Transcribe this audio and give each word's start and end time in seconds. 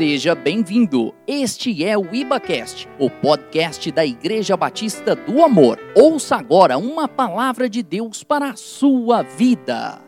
Seja 0.00 0.34
bem-vindo. 0.34 1.14
Este 1.26 1.84
é 1.84 1.94
o 1.94 2.14
IbaCast, 2.14 2.88
o 2.98 3.10
podcast 3.10 3.92
da 3.92 4.02
Igreja 4.02 4.56
Batista 4.56 5.14
do 5.14 5.44
Amor. 5.44 5.78
Ouça 5.94 6.36
agora 6.36 6.78
uma 6.78 7.06
palavra 7.06 7.68
de 7.68 7.82
Deus 7.82 8.24
para 8.24 8.48
a 8.48 8.56
sua 8.56 9.20
vida. 9.20 10.00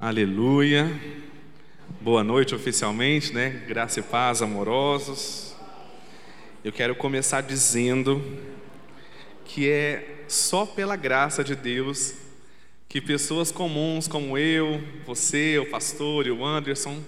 Aleluia. 0.00 0.90
Boa 2.00 2.24
noite 2.24 2.54
oficialmente, 2.54 3.34
né? 3.34 3.50
Graça 3.68 4.00
e 4.00 4.02
paz, 4.02 4.40
amorosos. 4.40 5.54
Eu 6.64 6.72
quero 6.72 6.96
começar 6.96 7.42
dizendo 7.42 8.24
que 9.44 9.68
é 9.68 10.24
só 10.26 10.64
pela 10.64 10.96
graça 10.96 11.44
de 11.44 11.54
Deus 11.54 12.27
que 12.88 13.02
pessoas 13.02 13.52
comuns 13.52 14.08
como 14.08 14.38
eu, 14.38 14.82
você, 15.04 15.58
o 15.58 15.66
pastor 15.66 16.26
e 16.26 16.30
o 16.30 16.42
Anderson, 16.42 17.02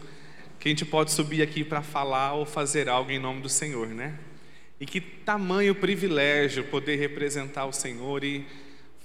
que 0.58 0.68
a 0.68 0.70
gente 0.70 0.84
pode 0.84 1.10
subir 1.10 1.40
aqui 1.40 1.64
para 1.64 1.80
falar 1.80 2.34
ou 2.34 2.44
fazer 2.44 2.86
algo 2.86 3.10
em 3.10 3.18
nome 3.18 3.40
do 3.40 3.48
Senhor, 3.48 3.86
né? 3.88 4.18
E 4.78 4.84
que 4.84 5.00
tamanho 5.00 5.74
privilégio 5.74 6.64
poder 6.64 6.96
representar 6.96 7.64
o 7.64 7.72
Senhor 7.72 8.22
e 8.22 8.44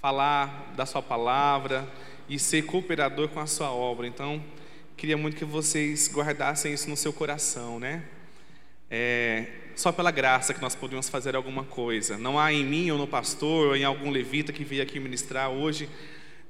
falar 0.02 0.74
da 0.76 0.86
Sua 0.86 1.02
palavra 1.02 1.88
e 2.28 2.38
ser 2.38 2.64
cooperador 2.64 3.30
com 3.30 3.40
a 3.40 3.48
Sua 3.48 3.72
obra. 3.72 4.06
Então, 4.06 4.44
queria 4.98 5.16
muito 5.16 5.38
que 5.38 5.46
vocês 5.46 6.12
guardassem 6.14 6.74
isso 6.74 6.90
no 6.90 6.98
seu 6.98 7.14
coração, 7.14 7.80
né? 7.80 8.04
É, 8.92 9.46
só 9.78 9.94
pela 9.94 10.12
graça 10.12 10.54
que 10.54 10.62
nós 10.62 10.76
podemos 10.76 11.08
fazer 11.08 11.38
alguma 11.38 11.64
coisa. 11.64 12.18
Não 12.18 12.38
há 12.38 12.52
em 12.52 12.66
mim 12.66 12.92
ou 12.92 12.98
no 12.98 13.08
pastor 13.08 13.70
ou 13.70 13.76
em 13.78 13.86
algum 13.86 14.10
levita 14.10 14.52
que 14.52 14.66
veio 14.66 14.84
aqui 14.84 15.00
ministrar 15.00 15.50
hoje 15.50 15.88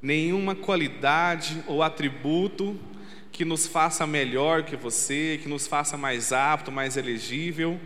nenhuma 0.06 0.54
qualidade 0.54 1.64
ou 1.66 1.82
atributo 1.82 2.80
que 3.32 3.44
nos 3.44 3.66
faça 3.66 4.06
melhor 4.06 4.62
que 4.62 4.76
você, 4.76 5.40
que 5.42 5.50
nos 5.50 5.66
faça 5.66 5.98
mais 5.98 6.32
apto, 6.32 6.72
mais 6.72 6.96
elegível. 6.96 7.80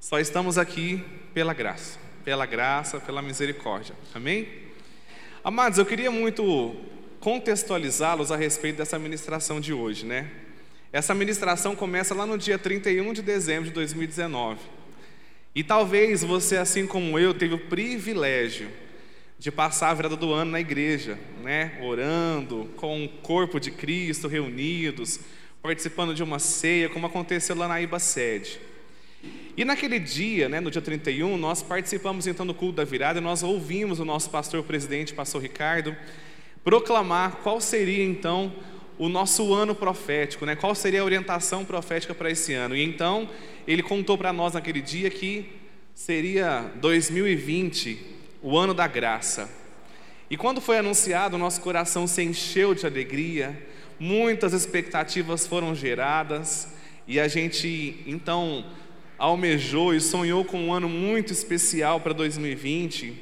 Só 0.00 0.18
estamos 0.18 0.58
aqui 0.58 1.04
pela 1.32 1.54
graça, 1.54 2.00
pela 2.24 2.46
graça, 2.46 2.98
pela 2.98 3.22
misericórdia. 3.22 3.94
Amém? 4.12 4.48
Amados, 5.44 5.78
eu 5.78 5.86
queria 5.86 6.10
muito 6.10 6.74
contextualizá-los 7.20 8.32
a 8.32 8.36
respeito 8.36 8.78
dessa 8.78 8.98
ministração 8.98 9.60
de 9.60 9.72
hoje, 9.72 10.04
né? 10.04 10.28
Essa 10.92 11.14
ministração 11.14 11.76
começa 11.76 12.12
lá 12.12 12.26
no 12.26 12.36
dia 12.36 12.58
31 12.58 13.12
de 13.12 13.22
dezembro 13.22 13.66
de 13.66 13.70
2019. 13.70 14.58
E 15.54 15.62
talvez 15.62 16.24
você, 16.24 16.56
assim 16.56 16.88
como 16.88 17.20
eu, 17.20 17.32
teve 17.32 17.54
o 17.54 17.68
privilégio 17.68 18.68
de 19.42 19.50
passar 19.50 19.90
a 19.90 19.94
virada 19.94 20.14
do 20.14 20.32
ano 20.32 20.52
na 20.52 20.60
igreja, 20.60 21.18
né? 21.42 21.76
Orando 21.82 22.70
com 22.76 23.04
o 23.04 23.08
corpo 23.08 23.58
de 23.58 23.72
Cristo 23.72 24.28
reunidos, 24.28 25.18
participando 25.60 26.14
de 26.14 26.22
uma 26.22 26.38
ceia, 26.38 26.88
como 26.88 27.08
aconteceu 27.08 27.56
lá 27.56 27.66
na 27.66 27.80
Iba 27.80 27.98
Sede. 27.98 28.60
E 29.56 29.64
naquele 29.64 29.98
dia, 29.98 30.48
né, 30.48 30.60
no 30.60 30.70
dia 30.70 30.80
31, 30.80 31.36
nós 31.36 31.60
participamos 31.60 32.28
então 32.28 32.46
do 32.46 32.54
culto 32.54 32.76
da 32.76 32.84
virada 32.84 33.18
e 33.18 33.20
nós 33.20 33.42
ouvimos 33.42 33.98
o 33.98 34.04
nosso 34.04 34.30
pastor 34.30 34.62
presidente, 34.62 35.12
pastor 35.12 35.42
Ricardo, 35.42 35.96
proclamar 36.62 37.38
qual 37.42 37.60
seria 37.60 38.04
então 38.04 38.52
o 38.96 39.08
nosso 39.08 39.52
ano 39.52 39.74
profético, 39.74 40.46
né? 40.46 40.54
Qual 40.54 40.72
seria 40.72 41.00
a 41.00 41.04
orientação 41.04 41.64
profética 41.64 42.14
para 42.14 42.30
esse 42.30 42.54
ano? 42.54 42.76
E 42.76 42.84
então 42.84 43.28
ele 43.66 43.82
contou 43.82 44.16
para 44.16 44.32
nós 44.32 44.54
naquele 44.54 44.80
dia 44.80 45.10
que 45.10 45.50
seria 45.96 46.70
2020 46.76 48.21
o 48.42 48.58
ano 48.58 48.74
da 48.74 48.86
graça. 48.86 49.48
E 50.28 50.36
quando 50.36 50.60
foi 50.60 50.78
anunciado, 50.78 51.38
nosso 51.38 51.60
coração 51.60 52.06
se 52.06 52.22
encheu 52.22 52.74
de 52.74 52.86
alegria, 52.86 53.66
muitas 54.00 54.52
expectativas 54.52 55.46
foram 55.46 55.74
geradas, 55.74 56.68
e 57.06 57.20
a 57.20 57.28
gente 57.28 58.02
então 58.06 58.64
almejou 59.18 59.94
e 59.94 60.00
sonhou 60.00 60.44
com 60.44 60.58
um 60.58 60.72
ano 60.72 60.88
muito 60.88 61.32
especial 61.32 62.00
para 62.00 62.12
2020. 62.12 63.14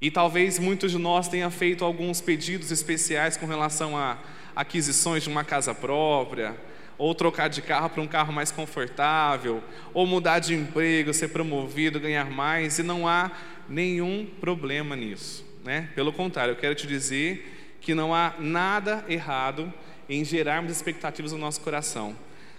E 0.00 0.10
talvez 0.10 0.58
muitos 0.58 0.90
de 0.90 0.98
nós 0.98 1.28
tenham 1.28 1.50
feito 1.50 1.84
alguns 1.84 2.20
pedidos 2.20 2.70
especiais 2.70 3.36
com 3.36 3.46
relação 3.46 3.96
a 3.96 4.18
aquisições 4.56 5.22
de 5.22 5.28
uma 5.28 5.44
casa 5.44 5.74
própria, 5.74 6.56
ou 7.00 7.14
trocar 7.14 7.48
de 7.48 7.62
carro 7.62 7.88
para 7.88 8.02
um 8.02 8.06
carro 8.06 8.30
mais 8.30 8.52
confortável, 8.52 9.64
ou 9.94 10.06
mudar 10.06 10.38
de 10.38 10.54
emprego, 10.54 11.14
ser 11.14 11.28
promovido, 11.28 11.98
ganhar 11.98 12.30
mais, 12.30 12.78
e 12.78 12.82
não 12.82 13.08
há 13.08 13.30
nenhum 13.66 14.28
problema 14.38 14.94
nisso. 14.94 15.42
Né? 15.64 15.88
Pelo 15.94 16.12
contrário, 16.12 16.52
eu 16.52 16.56
quero 16.56 16.74
te 16.74 16.86
dizer 16.86 17.78
que 17.80 17.94
não 17.94 18.14
há 18.14 18.34
nada 18.38 19.02
errado 19.08 19.72
em 20.10 20.22
gerarmos 20.22 20.70
expectativas 20.70 21.32
no 21.32 21.38
nosso 21.38 21.62
coração. 21.62 22.14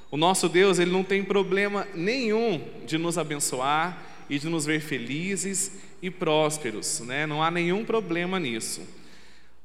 O 0.10 0.18
nosso 0.18 0.50
Deus, 0.50 0.80
ele 0.80 0.90
não 0.90 1.04
tem 1.04 1.24
problema 1.24 1.88
nenhum 1.94 2.68
de 2.84 2.98
nos 2.98 3.20
abençoar 3.20 4.02
e 4.28 4.40
de 4.40 4.50
nos 4.50 4.66
ver 4.66 4.82
felizes 4.82 5.74
e 6.02 6.10
prósperos, 6.10 7.02
né? 7.02 7.28
Não 7.28 7.44
há 7.44 7.52
nenhum 7.52 7.86
problema 7.86 8.40
nisso. 8.40 8.82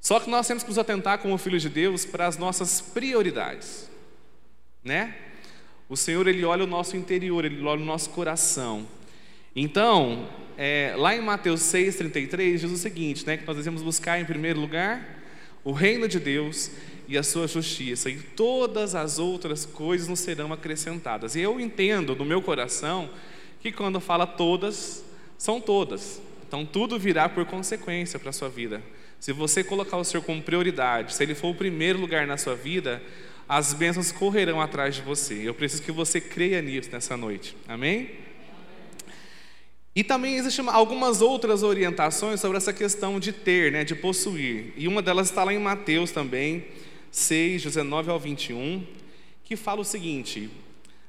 Só 0.02 0.20
que 0.20 0.28
nós 0.28 0.46
temos 0.46 0.62
que 0.62 0.68
nos 0.68 0.78
atentar 0.78 1.18
como 1.18 1.38
filhos 1.38 1.62
de 1.62 1.70
Deus 1.70 2.04
para 2.04 2.26
as 2.26 2.36
nossas 2.36 2.82
prioridades, 2.82 3.88
né? 4.86 5.14
O 5.88 5.96
Senhor 5.96 6.26
ele 6.26 6.44
olha 6.44 6.64
o 6.64 6.66
nosso 6.66 6.96
interior, 6.96 7.44
ele 7.44 7.62
olha 7.62 7.82
o 7.82 7.84
nosso 7.84 8.10
coração. 8.10 8.86
Então, 9.54 10.28
é, 10.56 10.94
lá 10.96 11.14
em 11.14 11.20
Mateus 11.20 11.60
6,33 11.60 12.58
diz 12.58 12.70
o 12.70 12.76
seguinte, 12.76 13.26
né, 13.26 13.36
que 13.36 13.46
nós 13.46 13.56
devemos 13.56 13.82
buscar 13.82 14.20
em 14.20 14.24
primeiro 14.24 14.60
lugar 14.60 15.16
o 15.64 15.72
reino 15.72 16.08
de 16.08 16.20
Deus 16.20 16.70
e 17.08 17.16
a 17.16 17.22
sua 17.22 17.46
justiça, 17.46 18.10
e 18.10 18.16
todas 18.16 18.94
as 18.94 19.18
outras 19.18 19.64
coisas 19.64 20.08
nos 20.08 20.20
serão 20.20 20.52
acrescentadas. 20.52 21.34
E 21.34 21.40
eu 21.40 21.60
entendo 21.60 22.14
no 22.16 22.24
meu 22.24 22.42
coração 22.42 23.08
que 23.60 23.70
quando 23.72 24.00
fala 24.00 24.26
todas, 24.26 25.04
são 25.38 25.60
todas. 25.60 26.20
Então 26.46 26.64
tudo 26.64 26.98
virá 26.98 27.28
por 27.28 27.44
consequência 27.44 28.18
para 28.18 28.30
a 28.30 28.32
sua 28.32 28.48
vida. 28.48 28.82
Se 29.18 29.32
você 29.32 29.64
colocar 29.64 29.96
o 29.96 30.04
Senhor 30.04 30.22
como 30.22 30.42
prioridade, 30.42 31.14
se 31.14 31.22
Ele 31.22 31.34
for 31.34 31.48
o 31.48 31.54
primeiro 31.54 31.98
lugar 31.98 32.26
na 32.26 32.36
sua 32.36 32.54
vida, 32.54 33.02
as 33.48 33.72
bênçãos 33.72 34.10
correrão 34.10 34.60
atrás 34.60 34.94
de 34.94 35.02
você. 35.02 35.34
Eu 35.34 35.54
preciso 35.54 35.82
que 35.82 35.92
você 35.92 36.20
creia 36.20 36.60
nisso 36.60 36.90
nessa 36.90 37.16
noite. 37.16 37.56
Amém? 37.68 38.10
E 39.94 40.04
também 40.04 40.36
existem 40.36 40.62
algumas 40.68 41.22
outras 41.22 41.62
orientações 41.62 42.38
sobre 42.40 42.58
essa 42.58 42.72
questão 42.72 43.18
de 43.18 43.32
ter, 43.32 43.72
né, 43.72 43.82
de 43.82 43.94
possuir. 43.94 44.74
E 44.76 44.86
uma 44.86 45.00
delas 45.00 45.30
está 45.30 45.42
lá 45.42 45.54
em 45.54 45.58
Mateus 45.58 46.10
também, 46.10 46.66
6, 47.10 47.62
19 47.62 48.10
ao 48.10 48.20
21, 48.20 48.84
que 49.42 49.56
fala 49.56 49.80
o 49.80 49.84
seguinte: 49.84 50.50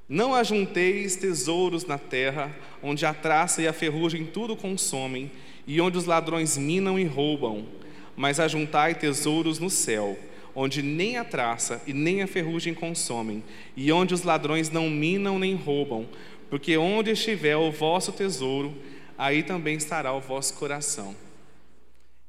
Não 0.08 0.34
ajunteis 0.34 1.18
tesouros 1.18 1.86
na 1.86 1.98
terra, 1.98 2.56
onde 2.82 3.06
a 3.06 3.14
traça 3.14 3.62
e 3.62 3.68
a 3.68 3.74
ferrugem 3.74 4.26
tudo 4.26 4.56
consomem, 4.56 5.30
e 5.68 5.82
onde 5.82 5.98
os 5.98 6.06
ladrões 6.06 6.56
minam 6.58 6.98
e 6.98 7.04
roubam, 7.04 7.68
mas 8.16 8.40
ajuntai 8.40 8.96
tesouros 8.96 9.60
no 9.60 9.70
céu, 9.70 10.18
onde 10.60 10.82
nem 10.82 11.18
a 11.18 11.24
traça 11.24 11.80
e 11.86 11.94
nem 11.94 12.24
a 12.24 12.28
ferrugem 12.28 12.74
consomem, 12.74 13.44
e 13.76 13.92
onde 13.92 14.16
os 14.16 14.24
ladrões 14.24 14.72
não 14.72 14.90
minam 14.90 15.38
nem 15.38 15.54
roubam, 15.54 16.10
porque 16.50 16.76
onde 16.76 17.12
estiver 17.12 17.56
o 17.56 17.72
vosso 17.72 18.12
tesouro, 18.12 18.76
aí 19.16 19.44
também 19.44 19.76
estará 19.78 20.12
o 20.12 20.20
vosso 20.20 20.56
coração. 20.56 21.16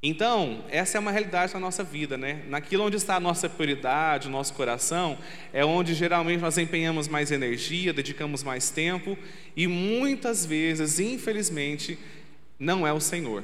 Então, 0.02 0.62
essa 0.68 0.98
é 0.98 1.00
uma 1.00 1.10
realidade 1.10 1.54
da 1.54 1.58
nossa 1.58 1.82
vida, 1.82 2.18
né? 2.18 2.44
Naquilo 2.48 2.84
onde 2.84 2.98
está 2.98 3.16
a 3.16 3.20
nossa 3.20 3.48
prioridade, 3.48 4.28
o 4.28 4.30
nosso 4.30 4.52
coração, 4.52 5.16
é 5.50 5.64
onde 5.64 5.94
geralmente 5.94 6.40
nós 6.40 6.58
empenhamos 6.58 7.08
mais 7.08 7.32
energia, 7.32 7.94
dedicamos 7.94 8.42
mais 8.42 8.68
tempo, 8.68 9.16
e 9.56 9.66
muitas 9.66 10.44
vezes, 10.44 11.00
infelizmente, 11.00 11.98
não 12.58 12.86
é 12.86 12.92
o 12.92 13.00
Senhor. 13.00 13.42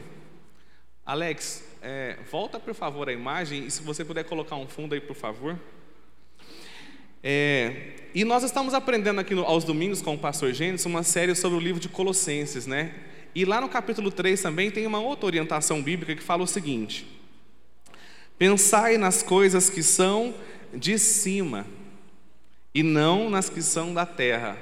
Alex, 1.06 1.64
é, 1.84 2.16
volta 2.30 2.58
por 2.58 2.74
favor 2.74 3.10
a 3.10 3.12
imagem, 3.12 3.66
e 3.66 3.70
se 3.70 3.82
você 3.82 4.02
puder 4.02 4.24
colocar 4.24 4.56
um 4.56 4.66
fundo 4.66 4.94
aí, 4.94 5.00
por 5.02 5.14
favor. 5.14 5.60
É, 7.22 7.92
e 8.14 8.24
nós 8.24 8.42
estamos 8.42 8.72
aprendendo 8.72 9.20
aqui 9.20 9.34
no, 9.34 9.44
aos 9.44 9.64
domingos 9.64 10.00
com 10.00 10.14
o 10.14 10.18
pastor 10.18 10.54
Gênesis 10.54 10.86
uma 10.86 11.02
série 11.02 11.34
sobre 11.34 11.58
o 11.58 11.60
livro 11.60 11.78
de 11.78 11.90
Colossenses, 11.90 12.66
né? 12.66 12.94
E 13.34 13.44
lá 13.44 13.60
no 13.60 13.68
capítulo 13.68 14.10
3 14.10 14.40
também 14.40 14.70
tem 14.70 14.86
uma 14.86 14.98
outra 14.98 15.26
orientação 15.26 15.82
bíblica 15.82 16.16
que 16.16 16.22
fala 16.22 16.42
o 16.42 16.46
seguinte: 16.46 17.06
Pensai 18.38 18.96
nas 18.96 19.22
coisas 19.22 19.68
que 19.68 19.82
são 19.82 20.34
de 20.72 20.98
cima 20.98 21.66
e 22.74 22.82
não 22.82 23.28
nas 23.28 23.50
que 23.50 23.60
são 23.60 23.92
da 23.92 24.06
terra. 24.06 24.56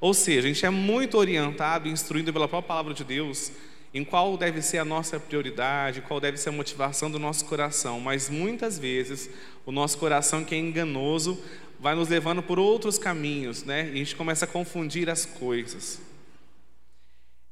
Ou 0.00 0.14
seja, 0.14 0.46
a 0.46 0.52
gente 0.52 0.64
é 0.64 0.70
muito 0.70 1.18
orientado 1.18 1.88
e 1.88 1.90
instruído 1.90 2.32
pela 2.32 2.46
própria 2.46 2.68
palavra 2.68 2.94
de 2.94 3.02
Deus 3.02 3.50
em 3.92 4.04
qual 4.04 4.36
deve 4.36 4.62
ser 4.62 4.78
a 4.78 4.84
nossa 4.84 5.18
prioridade, 5.18 6.00
qual 6.02 6.20
deve 6.20 6.36
ser 6.36 6.50
a 6.50 6.52
motivação 6.52 7.10
do 7.10 7.18
nosso 7.18 7.44
coração, 7.44 8.00
mas 8.00 8.30
muitas 8.30 8.78
vezes 8.78 9.28
o 9.66 9.72
nosso 9.72 9.98
coração 9.98 10.44
que 10.44 10.54
é 10.54 10.58
enganoso 10.58 11.42
vai 11.78 11.94
nos 11.94 12.08
levando 12.08 12.42
por 12.42 12.58
outros 12.58 12.98
caminhos, 12.98 13.64
né? 13.64 13.88
E 13.88 13.92
a 13.92 13.96
gente 13.96 14.14
começa 14.14 14.44
a 14.44 14.48
confundir 14.48 15.08
as 15.08 15.24
coisas. 15.24 16.00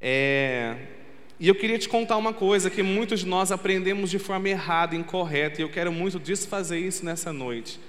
É... 0.00 0.76
E 1.40 1.48
eu 1.48 1.54
queria 1.54 1.78
te 1.78 1.88
contar 1.88 2.16
uma 2.16 2.32
coisa 2.32 2.68
que 2.68 2.82
muitos 2.82 3.20
de 3.20 3.26
nós 3.26 3.50
aprendemos 3.50 4.10
de 4.10 4.18
forma 4.18 4.48
errada, 4.48 4.94
incorreta, 4.94 5.60
e 5.60 5.64
eu 5.64 5.68
quero 5.68 5.92
muito 5.92 6.18
desfazer 6.18 6.78
isso 6.78 7.04
nessa 7.04 7.32
noite. 7.32 7.80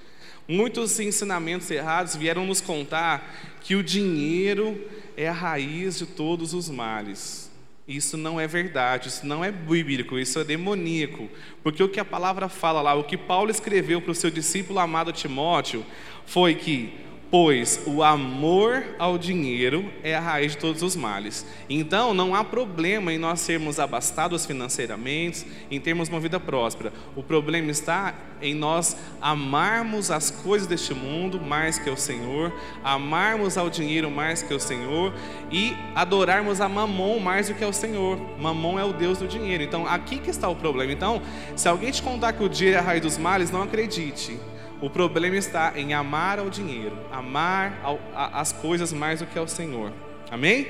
Muitos 0.48 1.00
ensinamentos 1.00 1.70
errados 1.70 2.16
vieram 2.16 2.46
nos 2.46 2.62
contar 2.62 3.58
que 3.62 3.76
o 3.76 3.84
dinheiro 3.84 4.88
é 5.18 5.28
a 5.28 5.34
raiz 5.34 5.98
de 5.98 6.06
todos 6.06 6.54
os 6.54 6.70
males. 6.70 7.49
Isso 7.90 8.16
não 8.18 8.40
é 8.40 8.46
verdade, 8.46 9.08
isso 9.08 9.26
não 9.26 9.44
é 9.44 9.52
bíblico, 9.52 10.20
isso 10.20 10.38
é 10.38 10.44
demoníaco. 10.44 11.28
Porque 11.64 11.82
o 11.82 11.90
que 11.90 12.00
a 12.00 12.06
palavra 12.06 12.48
fala 12.48 12.84
lá, 12.84 12.94
o 12.94 13.04
que 13.04 13.18
Paulo 13.18 13.50
escreveu 13.50 14.00
para 14.00 14.12
o 14.12 14.16
seu 14.16 14.30
discípulo 14.30 14.78
amado 14.78 15.12
Timóteo, 15.12 15.84
foi 16.24 16.54
que 16.54 16.94
pois 17.32 17.82
o 17.86 18.02
amor 18.02 18.84
ao 18.98 19.18
dinheiro 19.18 19.92
é 20.04 20.16
a 20.16 20.20
raiz 20.20 20.54
de 20.54 20.58
todos 20.58 20.82
os 20.82 20.96
males. 20.96 21.46
Então, 21.70 22.14
não 22.14 22.34
há 22.34 22.44
problema 22.44 23.14
em 23.14 23.18
nós 23.18 23.40
sermos 23.40 23.80
abastados 23.80 24.46
financeiramente, 24.46 25.46
em 25.70 25.80
termos 25.80 26.10
uma 26.10 26.20
vida 26.20 26.40
próspera. 26.40 26.92
O 27.16 27.22
problema 27.22 27.70
está 27.70 28.16
em 28.42 28.56
nós 28.56 28.96
amarmos 29.22 30.10
as 30.10 30.32
coisas 30.32 30.68
deste 30.68 30.94
mundo 30.94 31.40
mais 31.40 31.78
que 31.78 31.90
o 31.90 31.98
Senhor, 31.98 32.54
amarmos 32.84 33.58
ao 33.58 33.70
dinheiro 33.70 34.10
mais 34.10 34.42
que 34.42 34.54
o 34.54 34.60
Senhor 34.60 35.14
e 35.52 35.76
adorarmos 35.94 36.62
a 36.62 36.70
Mamon 36.70 37.20
mais 37.20 37.48
do 37.48 37.54
que 37.54 37.66
o 37.66 37.74
Senhor. 37.74 38.18
Mamon 38.40 38.80
é 38.80 38.84
o 38.84 38.94
Deus 38.94 39.20
do 39.20 39.28
dinheiro. 39.28 39.62
Então, 39.62 39.86
aqui 39.86 40.18
que 40.18 40.30
está 40.30 40.50
o 40.50 40.56
problema. 40.56 40.92
Então, 40.92 41.22
se 41.56 41.68
alguém 41.68 41.92
te 41.92 42.02
contar 42.02 42.34
que 42.34 42.44
o 42.44 42.50
dinheiro 42.50 42.78
é 42.78 42.80
a 42.80 42.84
raiz 42.84 43.02
dos 43.02 43.18
males, 43.18 43.52
não 43.52 43.62
acredite. 43.62 44.40
O 44.82 44.90
problema 44.90 45.36
está 45.36 45.74
em 45.76 45.94
amar 45.94 46.40
ao 46.40 46.50
dinheiro, 46.50 46.98
amar 47.12 47.80
ao, 47.84 48.00
a, 48.16 48.40
as 48.40 48.54
coisas 48.54 48.94
mais 48.94 49.20
do 49.20 49.26
que 49.26 49.38
ao 49.38 49.48
Senhor. 49.48 49.92
Amém? 50.32 50.68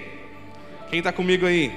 Quem 0.89 0.99
está 0.99 1.11
comigo 1.11 1.45
aí? 1.45 1.71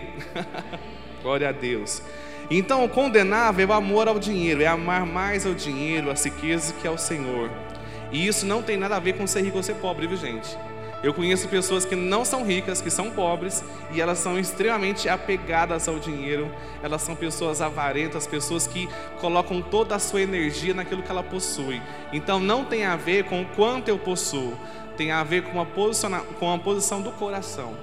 Glória 1.23 1.51
a 1.51 1.53
Deus. 1.53 2.03
Então, 2.51 2.85
o 2.85 2.89
condenável 2.89 3.67
é 3.67 3.71
o 3.71 3.73
amor 3.75 4.09
ao 4.09 4.19
dinheiro, 4.19 4.63
é 4.63 4.67
amar 4.67 5.05
mais 5.05 5.47
ao 5.47 5.53
dinheiro, 5.53 6.11
às 6.11 6.25
riquezas 6.25 6.73
que 6.73 6.89
ao 6.89 6.97
Senhor. 6.97 7.51
E 8.11 8.27
isso 8.27 8.47
não 8.47 8.63
tem 8.63 8.77
nada 8.77 8.97
a 8.97 9.01
ver 9.01 9.15
com 9.15 9.27
ser 9.27 9.43
rico 9.43 9.59
ou 9.59 9.63
ser 9.63 9.75
pobre, 9.77 10.07
viu 10.07 10.17
gente? 10.17 10.57
Eu 11.03 11.13
conheço 11.13 11.49
pessoas 11.49 11.85
que 11.85 11.97
não 11.97 12.25
são 12.25 12.45
ricas, 12.45 12.81
que 12.81 12.91
são 12.91 13.11
pobres 13.11 13.65
e 13.91 14.01
elas 14.01 14.19
são 14.19 14.39
extremamente 14.39 15.09
apegadas 15.09 15.89
ao 15.89 15.99
dinheiro. 15.99 16.49
Elas 16.81 17.03
são 17.03 17.17
pessoas 17.17 17.61
avarentas, 17.61 18.27
pessoas 18.27 18.67
que 18.69 18.89
colocam 19.21 19.61
toda 19.61 19.97
a 19.97 19.99
sua 19.99 20.23
energia 20.23 20.73
naquilo 20.73 21.03
que 21.03 21.11
ela 21.11 21.23
possui. 21.23 21.83
Então 22.13 22.39
não 22.39 22.65
tem 22.65 22.85
a 22.85 22.95
ver 22.95 23.25
com 23.25 23.43
o 23.43 23.47
quanto 23.47 23.89
eu 23.89 23.99
possuo, 23.99 24.57
tem 24.97 25.11
a 25.11 25.25
ver 25.25 25.43
com 25.43 25.61
a, 25.61 25.67
com 26.39 26.53
a 26.53 26.59
posição 26.59 27.03
do 27.03 27.11
coração. 27.11 27.75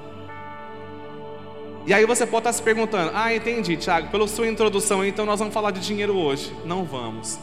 E 1.86 1.94
aí 1.94 2.06
você 2.06 2.25
pode 2.25 2.42
estar 2.42 2.54
se 2.54 2.62
perguntando: 2.62 3.12
Ah, 3.13 3.33
entendi, 3.33 3.75
Tiago, 3.75 4.10
pela 4.10 4.27
sua 4.27 4.48
introdução, 4.48 5.04
então 5.04 5.25
nós 5.25 5.39
vamos 5.39 5.54
falar 5.54 5.72
de 5.72 5.81
dinheiro 5.81 6.15
hoje. 6.15 6.56
Não 6.63 6.86
vamos. 6.86 7.38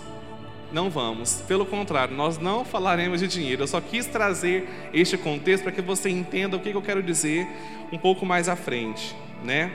Não 0.72 0.90
vamos. 0.90 1.42
Pelo 1.46 1.64
contrário, 1.64 2.14
nós 2.14 2.38
não 2.38 2.64
falaremos 2.64 3.20
de 3.20 3.28
dinheiro. 3.28 3.62
Eu 3.62 3.66
só 3.66 3.80
quis 3.80 4.06
trazer 4.06 4.68
este 4.92 5.16
contexto 5.16 5.62
para 5.62 5.72
que 5.72 5.82
você 5.82 6.08
entenda 6.10 6.56
o 6.56 6.60
que 6.60 6.70
eu 6.70 6.82
quero 6.82 7.02
dizer 7.02 7.46
um 7.92 7.98
pouco 7.98 8.26
mais 8.26 8.48
à 8.48 8.56
frente, 8.56 9.14
né? 9.44 9.70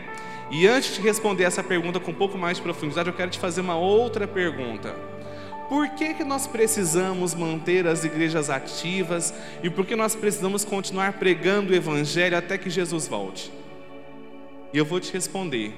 E 0.52 0.68
antes 0.68 0.96
de 0.96 1.02
responder 1.02 1.46
essa 1.46 1.64
pergunta 1.64 2.00
com 2.00 2.12
um 2.12 2.16
pouco 2.16 2.38
mais 2.38 2.58
de 2.58 2.64
profundidade, 2.64 3.08
eu 3.08 3.16
quero 3.16 3.32
te 3.32 3.40
fazer 3.40 3.62
uma 3.62 3.78
outra 3.78 4.28
pergunta. 4.28 4.94
Por 5.70 5.88
que, 5.92 6.14
que 6.14 6.26
nós 6.26 6.46
precisamos 6.46 7.34
manter 7.34 7.88
as 7.88 8.04
igrejas 8.04 8.50
ativas 8.50 9.34
e 9.64 9.70
por 9.70 9.86
que 9.86 9.96
nós 9.96 10.14
precisamos 10.14 10.66
continuar 10.66 11.14
pregando 11.14 11.72
o 11.72 11.76
Evangelho 11.76 12.38
até 12.38 12.58
que 12.58 12.70
Jesus 12.70 13.08
volte? 13.08 13.50
E 14.74 14.78
eu 14.78 14.84
vou 14.84 15.00
te 15.00 15.14
responder. 15.14 15.74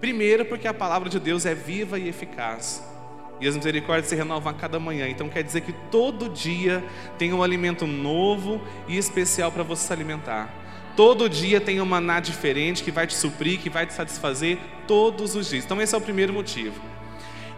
Primeiro, 0.00 0.44
porque 0.44 0.66
a 0.66 0.74
palavra 0.74 1.08
de 1.08 1.20
Deus 1.20 1.46
é 1.46 1.54
viva 1.54 1.96
e 1.96 2.08
eficaz. 2.08 2.82
E 3.40 3.46
as 3.46 3.56
misericórdias 3.56 4.08
se 4.08 4.14
renovam 4.14 4.50
a 4.50 4.54
cada 4.54 4.78
manhã. 4.78 5.08
Então 5.08 5.28
quer 5.28 5.42
dizer 5.42 5.60
que 5.60 5.72
todo 5.90 6.28
dia 6.28 6.84
tem 7.18 7.32
um 7.32 7.42
alimento 7.42 7.86
novo 7.86 8.60
e 8.88 8.96
especial 8.96 9.52
para 9.52 9.62
você 9.62 9.86
se 9.86 9.92
alimentar. 9.92 10.52
Todo 10.96 11.28
dia 11.28 11.60
tem 11.60 11.80
um 11.80 11.84
maná 11.84 12.20
diferente 12.20 12.82
que 12.82 12.90
vai 12.90 13.06
te 13.06 13.14
suprir, 13.14 13.60
que 13.60 13.68
vai 13.68 13.86
te 13.86 13.92
satisfazer 13.92 14.58
todos 14.86 15.34
os 15.34 15.48
dias. 15.48 15.64
Então 15.64 15.80
esse 15.80 15.94
é 15.94 15.98
o 15.98 16.00
primeiro 16.00 16.32
motivo. 16.32 16.80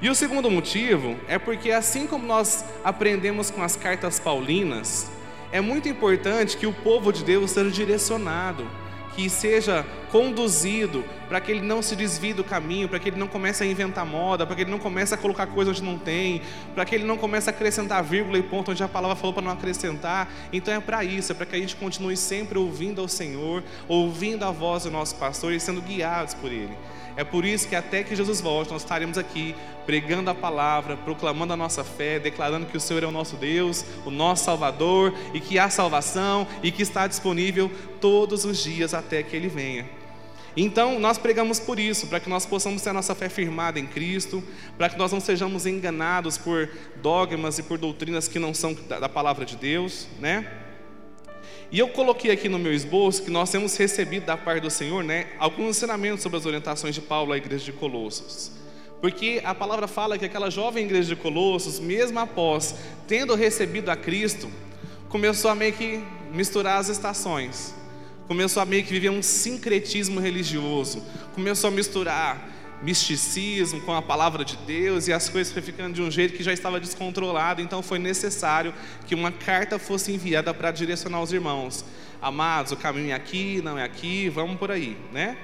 E 0.03 0.09
o 0.09 0.15
segundo 0.15 0.51
motivo 0.51 1.17
é 1.29 1.39
porque 1.39 1.71
assim 1.71 2.07
como 2.07 2.27
nós 2.27 2.65
aprendemos 2.85 3.51
com 3.51 3.63
as 3.63 3.77
cartas 3.77 4.19
paulinas, 4.19 5.11
é 5.53 5.61
muito 5.61 5.89
importante 5.89 6.57
que 6.57 6.67
o 6.67 6.73
povo 6.73 7.13
de 7.13 7.25
Deus 7.25 7.53
seja 7.53 7.71
direcionado 7.71 8.67
que 9.19 9.29
seja 9.29 9.85
conduzido 10.13 11.05
para 11.29 11.41
que 11.41 11.53
ele 11.53 11.61
não 11.61 11.83
se 11.83 11.95
desvie 11.95 12.33
do 12.33 12.43
caminho, 12.43 12.89
para 12.89 12.99
que 12.99 13.09
ele 13.09 13.19
não 13.19 13.29
comece 13.29 13.63
a 13.63 13.67
inventar 13.67 14.07
moda, 14.07 14.47
para 14.47 14.57
que 14.57 14.63
ele 14.63 14.71
não 14.71 14.79
comece 14.79 15.15
a 15.15 15.17
colocar 15.17 15.47
coisa 15.47 15.71
onde 15.71 15.83
não 15.83 15.99
tem, 15.99 16.43
para 16.75 16.85
que 16.85 16.95
ele 16.95 17.05
não 17.05 17.17
comece 17.17 17.51
a 17.51 17.53
acrescentar 17.53 18.03
vírgula 18.03 18.39
e 18.39 18.43
ponto 18.43 18.71
onde 18.71 18.83
a 18.83 18.89
palavra 18.89 19.17
falou 19.17 19.35
para 19.35 19.43
não 19.43 19.53
acrescentar. 19.53 20.31
Então 20.53 20.73
é 20.73 20.81
para 20.81 21.05
isso, 21.05 21.33
é 21.33 21.35
para 21.35 21.47
que 21.47 21.57
a 21.57 21.59
gente 21.59 21.77
continue 21.77 22.17
sempre 22.17 22.59
ouvindo 22.59 23.01
ao 23.01 23.09
Senhor, 23.09 23.63
ouvindo 23.87 24.45
a 24.45 24.51
voz 24.51 24.85
do 24.85 24.91
nosso 24.91 25.17
pastor 25.17 25.53
e 25.53 25.61
sendo 25.61 25.83
guiados 25.83 26.35
por 26.35 26.51
ele. 26.51 26.77
É 27.19 27.25
por 27.25 27.45
isso 27.45 27.67
que 27.67 27.75
até 27.75 28.05
que 28.05 28.15
Jesus 28.15 28.41
volte, 28.41 28.71
nós 28.71 28.83
estaremos 28.83 29.19
aqui 29.19 29.53
pregando 29.85 30.31
a 30.31 30.35
palavra, 30.37 30.97
proclamando 30.97 31.53
a 31.53 31.57
nossa 31.57 31.83
fé, 31.83 32.21
declarando 32.21 32.67
que 32.67 32.77
o 32.77 32.81
Senhor 32.81 33.03
é 33.03 33.07
o 33.07 33.11
nosso 33.11 33.35
Deus, 33.35 33.85
o 34.07 34.11
nosso 34.11 34.45
Salvador 34.45 35.13
e 35.35 35.41
que 35.41 35.59
há 35.59 35.69
salvação 35.69 36.47
e 36.63 36.71
que 36.71 36.81
está 36.81 37.09
disponível 37.09 37.69
todos 38.01 38.45
os 38.45 38.63
dias 38.63 38.95
até 38.95 39.21
que 39.25 39.35
Ele 39.35 39.49
venha. 39.49 39.98
Então, 40.61 40.99
nós 40.99 41.19
pregamos 41.19 41.61
por 41.61 41.79
isso, 41.79 42.09
para 42.09 42.19
que 42.19 42.29
nós 42.29 42.45
possamos 42.45 42.83
ter 42.83 42.91
a 42.91 42.93
nossa 42.93 43.15
fé 43.15 43.29
firmada 43.29 43.79
em 43.79 43.87
Cristo, 43.87 44.43
para 44.77 44.89
que 44.89 44.99
nós 44.99 45.13
não 45.13 45.21
sejamos 45.21 45.67
enganados 45.67 46.37
por 46.37 46.69
dogmas 47.01 47.61
e 47.61 47.63
por 47.63 47.79
doutrinas 47.79 48.27
que 48.27 48.41
não 48.41 48.53
são 48.53 48.75
da 48.75 49.09
palavra 49.09 49.45
de 49.45 49.55
Deus, 49.55 50.09
né? 50.19 50.51
E 51.71 51.79
eu 51.79 51.89
coloquei 51.91 52.33
aqui 52.33 52.49
no 52.49 52.59
meu 52.59 52.75
esboço 52.75 53.23
que 53.23 53.31
nós 53.31 53.53
temos 53.53 53.77
recebido 53.77 54.27
da 54.27 54.37
parte 54.37 54.63
do 54.63 54.71
Senhor, 54.71 55.05
né, 55.05 55.29
alguns 55.39 55.77
ensinamentos 55.77 56.25
sobre 56.25 56.39
as 56.39 56.45
orientações 56.45 56.93
de 56.93 57.03
Paulo 57.03 57.33
à 57.33 57.37
igreja 57.37 57.67
de 57.67 57.73
Colossos. 57.73 58.51
Porque 59.01 59.41
a 59.45 59.55
palavra 59.55 59.87
fala 59.87 60.19
que 60.19 60.25
aquela 60.25 60.51
jovem 60.51 60.87
igreja 60.87 61.15
de 61.15 61.17
Colossos, 61.23 61.79
mesmo 61.79 62.19
após 62.19 62.75
tendo 63.07 63.37
recebido 63.37 63.91
a 63.91 63.97
Cristo, 63.97 64.51
começou 65.09 65.53
a 65.53 65.55
meio 65.55 65.73
que 65.73 66.03
misturar 66.33 66.81
as 66.81 66.89
estações. 66.89 67.79
Começou 68.29 68.63
a 68.63 68.67
meio 68.67 68.85
que 68.85 68.93
viver 68.93 69.09
um 69.09 69.23
sincretismo 69.23 70.21
religioso. 70.21 71.03
Começou 71.35 71.69
a 71.69 71.71
misturar 71.71 72.49
misticismo 72.83 73.81
com 73.81 73.93
a 73.93 74.01
palavra 74.03 74.45
de 74.45 74.57
Deus 74.59 75.09
e 75.09 75.13
as 75.13 75.29
coisas 75.29 75.53
foi 75.53 75.63
ficando 75.63 75.95
de 75.95 76.03
um 76.03 76.11
jeito 76.11 76.35
que 76.37 76.43
já 76.43 76.53
estava 76.53 76.79
descontrolado, 76.79 77.61
então 77.61 77.83
foi 77.83 77.99
necessário 77.99 78.73
que 79.07 79.15
uma 79.15 79.33
carta 79.33 79.79
fosse 79.79 80.13
enviada 80.13 80.55
para 80.55 80.71
direcionar 80.71 81.21
os 81.23 81.33
irmãos. 81.33 81.85
Amados, 82.21 82.73
o 82.73 82.77
caminho 82.77 83.11
é 83.11 83.15
aqui, 83.15 83.61
não 83.65 83.79
é 83.79 83.83
aqui, 83.83 84.29
vamos 84.29 84.59
por 84.59 84.71
aí, 84.71 84.97
né? 85.13 85.37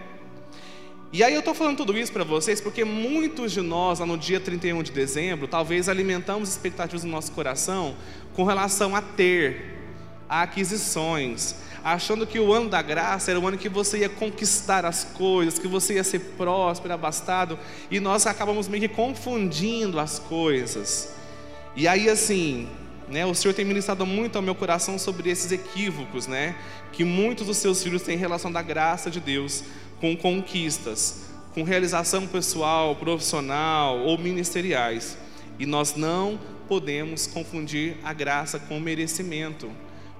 E 1.12 1.22
aí 1.22 1.32
eu 1.32 1.38
estou 1.38 1.54
falando 1.54 1.76
tudo 1.76 1.96
isso 1.96 2.12
para 2.12 2.24
vocês 2.24 2.60
porque 2.60 2.84
muitos 2.84 3.52
de 3.52 3.60
nós, 3.60 4.00
lá 4.00 4.06
no 4.06 4.18
dia 4.18 4.40
31 4.40 4.82
de 4.82 4.90
dezembro, 4.90 5.46
talvez 5.46 5.88
alimentamos 5.88 6.48
expectativas 6.48 7.04
no 7.04 7.10
nosso 7.10 7.30
coração 7.32 7.96
com 8.34 8.42
relação 8.42 8.96
a 8.96 9.00
ter, 9.00 9.73
a 10.28 10.42
aquisições, 10.42 11.54
achando 11.82 12.26
que 12.26 12.40
o 12.40 12.52
ano 12.52 12.70
da 12.70 12.80
graça 12.80 13.30
era 13.30 13.38
o 13.38 13.46
ano 13.46 13.58
que 13.58 13.68
você 13.68 13.98
ia 13.98 14.08
conquistar 14.08 14.84
as 14.84 15.04
coisas, 15.04 15.58
que 15.58 15.68
você 15.68 15.94
ia 15.94 16.04
ser 16.04 16.20
próspero, 16.36 16.94
abastado, 16.94 17.58
e 17.90 18.00
nós 18.00 18.26
acabamos 18.26 18.68
meio 18.68 18.88
que 18.88 18.94
confundindo 18.94 20.00
as 20.00 20.18
coisas. 20.18 21.14
E 21.76 21.86
aí 21.86 22.08
assim, 22.08 22.68
né, 23.08 23.26
o 23.26 23.34
Senhor 23.34 23.52
tem 23.52 23.64
ministrado 23.64 24.06
muito 24.06 24.36
ao 24.36 24.42
meu 24.42 24.54
coração 24.54 24.98
sobre 24.98 25.30
esses 25.30 25.52
equívocos, 25.52 26.26
né, 26.26 26.56
que 26.92 27.04
muitos 27.04 27.46
dos 27.46 27.58
seus 27.58 27.82
filhos 27.82 28.02
têm 28.02 28.14
em 28.14 28.18
relação 28.18 28.50
da 28.50 28.62
graça 28.62 29.10
de 29.10 29.20
Deus 29.20 29.64
com 30.00 30.16
conquistas, 30.16 31.24
com 31.54 31.62
realização 31.62 32.26
pessoal, 32.26 32.96
profissional 32.96 34.00
ou 34.00 34.18
ministeriais. 34.18 35.16
E 35.58 35.66
nós 35.66 35.94
não 35.94 36.38
podemos 36.68 37.26
confundir 37.26 37.96
a 38.02 38.12
graça 38.12 38.58
com 38.58 38.78
o 38.78 38.80
merecimento. 38.80 39.70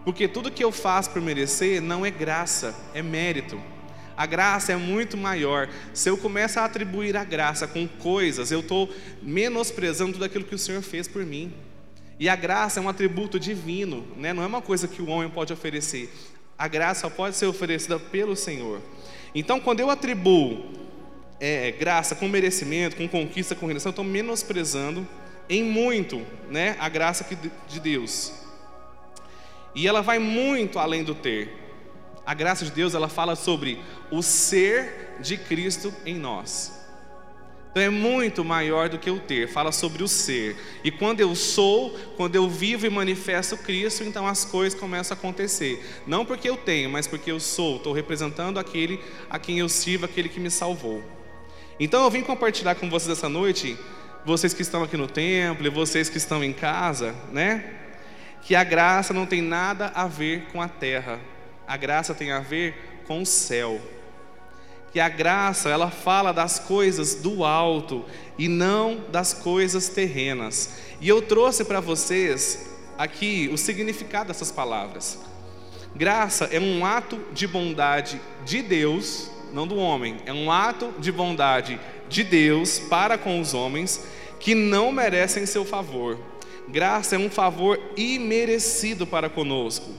Porque 0.04 0.28
tudo 0.28 0.50
que 0.50 0.62
eu 0.62 0.70
faço 0.70 1.10
por 1.10 1.22
merecer 1.22 1.80
não 1.80 2.04
é 2.04 2.10
graça, 2.10 2.74
é 2.92 3.02
mérito. 3.02 3.60
A 4.16 4.26
graça 4.26 4.72
é 4.72 4.76
muito 4.76 5.16
maior. 5.16 5.68
Se 5.92 6.08
eu 6.08 6.16
começo 6.16 6.60
a 6.60 6.64
atribuir 6.64 7.16
a 7.16 7.24
graça 7.24 7.66
com 7.66 7.88
coisas, 7.88 8.52
eu 8.52 8.60
estou 8.60 8.88
menosprezando 9.22 10.12
tudo 10.12 10.24
aquilo 10.24 10.44
que 10.44 10.54
o 10.54 10.58
Senhor 10.58 10.82
fez 10.82 11.08
por 11.08 11.24
mim. 11.24 11.52
E 12.18 12.28
a 12.28 12.36
graça 12.36 12.78
é 12.78 12.82
um 12.82 12.88
atributo 12.88 13.40
divino, 13.40 14.06
né? 14.16 14.32
não 14.32 14.42
é 14.42 14.46
uma 14.46 14.62
coisa 14.62 14.86
que 14.86 15.02
o 15.02 15.08
homem 15.08 15.28
pode 15.28 15.52
oferecer. 15.52 16.12
A 16.56 16.68
graça 16.68 17.10
pode 17.10 17.34
ser 17.34 17.46
oferecida 17.46 17.98
pelo 17.98 18.36
Senhor. 18.36 18.80
Então, 19.34 19.58
quando 19.58 19.80
eu 19.80 19.90
atribuo 19.90 20.64
é, 21.40 21.72
graça 21.72 22.14
com 22.14 22.28
merecimento, 22.28 22.96
com 22.96 23.08
conquista, 23.08 23.56
com 23.56 23.66
redenção, 23.66 23.90
eu 23.90 23.94
estou 23.94 24.04
menosprezando 24.04 25.06
em 25.48 25.64
muito 25.64 26.24
né, 26.48 26.76
a 26.78 26.88
graça 26.88 27.26
de 27.68 27.80
Deus. 27.80 28.43
E 29.74 29.86
ela 29.88 30.00
vai 30.00 30.18
muito 30.18 30.78
além 30.78 31.02
do 31.02 31.14
ter. 31.14 31.50
A 32.24 32.32
graça 32.32 32.64
de 32.64 32.70
Deus, 32.70 32.94
ela 32.94 33.08
fala 33.08 33.36
sobre 33.36 33.80
o 34.10 34.22
ser 34.22 35.16
de 35.20 35.36
Cristo 35.36 35.92
em 36.06 36.14
nós. 36.14 36.84
Então 37.74 37.82
é 37.82 37.90
muito 37.90 38.44
maior 38.44 38.88
do 38.88 39.00
que 39.00 39.10
o 39.10 39.18
ter, 39.18 39.48
fala 39.48 39.72
sobre 39.72 40.04
o 40.04 40.06
ser. 40.06 40.56
E 40.84 40.92
quando 40.92 41.20
eu 41.20 41.34
sou, 41.34 41.90
quando 42.16 42.36
eu 42.36 42.48
vivo 42.48 42.86
e 42.86 42.88
manifesto 42.88 43.56
Cristo, 43.56 44.04
então 44.04 44.28
as 44.28 44.44
coisas 44.44 44.78
começam 44.78 45.12
a 45.12 45.18
acontecer. 45.18 45.84
Não 46.06 46.24
porque 46.24 46.48
eu 46.48 46.56
tenho, 46.56 46.88
mas 46.88 47.08
porque 47.08 47.32
eu 47.32 47.40
sou, 47.40 47.78
estou 47.78 47.92
representando 47.92 48.60
aquele 48.60 49.00
a 49.28 49.40
quem 49.40 49.58
eu 49.58 49.68
sirvo, 49.68 50.04
aquele 50.04 50.28
que 50.28 50.38
me 50.38 50.52
salvou. 50.52 51.02
Então 51.80 52.04
eu 52.04 52.10
vim 52.12 52.22
compartilhar 52.22 52.76
com 52.76 52.88
vocês 52.88 53.18
essa 53.18 53.28
noite, 53.28 53.76
vocês 54.24 54.54
que 54.54 54.62
estão 54.62 54.84
aqui 54.84 54.96
no 54.96 55.08
templo 55.08 55.66
e 55.66 55.68
vocês 55.68 56.08
que 56.08 56.16
estão 56.16 56.44
em 56.44 56.52
casa, 56.52 57.12
né? 57.32 57.83
Que 58.44 58.54
a 58.54 58.62
graça 58.62 59.12
não 59.12 59.26
tem 59.26 59.42
nada 59.42 59.90
a 59.94 60.06
ver 60.06 60.46
com 60.52 60.62
a 60.62 60.68
terra, 60.68 61.18
a 61.66 61.76
graça 61.76 62.14
tem 62.14 62.30
a 62.30 62.38
ver 62.38 63.02
com 63.06 63.22
o 63.22 63.26
céu 63.26 63.80
que 64.94 65.00
a 65.00 65.08
graça, 65.08 65.68
ela 65.68 65.90
fala 65.90 66.32
das 66.32 66.60
coisas 66.60 67.16
do 67.16 67.44
alto 67.44 68.04
e 68.38 68.46
não 68.46 69.00
das 69.10 69.34
coisas 69.34 69.88
terrenas. 69.88 70.70
E 71.00 71.08
eu 71.08 71.20
trouxe 71.20 71.64
para 71.64 71.80
vocês 71.80 72.70
aqui 72.96 73.50
o 73.52 73.58
significado 73.58 74.28
dessas 74.28 74.52
palavras. 74.52 75.18
Graça 75.96 76.44
é 76.44 76.60
um 76.60 76.86
ato 76.86 77.20
de 77.32 77.44
bondade 77.44 78.20
de 78.44 78.62
Deus, 78.62 79.28
não 79.52 79.66
do 79.66 79.74
homem, 79.74 80.18
é 80.26 80.32
um 80.32 80.48
ato 80.48 80.94
de 81.00 81.10
bondade 81.10 81.80
de 82.08 82.22
Deus 82.22 82.78
para 82.78 83.18
com 83.18 83.40
os 83.40 83.52
homens 83.52 84.00
que 84.38 84.54
não 84.54 84.92
merecem 84.92 85.44
seu 85.44 85.64
favor. 85.64 86.20
Graça 86.68 87.16
é 87.16 87.18
um 87.18 87.30
favor 87.30 87.78
imerecido 87.96 89.06
para 89.06 89.28
conosco 89.28 89.92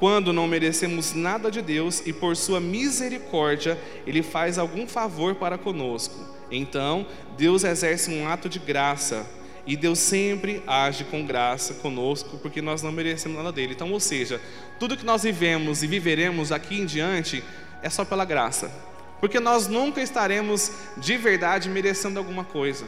quando 0.00 0.32
não 0.32 0.48
merecemos 0.48 1.12
nada 1.12 1.50
de 1.50 1.60
Deus 1.60 2.02
e 2.06 2.12
por 2.12 2.34
sua 2.34 2.58
misericórdia 2.58 3.78
ele 4.06 4.22
faz 4.22 4.58
algum 4.58 4.88
favor 4.88 5.34
para 5.34 5.58
conosco. 5.58 6.16
Então, 6.50 7.06
Deus 7.36 7.64
exerce 7.64 8.10
um 8.10 8.26
ato 8.26 8.48
de 8.48 8.58
graça 8.58 9.26
e 9.66 9.76
Deus 9.76 9.98
sempre 9.98 10.62
age 10.66 11.04
com 11.04 11.24
graça 11.24 11.74
conosco 11.74 12.38
porque 12.38 12.62
nós 12.62 12.82
não 12.82 12.90
merecemos 12.90 13.36
nada 13.36 13.52
dele. 13.52 13.74
Então, 13.74 13.92
ou 13.92 14.00
seja, 14.00 14.40
tudo 14.78 14.96
que 14.96 15.04
nós 15.04 15.22
vivemos 15.22 15.82
e 15.82 15.86
viveremos 15.86 16.50
aqui 16.50 16.80
em 16.80 16.86
diante 16.86 17.44
é 17.82 17.90
só 17.90 18.02
pela 18.02 18.24
graça. 18.24 18.72
Porque 19.20 19.38
nós 19.38 19.68
nunca 19.68 20.00
estaremos 20.00 20.72
de 20.96 21.18
verdade 21.18 21.68
merecendo 21.68 22.18
alguma 22.18 22.42
coisa. 22.42 22.86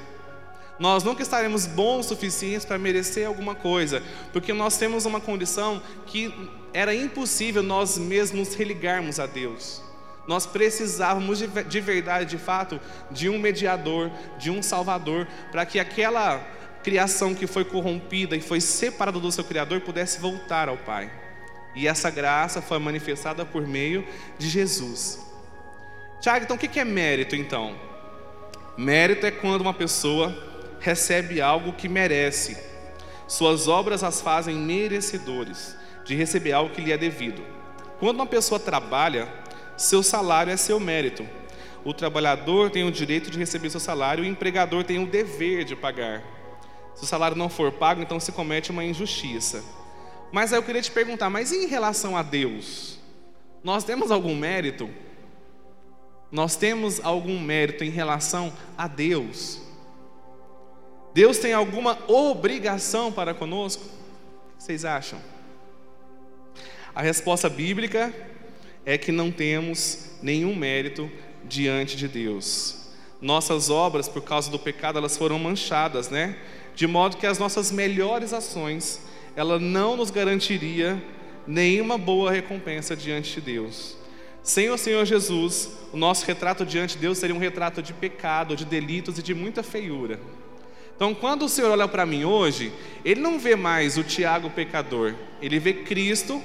Nós 0.82 1.04
nunca 1.04 1.22
estaremos 1.22 1.64
bons 1.64 2.06
o 2.06 2.08
suficientes 2.08 2.64
para 2.64 2.76
merecer 2.76 3.24
alguma 3.24 3.54
coisa, 3.54 4.02
porque 4.32 4.52
nós 4.52 4.76
temos 4.76 5.06
uma 5.06 5.20
condição 5.20 5.80
que 6.06 6.34
era 6.74 6.92
impossível 6.92 7.62
nós 7.62 7.96
mesmos 7.96 8.56
religarmos 8.56 9.20
a 9.20 9.26
Deus. 9.26 9.80
Nós 10.26 10.44
precisávamos 10.44 11.38
de, 11.38 11.46
de 11.46 11.80
verdade, 11.80 12.30
de 12.30 12.36
fato, 12.36 12.80
de 13.12 13.28
um 13.28 13.38
mediador, 13.38 14.10
de 14.36 14.50
um 14.50 14.60
salvador, 14.60 15.28
para 15.52 15.64
que 15.64 15.78
aquela 15.78 16.44
criação 16.82 17.32
que 17.32 17.46
foi 17.46 17.64
corrompida 17.64 18.36
e 18.36 18.40
foi 18.40 18.60
separada 18.60 19.20
do 19.20 19.30
seu 19.30 19.44
Criador 19.44 19.82
pudesse 19.82 20.18
voltar 20.18 20.68
ao 20.68 20.76
Pai. 20.78 21.08
E 21.76 21.86
essa 21.86 22.10
graça 22.10 22.60
foi 22.60 22.80
manifestada 22.80 23.46
por 23.46 23.64
meio 23.64 24.04
de 24.36 24.48
Jesus. 24.48 25.24
Tiago, 26.20 26.44
então 26.44 26.56
o 26.56 26.58
que 26.58 26.80
é 26.80 26.84
mérito 26.84 27.36
então? 27.36 27.76
Mérito 28.76 29.24
é 29.24 29.30
quando 29.30 29.60
uma 29.60 29.74
pessoa 29.74 30.50
recebe 30.82 31.40
algo 31.40 31.72
que 31.72 31.88
merece. 31.88 32.58
Suas 33.28 33.68
obras 33.68 34.02
as 34.02 34.20
fazem 34.20 34.56
merecedores 34.56 35.76
de 36.04 36.14
receber 36.16 36.52
algo 36.52 36.74
que 36.74 36.80
lhe 36.80 36.92
é 36.92 36.98
devido. 36.98 37.42
Quando 38.00 38.16
uma 38.16 38.26
pessoa 38.26 38.58
trabalha, 38.58 39.32
seu 39.76 40.02
salário 40.02 40.52
é 40.52 40.56
seu 40.56 40.80
mérito. 40.80 41.26
O 41.84 41.94
trabalhador 41.94 42.68
tem 42.68 42.84
o 42.84 42.90
direito 42.90 43.30
de 43.30 43.38
receber 43.38 43.70
seu 43.70 43.78
salário, 43.80 44.24
o 44.24 44.26
empregador 44.26 44.82
tem 44.82 45.02
o 45.02 45.06
dever 45.06 45.64
de 45.64 45.76
pagar. 45.76 46.22
Se 46.96 47.04
o 47.04 47.06
salário 47.06 47.36
não 47.36 47.48
for 47.48 47.70
pago, 47.70 48.02
então 48.02 48.18
se 48.18 48.32
comete 48.32 48.72
uma 48.72 48.84
injustiça. 48.84 49.64
Mas 50.32 50.52
aí 50.52 50.58
eu 50.58 50.62
queria 50.64 50.82
te 50.82 50.90
perguntar, 50.90 51.30
mas 51.30 51.52
em 51.52 51.66
relação 51.66 52.16
a 52.16 52.22
Deus? 52.22 52.98
Nós 53.62 53.84
temos 53.84 54.10
algum 54.10 54.34
mérito? 54.34 54.90
Nós 56.30 56.56
temos 56.56 57.00
algum 57.04 57.38
mérito 57.38 57.84
em 57.84 57.90
relação 57.90 58.52
a 58.76 58.88
Deus? 58.88 59.61
Deus 61.14 61.38
tem 61.38 61.52
alguma 61.52 61.98
obrigação 62.08 63.12
para 63.12 63.34
conosco? 63.34 63.84
O 63.84 64.56
que 64.56 64.64
vocês 64.64 64.84
acham? 64.84 65.18
A 66.94 67.02
resposta 67.02 67.48
bíblica 67.48 68.12
é 68.84 68.96
que 68.96 69.12
não 69.12 69.30
temos 69.30 70.10
nenhum 70.22 70.54
mérito 70.54 71.10
diante 71.44 71.96
de 71.96 72.08
Deus. 72.08 72.88
Nossas 73.20 73.70
obras, 73.70 74.08
por 74.08 74.22
causa 74.22 74.50
do 74.50 74.58
pecado, 74.58 74.98
elas 74.98 75.16
foram 75.16 75.38
manchadas, 75.38 76.08
né? 76.08 76.36
De 76.74 76.86
modo 76.86 77.16
que 77.16 77.26
as 77.26 77.38
nossas 77.38 77.70
melhores 77.70 78.32
ações, 78.32 79.00
ela 79.36 79.58
não 79.58 79.96
nos 79.96 80.10
garantiria 80.10 81.02
nenhuma 81.46 81.98
boa 81.98 82.30
recompensa 82.30 82.96
diante 82.96 83.34
de 83.34 83.40
Deus. 83.40 83.96
Sem 84.42 84.70
o 84.70 84.78
Senhor 84.78 85.04
Jesus, 85.04 85.70
o 85.92 85.96
nosso 85.96 86.26
retrato 86.26 86.66
diante 86.66 86.94
de 86.94 87.02
Deus 87.02 87.18
seria 87.18 87.34
um 87.34 87.38
retrato 87.38 87.80
de 87.80 87.92
pecado, 87.92 88.56
de 88.56 88.64
delitos 88.64 89.18
e 89.18 89.22
de 89.22 89.34
muita 89.34 89.62
feiura. 89.62 90.18
Então, 91.02 91.14
quando 91.14 91.46
o 91.46 91.48
Senhor 91.48 91.72
olha 91.72 91.88
para 91.88 92.06
mim 92.06 92.24
hoje, 92.24 92.72
Ele 93.04 93.20
não 93.20 93.36
vê 93.36 93.56
mais 93.56 93.98
o 93.98 94.04
Tiago 94.04 94.48
pecador, 94.48 95.16
Ele 95.40 95.58
vê 95.58 95.72
Cristo 95.72 96.40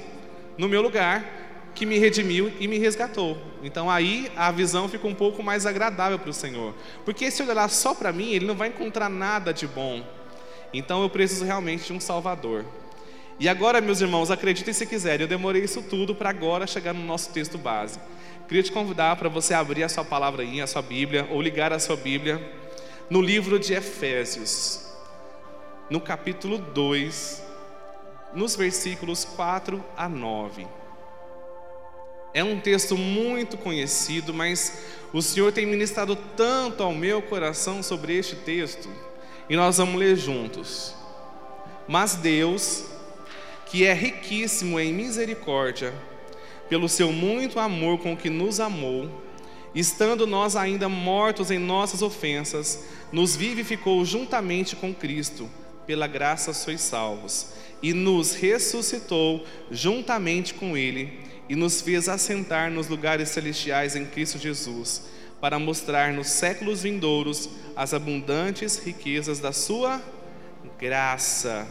no 0.58 0.68
meu 0.68 0.82
lugar, 0.82 1.70
que 1.76 1.86
me 1.86 1.96
redimiu 1.96 2.52
e 2.58 2.66
me 2.66 2.76
resgatou. 2.76 3.38
Então, 3.62 3.88
aí 3.88 4.28
a 4.34 4.50
visão 4.50 4.88
fica 4.88 5.06
um 5.06 5.14
pouco 5.14 5.44
mais 5.44 5.64
agradável 5.64 6.18
para 6.18 6.30
o 6.30 6.32
Senhor, 6.32 6.74
porque 7.04 7.30
se 7.30 7.40
olhar 7.40 7.70
só 7.70 7.94
para 7.94 8.12
mim, 8.12 8.32
Ele 8.32 8.46
não 8.46 8.56
vai 8.56 8.66
encontrar 8.66 9.08
nada 9.08 9.54
de 9.54 9.64
bom. 9.64 10.04
Então, 10.74 11.02
eu 11.02 11.08
preciso 11.08 11.44
realmente 11.44 11.86
de 11.86 11.92
um 11.92 12.00
Salvador. 12.00 12.64
E 13.38 13.48
agora, 13.48 13.80
meus 13.80 14.00
irmãos, 14.00 14.28
acreditem 14.28 14.74
se 14.74 14.86
quiserem, 14.86 15.20
eu 15.20 15.28
demorei 15.28 15.62
isso 15.62 15.82
tudo 15.82 16.16
para 16.16 16.30
agora 16.30 16.66
chegar 16.66 16.92
no 16.92 17.04
nosso 17.04 17.30
texto 17.30 17.56
base. 17.56 18.00
Queria 18.48 18.64
te 18.64 18.72
convidar 18.72 19.14
para 19.14 19.28
você 19.28 19.54
abrir 19.54 19.84
a 19.84 19.88
sua 19.88 20.04
palavra 20.04 20.42
aí, 20.42 20.60
a 20.60 20.66
sua 20.66 20.82
Bíblia, 20.82 21.28
ou 21.30 21.40
ligar 21.40 21.72
a 21.72 21.78
sua 21.78 21.94
Bíblia 21.94 22.58
no 23.10 23.22
livro 23.22 23.58
de 23.58 23.72
Efésios, 23.72 24.86
no 25.88 25.98
capítulo 25.98 26.58
2, 26.58 27.42
nos 28.34 28.54
versículos 28.54 29.24
4 29.24 29.82
a 29.96 30.06
9. 30.06 30.66
É 32.34 32.44
um 32.44 32.60
texto 32.60 32.98
muito 32.98 33.56
conhecido, 33.56 34.34
mas 34.34 34.82
o 35.10 35.22
Senhor 35.22 35.50
tem 35.52 35.64
ministrado 35.64 36.14
tanto 36.36 36.82
ao 36.82 36.94
meu 36.94 37.22
coração 37.22 37.82
sobre 37.82 38.14
este 38.14 38.36
texto, 38.36 38.90
e 39.48 39.56
nós 39.56 39.78
vamos 39.78 39.98
ler 39.98 40.14
juntos. 40.14 40.94
Mas 41.88 42.14
Deus, 42.14 42.84
que 43.64 43.86
é 43.86 43.94
riquíssimo 43.94 44.78
em 44.78 44.92
misericórdia, 44.92 45.94
pelo 46.68 46.90
seu 46.90 47.10
muito 47.10 47.58
amor 47.58 47.98
com 47.98 48.14
que 48.14 48.28
nos 48.28 48.60
amou, 48.60 49.10
estando 49.74 50.26
nós 50.26 50.56
ainda 50.56 50.88
mortos 50.88 51.50
em 51.50 51.58
nossas 51.58 52.02
ofensas, 52.02 52.84
nos 53.12 53.36
vivificou 53.36 54.04
juntamente 54.04 54.76
com 54.76 54.94
Cristo, 54.94 55.48
pela 55.86 56.06
graça 56.06 56.52
sois 56.52 56.80
salvos, 56.80 57.48
e 57.82 57.92
nos 57.92 58.34
ressuscitou 58.34 59.44
juntamente 59.70 60.54
com 60.54 60.76
Ele, 60.76 61.20
e 61.48 61.56
nos 61.56 61.80
fez 61.80 62.08
assentar 62.08 62.70
nos 62.70 62.88
lugares 62.88 63.30
celestiais 63.30 63.96
em 63.96 64.04
Cristo 64.04 64.38
Jesus, 64.38 65.02
para 65.40 65.58
mostrar 65.58 66.12
nos 66.12 66.28
séculos 66.28 66.82
vindouros 66.82 67.48
as 67.74 67.94
abundantes 67.94 68.76
riquezas 68.78 69.38
da 69.38 69.52
Sua 69.52 70.02
graça, 70.78 71.66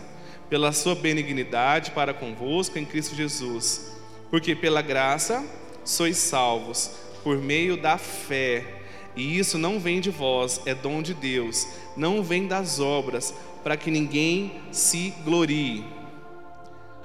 pela 0.50 0.72
Sua 0.72 0.96
benignidade 0.96 1.91
para 1.91 2.13
convosco 2.13 2.79
em 2.79 2.86
Cristo 2.86 3.15
Jesus, 3.15 3.91
porque 4.32 4.56
pela 4.56 4.82
graça 4.82 5.46
sois 5.84 6.17
salvos, 6.17 6.89
por 7.24 7.38
meio 7.38 7.77
da 7.77 7.98
fé 7.98 8.76
e 9.17 9.39
isso 9.39 9.57
não 9.57 9.79
vem 9.79 10.00
de 10.00 10.12
vós, 10.12 10.62
é 10.63 10.75
dom 10.75 11.01
de 11.01 11.12
Deus, 11.12 11.67
não 11.97 12.21
vem 12.21 12.47
das 12.47 12.79
obras, 12.79 13.33
para 13.63 13.75
que 13.75 13.89
ninguém 13.89 14.62
se 14.71 15.09
glorie. 15.25 15.83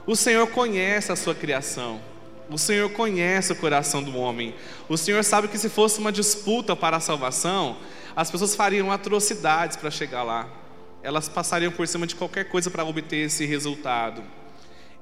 O 0.07 0.15
Senhor 0.15 0.47
conhece 0.49 1.11
a 1.11 1.17
sua 1.17 1.35
criação. 1.35 2.01
O 2.51 2.59
Senhor 2.59 2.91
conhece 2.91 3.53
o 3.53 3.57
coração 3.57 4.03
do 4.03 4.15
homem. 4.15 4.55
O 4.91 4.99
Senhor 4.99 5.25
sabe 5.25 5.49
que 5.49 5.57
se 5.57 5.71
fosse 5.71 5.99
uma 6.01 6.13
disputa 6.13 6.77
para 6.77 6.99
a 6.99 7.01
salvação, 7.01 7.79
as 8.15 8.31
pessoas 8.31 8.55
fariam 8.55 8.93
atrocidades 8.93 9.79
para 9.79 9.91
chegar 9.91 10.23
lá. 10.23 10.51
Elas 11.03 11.31
passariam 11.31 11.73
por 11.73 11.89
cima 11.89 12.07
de 12.07 12.15
qualquer 12.15 12.45
coisa 12.45 12.71
para 12.71 12.85
obter 12.85 13.25
esse 13.25 13.47
resultado. 13.47 14.23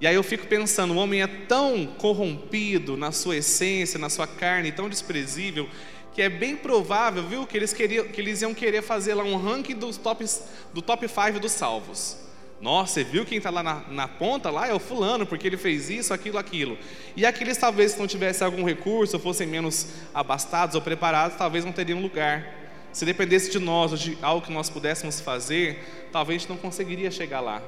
E 0.00 0.07
aí 0.07 0.14
eu 0.14 0.23
fico 0.23 0.47
pensando, 0.47 0.95
o 0.95 0.97
homem 0.97 1.21
é 1.21 1.26
tão 1.26 1.87
corrompido 1.87 2.97
na 2.97 3.12
sua 3.12 3.37
essência, 3.37 3.99
na 3.99 4.09
sua 4.09 4.26
carne, 4.26 4.73
tão 4.73 4.88
desprezível, 4.88 5.69
que 6.14 6.23
é 6.23 6.28
bem 6.28 6.57
provável, 6.57 7.23
viu, 7.23 7.47
que 7.47 7.57
eles, 7.57 7.75
queriam, 7.75 8.07
que 8.07 8.19
eles 8.19 8.40
iam 8.40 8.54
querer 8.54 8.83
fazer 8.83 9.12
lá 9.12 9.23
um 9.23 9.37
ranking 9.37 9.75
dos 9.75 9.99
tops, 9.99 10.42
do 10.73 10.80
top 10.80 11.07
5 11.07 11.38
dos 11.38 11.52
salvos. 11.52 12.16
Nossa, 12.62 12.95
você 12.95 13.04
viu 13.04 13.26
quem 13.26 13.38
está 13.38 13.50
lá 13.50 13.62
na, 13.62 13.80
na, 13.88 14.09
ponta? 14.09 14.50
Lá 14.50 14.66
é 14.66 14.75
o 14.75 14.78
fulano, 14.78 15.26
porque 15.26 15.47
ele 15.47 15.57
fez 15.57 15.90
isso, 15.90 16.12
aquilo, 16.12 16.38
aquilo. 16.38 16.78
E 17.14 17.26
aqueles 17.26 17.57
talvez 17.59 17.92
se 17.92 17.99
não 17.99 18.07
tivessem 18.07 18.45
algum 18.45 18.64
recurso, 18.64 19.19
fossem 19.19 19.47
menos 19.47 19.87
abastados 20.14 20.75
ou 20.75 20.80
preparados, 20.80 21.37
talvez 21.37 21.64
não 21.64 21.73
teriam 21.73 22.00
lugar. 22.00 22.54
Se 22.92 23.04
dependesse 23.04 23.50
de 23.50 23.59
nós 23.59 23.99
de 23.99 24.16
algo 24.21 24.45
que 24.45 24.52
nós 24.52 24.69
pudéssemos 24.69 25.21
fazer, 25.21 26.09
talvez 26.11 26.37
a 26.37 26.38
gente 26.40 26.50
não 26.50 26.57
conseguiria 26.57 27.11
chegar 27.11 27.40
lá. 27.40 27.62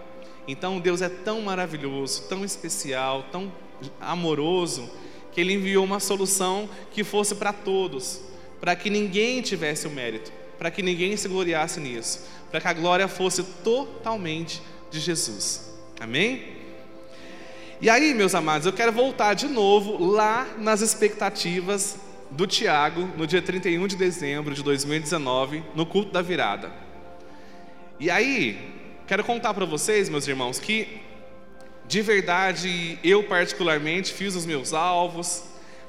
Então 0.46 0.80
Deus 0.80 1.02
é 1.02 1.08
tão 1.08 1.40
maravilhoso, 1.42 2.22
tão 2.28 2.44
especial, 2.44 3.24
tão 3.30 3.52
amoroso, 4.00 4.90
que 5.32 5.40
Ele 5.40 5.54
enviou 5.54 5.84
uma 5.84 6.00
solução 6.00 6.68
que 6.90 7.02
fosse 7.02 7.34
para 7.34 7.52
todos, 7.52 8.20
para 8.60 8.76
que 8.76 8.90
ninguém 8.90 9.40
tivesse 9.40 9.86
o 9.86 9.90
mérito, 9.90 10.32
para 10.58 10.70
que 10.70 10.82
ninguém 10.82 11.16
se 11.16 11.28
gloriasse 11.28 11.80
nisso, 11.80 12.24
para 12.50 12.60
que 12.60 12.68
a 12.68 12.72
glória 12.72 13.08
fosse 13.08 13.42
totalmente 13.64 14.62
de 14.90 15.00
Jesus. 15.00 15.72
Amém? 15.98 16.60
E 17.80 17.90
aí, 17.90 18.14
meus 18.14 18.34
amados, 18.34 18.66
eu 18.66 18.72
quero 18.72 18.92
voltar 18.92 19.34
de 19.34 19.48
novo 19.48 20.04
lá 20.04 20.46
nas 20.58 20.80
expectativas 20.80 21.96
do 22.30 22.46
Tiago, 22.46 23.08
no 23.16 23.26
dia 23.26 23.42
31 23.42 23.86
de 23.88 23.96
dezembro 23.96 24.54
de 24.54 24.62
2019, 24.62 25.64
no 25.74 25.84
culto 25.84 26.12
da 26.12 26.22
virada. 26.22 26.72
E 27.98 28.10
aí, 28.10 28.81
quero 29.06 29.24
contar 29.24 29.54
para 29.54 29.64
vocês, 29.64 30.08
meus 30.08 30.26
irmãos, 30.26 30.58
que 30.58 31.00
de 31.86 32.02
verdade 32.02 32.98
eu 33.02 33.24
particularmente 33.24 34.12
fiz 34.12 34.34
os 34.34 34.46
meus 34.46 34.72
alvos, 34.72 35.44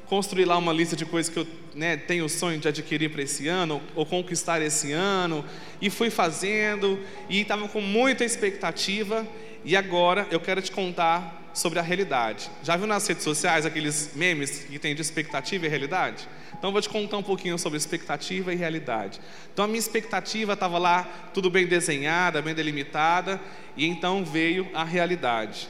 construí 0.05 0.46
lá 0.46 0.58
uma 0.58 0.74
lista 0.74 0.96
de 0.96 1.05
coisas 1.05 1.32
que 1.32 1.39
eu 1.39 1.48
né, 1.74 1.98
tenho 1.98 2.25
o 2.25 2.29
sonho 2.29 2.60
de 2.60 2.67
adquirir 2.67 3.10
para 3.10 3.22
esse 3.22 3.48
ano, 3.48 3.82
ou 3.96 4.05
conquistar 4.05 4.62
esse 4.62 4.91
ano, 4.91 5.43
e 5.82 5.89
fui 5.89 6.10
fazendo, 6.10 7.00
e 7.29 7.41
estava 7.41 7.67
com 7.67 7.82
muita 7.82 8.24
expectativa, 8.24 9.25
e 9.63 9.75
agora 9.75 10.27
eu 10.29 10.39
quero 10.39 10.62
te 10.62 10.72
contar 10.72 11.51
sobre 11.53 11.79
a 11.79 11.82
realidade. 11.82 12.50
Já 12.63 12.75
viu 12.75 12.88
nas 12.88 13.08
redes 13.08 13.24
sociais 13.24 13.65
aqueles 13.65 14.12
memes 14.15 14.65
que 14.70 14.79
tem 14.79 14.93
de 14.93 15.01
expectativa 15.01 15.65
e 15.65 15.70
realidade? 15.70 16.27
Então 16.63 16.72
vou 16.72 16.82
te 16.82 16.88
contar 16.88 17.17
um 17.17 17.24
pouquinho 17.24 17.60
sobre 17.60 17.75
expectativa 17.75 18.53
e 18.53 18.55
realidade. 18.55 19.20
Então 19.51 19.65
a 19.65 19.67
minha 19.67 19.77
expectativa 19.77 20.53
estava 20.53 20.77
lá, 20.77 21.03
tudo 21.34 21.50
bem 21.50 21.67
desenhada, 21.67 22.41
bem 22.41 22.55
delimitada, 22.55 23.38
e 23.75 23.86
então 23.86 24.24
veio 24.24 24.65
a 24.74 24.82
realidade. 24.82 25.67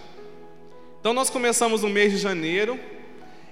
Então 1.00 1.12
nós 1.12 1.32
começamos 1.32 1.82
no 1.82 1.90
mês 1.90 2.12
de 2.12 2.20
janeiro, 2.20 2.80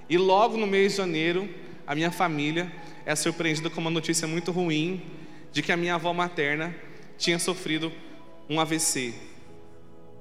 e 0.08 0.16
logo 0.16 0.56
no 0.56 0.68
mês 0.68 0.92
de 0.92 0.98
janeiro, 0.98 1.52
a 1.84 1.96
minha 1.96 2.12
família 2.12 2.70
é 3.04 3.16
surpreendida 3.16 3.68
com 3.68 3.80
uma 3.80 3.90
notícia 3.90 4.28
muito 4.28 4.52
ruim 4.52 5.02
de 5.50 5.62
que 5.62 5.72
a 5.72 5.76
minha 5.76 5.96
avó 5.96 6.12
materna 6.12 6.72
tinha 7.18 7.40
sofrido 7.40 7.92
um 8.48 8.60
AVC 8.60 9.14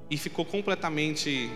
e 0.09 0.17
ficou 0.17 0.43
completamente 0.43 1.51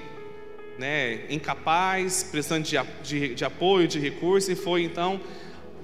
né, 0.78 1.26
incapaz, 1.28 2.22
precisando 2.22 2.66
de, 2.66 2.78
de, 3.02 3.34
de 3.34 3.44
apoio, 3.44 3.88
de 3.88 3.98
recurso, 3.98 4.52
e 4.52 4.56
foi 4.56 4.84
então 4.84 5.20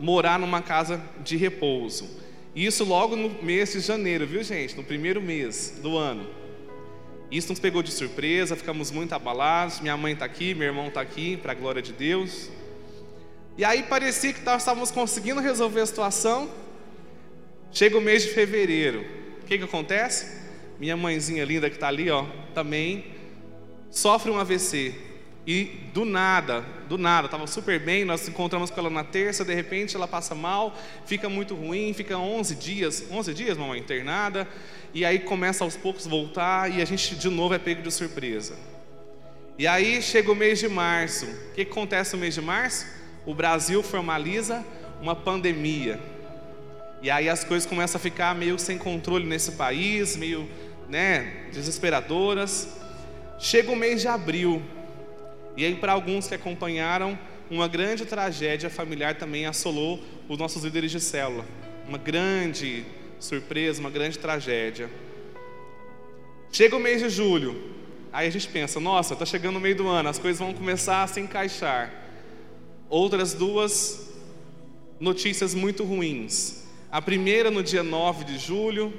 morar 0.02 0.40
numa 0.40 0.62
casa 0.62 1.02
de 1.24 1.38
repouso. 1.38 2.10
Isso 2.56 2.84
logo 2.84 3.16
no 3.16 3.30
mês 3.42 3.72
de 3.72 3.80
janeiro, 3.80 4.26
viu 4.26 4.44
gente? 4.44 4.76
No 4.76 4.84
primeiro 4.84 5.22
mês 5.22 5.80
do 5.82 5.96
ano. 5.98 6.28
Isso 7.30 7.50
nos 7.50 7.60
pegou 7.60 7.82
de 7.82 7.92
surpresa, 7.92 8.58
ficamos 8.58 8.92
muito 8.92 9.14
abalados. 9.14 9.80
Minha 9.80 9.96
mãe 9.96 10.14
está 10.14 10.26
aqui, 10.26 10.54
meu 10.54 10.68
irmão 10.68 10.88
está 10.88 11.00
aqui, 11.00 11.38
para 11.38 11.54
a 11.54 11.56
glória 11.56 11.82
de 11.82 11.94
Deus. 11.94 12.50
E 13.58 13.64
aí 13.64 13.84
parecia 13.84 14.34
que 14.34 14.42
nós 14.42 14.62
estávamos 14.64 14.92
conseguindo 14.92 15.40
resolver 15.40 15.82
a 15.82 15.86
situação. 15.86 16.50
Chega 17.72 17.98
o 17.98 18.02
mês 18.02 18.24
de 18.24 18.30
fevereiro. 18.30 19.06
O 19.44 19.46
que, 19.46 19.58
que 19.58 19.64
acontece? 19.64 20.42
Minha 20.80 20.98
mãezinha 20.98 21.46
linda 21.46 21.70
que 21.70 21.76
está 21.76 21.88
ali, 21.88 22.10
ó, 22.10 22.26
também 22.54 23.06
sofre 23.90 24.32
um 24.32 24.38
AVC. 24.38 25.11
E 25.54 25.66
do 25.94 26.06
nada, 26.06 26.64
do 26.88 26.98
nada, 26.98 27.26
estava 27.26 27.46
super 27.46 27.78
bem, 27.78 28.06
nós 28.06 28.26
encontramos 28.26 28.70
com 28.70 28.80
ela 28.80 28.90
na 28.90 29.04
terça, 29.04 29.44
de 29.44 29.54
repente 29.54 29.98
ela 29.98 30.08
passa 30.08 30.34
mal, 30.34 30.74
fica 31.06 31.28
muito 31.28 31.56
ruim, 31.56 31.92
fica 31.92 32.18
11 32.18 32.56
dias, 32.56 33.04
11 33.12 33.34
dias, 33.34 33.58
mamãe, 33.58 33.78
internada, 33.78 34.48
e 34.94 35.04
aí 35.04 35.20
começa 35.20 35.66
aos 35.66 35.76
poucos 35.76 36.08
voltar 36.08 36.72
e 36.72 36.82
a 36.82 36.86
gente 36.86 37.18
de 37.18 37.30
novo 37.30 37.54
é 37.54 37.60
pego 37.60 37.82
de 37.82 37.92
surpresa. 37.92 38.56
E 39.60 39.68
aí 39.68 40.02
chega 40.02 40.32
o 40.32 40.36
mês 40.36 40.58
de 40.58 40.70
março. 40.70 41.26
O 41.26 41.54
que 41.54 41.64
acontece 41.64 42.14
no 42.14 42.22
mês 42.22 42.34
de 42.34 42.42
março? 42.42 42.86
O 43.26 43.36
Brasil 43.36 43.84
formaliza 43.84 44.66
uma 45.02 45.18
pandemia. 45.18 46.00
E 47.02 47.12
aí 47.12 47.28
as 47.28 47.44
coisas 47.44 47.68
começam 47.68 48.00
a 48.00 48.02
ficar 48.02 48.34
meio 48.34 48.58
sem 48.58 48.78
controle 48.78 49.26
nesse 49.26 49.52
país, 49.52 50.16
meio, 50.16 50.50
né, 50.88 51.50
desesperadoras. 51.52 52.70
Chega 53.38 53.70
o 53.70 53.76
mês 53.76 54.00
de 54.00 54.08
abril, 54.08 54.64
e 55.56 55.66
aí, 55.66 55.76
para 55.76 55.92
alguns 55.92 56.28
que 56.28 56.36
acompanharam, 56.36 57.18
uma 57.50 57.68
grande 57.68 58.06
tragédia 58.06 58.70
familiar 58.70 59.16
também 59.16 59.46
assolou 59.46 60.00
os 60.30 60.38
nossos 60.38 60.64
líderes 60.64 60.92
de 60.92 61.00
célula. 61.00 61.46
Uma 61.88 61.98
grande 61.98 62.86
surpresa, 63.20 63.82
uma 63.82 63.90
grande 63.90 64.18
tragédia. 64.18 64.90
Chega 66.52 66.76
o 66.76 66.80
mês 66.80 67.02
de 67.02 67.10
julho, 67.10 67.62
aí 68.12 68.28
a 68.28 68.32
gente 68.32 68.48
pensa: 68.48 68.80
nossa, 68.80 69.14
está 69.14 69.26
chegando 69.26 69.58
o 69.58 69.60
meio 69.60 69.76
do 69.76 69.88
ano, 69.88 70.10
as 70.10 70.18
coisas 70.18 70.40
vão 70.40 70.54
começar 70.54 71.04
a 71.04 71.08
se 71.08 71.20
encaixar. 71.20 71.94
Outras 72.90 73.34
duas 73.34 74.10
notícias 75.00 75.54
muito 75.54 75.84
ruins. 75.84 76.64
A 76.92 77.02
primeira, 77.02 77.50
no 77.50 77.64
dia 77.64 77.84
9 77.84 78.26
de 78.26 78.38
julho, 78.38 78.94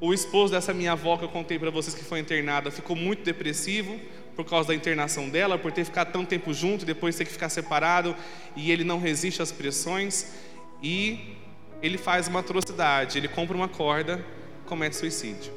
o 0.00 0.12
esposo 0.12 0.52
dessa 0.52 0.74
minha 0.74 0.92
avó 0.92 1.16
que 1.16 1.24
eu 1.24 1.28
contei 1.28 1.58
para 1.58 1.70
vocês 1.70 1.94
que 1.94 2.04
foi 2.04 2.18
internada 2.18 2.70
ficou 2.70 2.96
muito 2.96 3.22
depressivo 3.22 3.98
por 4.34 4.44
causa 4.44 4.68
da 4.68 4.74
internação 4.74 5.28
dela, 5.28 5.58
por 5.58 5.72
ter 5.72 5.84
ficado 5.84 6.12
tanto 6.12 6.28
tempo 6.28 6.52
junto 6.54 6.84
depois 6.84 7.16
ter 7.16 7.24
que 7.24 7.32
ficar 7.32 7.48
separado 7.48 8.16
e 8.56 8.70
ele 8.70 8.84
não 8.84 8.98
resiste 8.98 9.42
às 9.42 9.52
pressões 9.52 10.32
e 10.82 11.36
ele 11.82 11.98
faz 11.98 12.28
uma 12.28 12.40
atrocidade, 12.40 13.18
ele 13.18 13.28
compra 13.28 13.56
uma 13.56 13.68
corda, 13.68 14.24
comete 14.66 14.96
suicídio. 14.96 15.52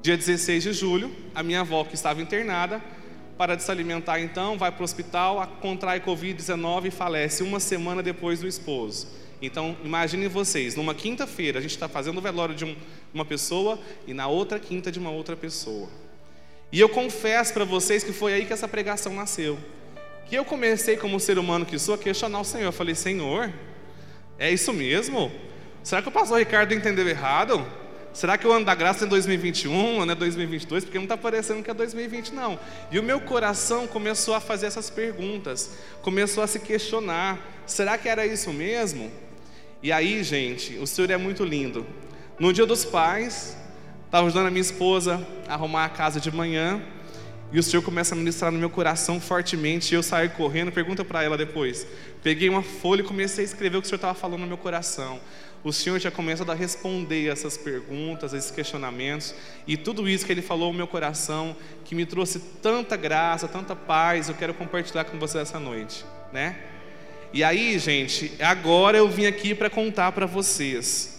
Dia 0.00 0.16
16 0.16 0.62
de 0.62 0.72
julho, 0.72 1.14
a 1.34 1.42
minha 1.42 1.60
avó 1.60 1.84
que 1.84 1.94
estava 1.94 2.20
internada 2.20 2.82
para 3.36 3.56
de 3.56 3.62
se 3.62 3.70
alimentar 3.70 4.20
então, 4.20 4.56
vai 4.56 4.70
para 4.70 4.82
o 4.82 4.84
hospital, 4.84 5.46
contrai 5.60 6.00
Covid-19 6.00 6.86
e 6.86 6.90
falece 6.90 7.42
uma 7.42 7.58
semana 7.58 8.02
depois 8.02 8.40
do 8.40 8.46
esposo. 8.46 9.08
Então, 9.40 9.76
imaginem 9.82 10.28
vocês, 10.28 10.76
numa 10.76 10.94
quinta-feira 10.94 11.58
a 11.58 11.62
gente 11.62 11.72
está 11.72 11.88
fazendo 11.88 12.18
o 12.18 12.20
velório 12.20 12.54
de 12.54 12.64
um, 12.64 12.76
uma 13.12 13.24
pessoa 13.24 13.78
e 14.06 14.14
na 14.14 14.28
outra 14.28 14.60
quinta 14.60 14.92
de 14.92 14.98
uma 14.98 15.10
outra 15.10 15.36
pessoa. 15.36 15.88
E 16.72 16.80
eu 16.80 16.88
confesso 16.88 17.52
para 17.52 17.64
vocês 17.64 18.02
que 18.02 18.12
foi 18.12 18.32
aí 18.32 18.46
que 18.46 18.52
essa 18.52 18.66
pregação 18.66 19.14
nasceu. 19.14 19.58
Que 20.24 20.34
eu 20.34 20.44
comecei 20.44 20.96
como 20.96 21.20
ser 21.20 21.38
humano 21.38 21.66
que 21.66 21.78
sou 21.78 21.94
a 21.94 21.98
questionar 21.98 22.40
o 22.40 22.44
Senhor. 22.44 22.64
Eu 22.64 22.72
falei, 22.72 22.94
Senhor, 22.94 23.52
é 24.38 24.50
isso 24.50 24.72
mesmo? 24.72 25.30
Será 25.82 26.00
que 26.00 26.08
o 26.08 26.12
pastor 26.12 26.38
Ricardo 26.38 26.72
entendeu 26.72 27.06
errado? 27.06 27.64
Será 28.14 28.38
que 28.38 28.46
o 28.46 28.52
ano 28.52 28.64
da 28.64 28.74
graça 28.74 29.04
é 29.04 29.08
2021, 29.08 30.04
não 30.04 30.12
é 30.12 30.14
2022? 30.14 30.84
Porque 30.84 30.98
não 30.98 31.04
está 31.04 31.16
parecendo 31.16 31.62
que 31.62 31.70
é 31.70 31.74
2020, 31.74 32.32
não. 32.32 32.58
E 32.90 32.98
o 32.98 33.02
meu 33.02 33.20
coração 33.20 33.86
começou 33.86 34.34
a 34.34 34.40
fazer 34.40 34.66
essas 34.66 34.90
perguntas, 34.90 35.70
começou 36.02 36.42
a 36.42 36.46
se 36.46 36.58
questionar: 36.58 37.38
será 37.66 37.96
que 37.96 38.08
era 38.08 38.26
isso 38.26 38.52
mesmo? 38.52 39.10
E 39.82 39.90
aí, 39.90 40.22
gente, 40.22 40.78
o 40.78 40.86
Senhor 40.86 41.10
é 41.10 41.16
muito 41.16 41.42
lindo. 41.44 41.86
No 42.38 42.52
dia 42.52 42.66
dos 42.66 42.84
pais, 42.84 43.56
estava 44.12 44.26
ajudando 44.26 44.48
a 44.48 44.50
minha 44.50 44.60
esposa 44.60 45.26
a 45.48 45.54
arrumar 45.54 45.86
a 45.86 45.88
casa 45.88 46.20
de 46.20 46.30
manhã, 46.30 46.82
e 47.50 47.58
o 47.58 47.62
Senhor 47.62 47.82
começa 47.82 48.14
a 48.14 48.18
ministrar 48.18 48.52
no 48.52 48.58
meu 48.58 48.68
coração 48.68 49.18
fortemente, 49.18 49.90
e 49.90 49.96
eu 49.96 50.02
saio 50.02 50.28
correndo, 50.32 50.70
pergunta 50.70 51.02
para 51.02 51.22
ela 51.22 51.34
depois. 51.34 51.86
Peguei 52.22 52.50
uma 52.50 52.62
folha 52.62 53.00
e 53.00 53.04
comecei 53.04 53.42
a 53.42 53.46
escrever 53.46 53.78
o 53.78 53.80
que 53.80 53.86
o 53.86 53.88
Senhor 53.88 53.96
estava 53.96 54.12
falando 54.12 54.42
no 54.42 54.46
meu 54.46 54.58
coração. 54.58 55.18
O 55.64 55.72
Senhor 55.72 55.98
já 55.98 56.10
começa 56.10 56.44
a 56.44 56.54
responder 56.54 57.28
essas 57.28 57.56
perguntas, 57.56 58.34
esses 58.34 58.50
questionamentos, 58.50 59.34
e 59.66 59.78
tudo 59.78 60.06
isso 60.06 60.26
que 60.26 60.32
Ele 60.32 60.42
falou 60.42 60.72
no 60.72 60.76
meu 60.76 60.86
coração, 60.86 61.56
que 61.82 61.94
me 61.94 62.04
trouxe 62.04 62.38
tanta 62.60 62.98
graça, 62.98 63.48
tanta 63.48 63.74
paz, 63.74 64.28
eu 64.28 64.34
quero 64.34 64.52
compartilhar 64.52 65.04
com 65.04 65.18
vocês 65.18 65.48
essa 65.48 65.58
noite, 65.58 66.04
né? 66.30 66.58
E 67.32 67.42
aí, 67.42 67.78
gente, 67.78 68.30
agora 68.42 68.98
eu 68.98 69.08
vim 69.08 69.24
aqui 69.24 69.54
para 69.54 69.70
contar 69.70 70.12
para 70.12 70.26
vocês. 70.26 71.11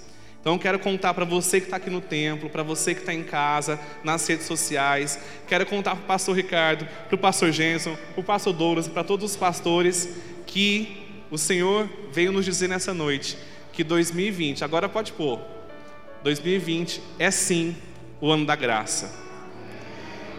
Então, 0.44 0.58
quero 0.58 0.78
contar 0.78 1.14
para 1.14 1.24
você 1.24 1.62
que 1.62 1.68
está 1.68 1.78
aqui 1.78 1.90
no 1.90 2.02
templo, 2.02 2.50
para 2.50 2.64
você 2.64 2.94
que 2.94 3.00
está 3.00 3.14
em 3.14 3.24
casa, 3.24 3.80
nas 4.04 4.28
redes 4.28 4.46
sociais. 4.46 5.18
Quero 5.48 5.66
contar 5.66 5.96
para 5.96 6.04
o 6.04 6.06
pastor 6.06 6.36
Ricardo, 6.36 6.86
para 7.08 7.16
o 7.16 7.18
pastor 7.18 7.50
Jenson, 7.54 7.96
para 7.96 8.20
o 8.20 8.24
pastor 8.26 8.52
Douglas, 8.52 8.90
para 8.90 9.06
todos 9.06 9.32
os 9.32 9.38
pastores, 9.38 10.10
que 10.46 10.98
o 11.32 11.38
Senhor 11.38 11.90
veio 12.12 12.34
nos 12.34 12.44
dizer 12.44 12.68
nessa 12.68 12.94
noite 12.94 13.38
que 13.72 13.86
2020, 13.86 14.66
agora 14.66 14.90
pode 14.90 15.14
pôr, 15.14 15.40
2020 16.26 17.02
é 17.18 17.32
sim 17.32 17.78
o 18.20 18.30
ano 18.30 18.46
da 18.46 18.58
graça. 18.58 19.24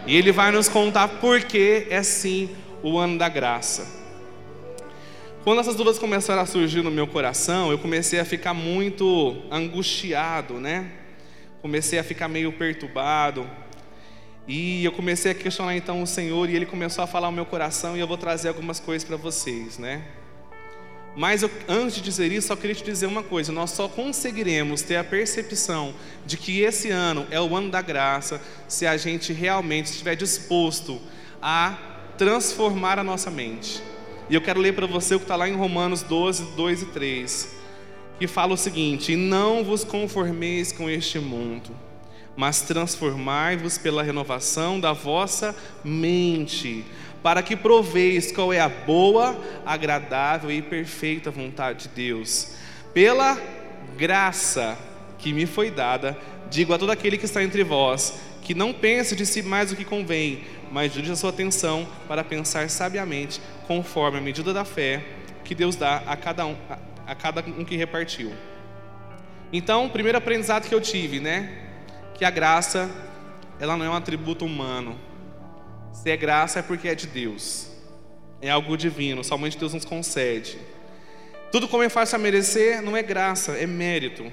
E 0.07 0.15
Ele 0.15 0.33
vai 0.33 0.53
nos 0.53 0.69
contar 0.69 1.09
por 1.09 1.41
que 1.45 1.87
é 1.89 2.03
sim 2.03 2.51
o 2.83 2.99
ano 2.99 3.17
da 3.17 3.31
graça. 3.31 4.04
Quando 5.45 5.61
essas 5.61 5.75
dúvidas 5.75 5.99
começaram 5.99 6.41
a 6.41 6.47
surgir 6.47 6.81
no 6.81 6.91
meu 6.91 7.07
coração, 7.07 7.71
eu 7.71 7.79
comecei 7.79 8.19
a 8.19 8.25
ficar 8.25 8.55
muito 8.55 9.37
angustiado, 9.51 10.55
né? 10.55 10.91
Comecei 11.61 11.99
a 11.99 12.03
ficar 12.03 12.29
meio 12.29 12.51
perturbado. 12.51 13.47
E 14.49 14.83
eu 14.83 14.91
comecei 14.91 15.33
a 15.33 15.35
questionar 15.35 15.77
então 15.77 16.03
o 16.03 16.07
Senhor 16.07 16.49
e 16.49 16.57
ele 16.57 16.65
começou 16.65 17.05
a 17.05 17.07
falar 17.07 17.27
ao 17.27 17.33
meu 17.33 17.45
coração 17.45 17.95
e 17.95 18.01
eu 18.01 18.07
vou 18.07 18.17
trazer 18.17 18.49
algumas 18.49 18.81
coisas 18.81 19.07
para 19.07 19.19
vocês, 19.19 19.77
né? 19.77 20.03
Mas 21.15 21.43
eu, 21.43 21.51
antes 21.69 21.97
de 21.97 22.01
dizer 22.01 22.33
isso, 22.33 22.49
só 22.49 22.57
queria 22.57 22.75
te 22.75 22.83
dizer 22.83 23.05
uma 23.05 23.23
coisa: 23.23 23.53
nós 23.53 23.71
só 23.71 23.87
conseguiremos 23.87 24.81
ter 24.81 24.97
a 24.97 25.05
percepção 25.05 25.95
de 26.25 26.39
que 26.39 26.63
esse 26.63 26.91
ano 26.91 27.27
é 27.31 27.39
o 27.39 27.55
ano 27.55 27.71
da 27.71 27.83
graça 27.83 28.41
se 28.67 28.87
a 28.87 28.97
gente 28.97 29.31
realmente 29.35 29.91
estiver 29.91 30.17
disposto 30.17 30.99
a 31.43 31.77
transformar 32.17 32.99
a 32.99 33.05
nossa 33.05 33.31
mente. 33.31 33.94
E 34.29 34.35
eu 34.35 34.41
quero 34.41 34.61
ler 34.61 34.75
para 34.75 34.87
você 34.87 35.15
o 35.15 35.19
que 35.19 35.25
está 35.25 35.37
lá 35.37 35.49
em 35.49 35.57
Romanos 35.57 36.03
12, 36.03 36.57
2 36.57 36.83
e 36.83 36.87
3, 36.87 37.57
que 38.19 38.27
fala 38.27 38.55
o 38.55 38.57
seguinte: 38.57 39.13
E 39.13 39.17
não 39.17 39.63
vos 39.63 39.85
conformeis 39.85 40.73
com 40.73 40.89
este 40.89 41.19
mundo, 41.19 41.71
mas 42.37 42.63
transformai-vos 42.63 43.79
pela 43.79 44.03
renovação 44.03 44.81
da 44.81 44.93
vossa 44.93 45.55
mente 45.85 46.85
para 47.25 47.43
que 47.43 47.57
proveis 47.57 48.31
qual 48.31 48.53
é 48.53 48.61
a 48.61 48.69
boa, 48.69 49.35
agradável 49.65 50.51
e 50.51 50.61
perfeita 50.61 51.31
vontade 51.31 51.85
de 51.85 51.95
Deus. 51.95 52.51
Pela 52.93 53.41
graça 53.97 54.77
que 55.19 55.33
me 55.33 55.47
foi 55.47 55.71
dada, 55.71 56.19
digo 56.51 56.75
a 56.75 56.79
todo 56.79 56.93
aquele 56.93 57.17
que 57.17 57.25
está 57.25 57.43
entre 57.43 57.65
vós, 57.65 58.21
que 58.45 58.55
não 58.55 58.73
pense 58.73 59.17
de 59.17 59.25
si 59.25 59.43
mais 59.43 59.71
do 59.71 59.77
que 59.77 59.85
convém, 59.85 60.45
mas 60.71 60.93
dirija 60.93 61.17
sua 61.17 61.31
atenção 61.31 61.89
para 62.07 62.23
pensar 62.23 62.69
sabiamente, 62.69 63.41
conforme 63.67 64.19
a 64.19 64.21
medida 64.21 64.53
da 64.53 64.65
fé 64.65 65.03
que 65.43 65.55
Deus 65.55 65.75
dá 65.77 66.03
a 66.07 66.17
cada 66.17 66.47
um, 66.47 66.57
a, 66.69 66.79
a 67.13 67.15
cada 67.15 67.41
um 67.41 67.65
que 67.65 67.75
repartiu. 67.75 68.33
Então, 69.53 69.87
o 69.87 69.91
primeiro 69.91 70.19
aprendizado 70.19 70.69
que 70.69 70.75
eu 70.75 70.81
tive, 70.81 71.21
né, 71.21 71.49
que 72.15 72.25
a 72.25 72.31
graça, 72.31 72.91
ela 73.59 73.77
não 73.77 73.85
é 73.87 73.89
um 73.89 73.95
atributo 73.95 74.45
humano, 74.45 74.99
se 75.93 76.11
é 76.11 76.17
graça 76.17 76.59
é 76.59 76.63
porque 76.63 76.89
é 76.89 76.95
de 76.95 77.07
Deus. 77.07 77.71
É 78.43 78.51
algo 78.51 78.77
divino, 78.77 79.25
somente 79.25 79.57
Deus 79.57 79.73
nos 79.73 79.87
concede. 79.87 80.59
Tudo 81.51 81.67
como 81.67 81.83
é 81.83 81.89
fácil 81.89 82.17
a 82.17 82.19
merecer 82.19 82.83
não 82.83 82.95
é 82.95 83.03
graça, 83.03 83.53
é 83.53 83.67
mérito. 83.67 84.31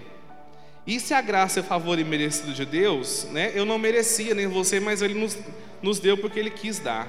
E 0.85 0.99
se 0.99 1.13
a 1.13 1.21
graça 1.21 1.59
é 1.59 1.63
favor 1.63 1.99
e 1.99 2.03
merecido 2.03 2.53
de 2.53 2.65
Deus, 2.65 3.25
né? 3.31 3.51
Eu 3.53 3.65
não 3.65 3.77
merecia 3.77 4.33
nem 4.33 4.47
você, 4.47 4.79
mas 4.79 5.01
Ele 5.01 5.13
nos, 5.13 5.37
nos 5.81 5.99
deu 5.99 6.17
porque 6.17 6.39
Ele 6.39 6.49
quis 6.49 6.79
dar. 6.79 7.07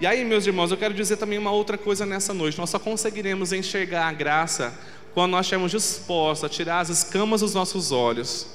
E 0.00 0.06
aí, 0.06 0.24
meus 0.24 0.46
irmãos, 0.46 0.70
eu 0.70 0.76
quero 0.76 0.94
dizer 0.94 1.16
também 1.16 1.38
uma 1.38 1.52
outra 1.52 1.78
coisa 1.78 2.04
nessa 2.06 2.32
noite. 2.32 2.58
Nós 2.58 2.70
só 2.70 2.78
conseguiremos 2.78 3.52
enxergar 3.52 4.08
a 4.08 4.12
graça 4.12 4.76
quando 5.14 5.32
nós 5.32 5.46
estivermos 5.46 5.70
dispostos 5.70 6.44
a 6.44 6.48
tirar 6.48 6.80
as 6.80 6.88
escamas 6.88 7.42
dos 7.42 7.54
nossos 7.54 7.92
olhos 7.92 8.46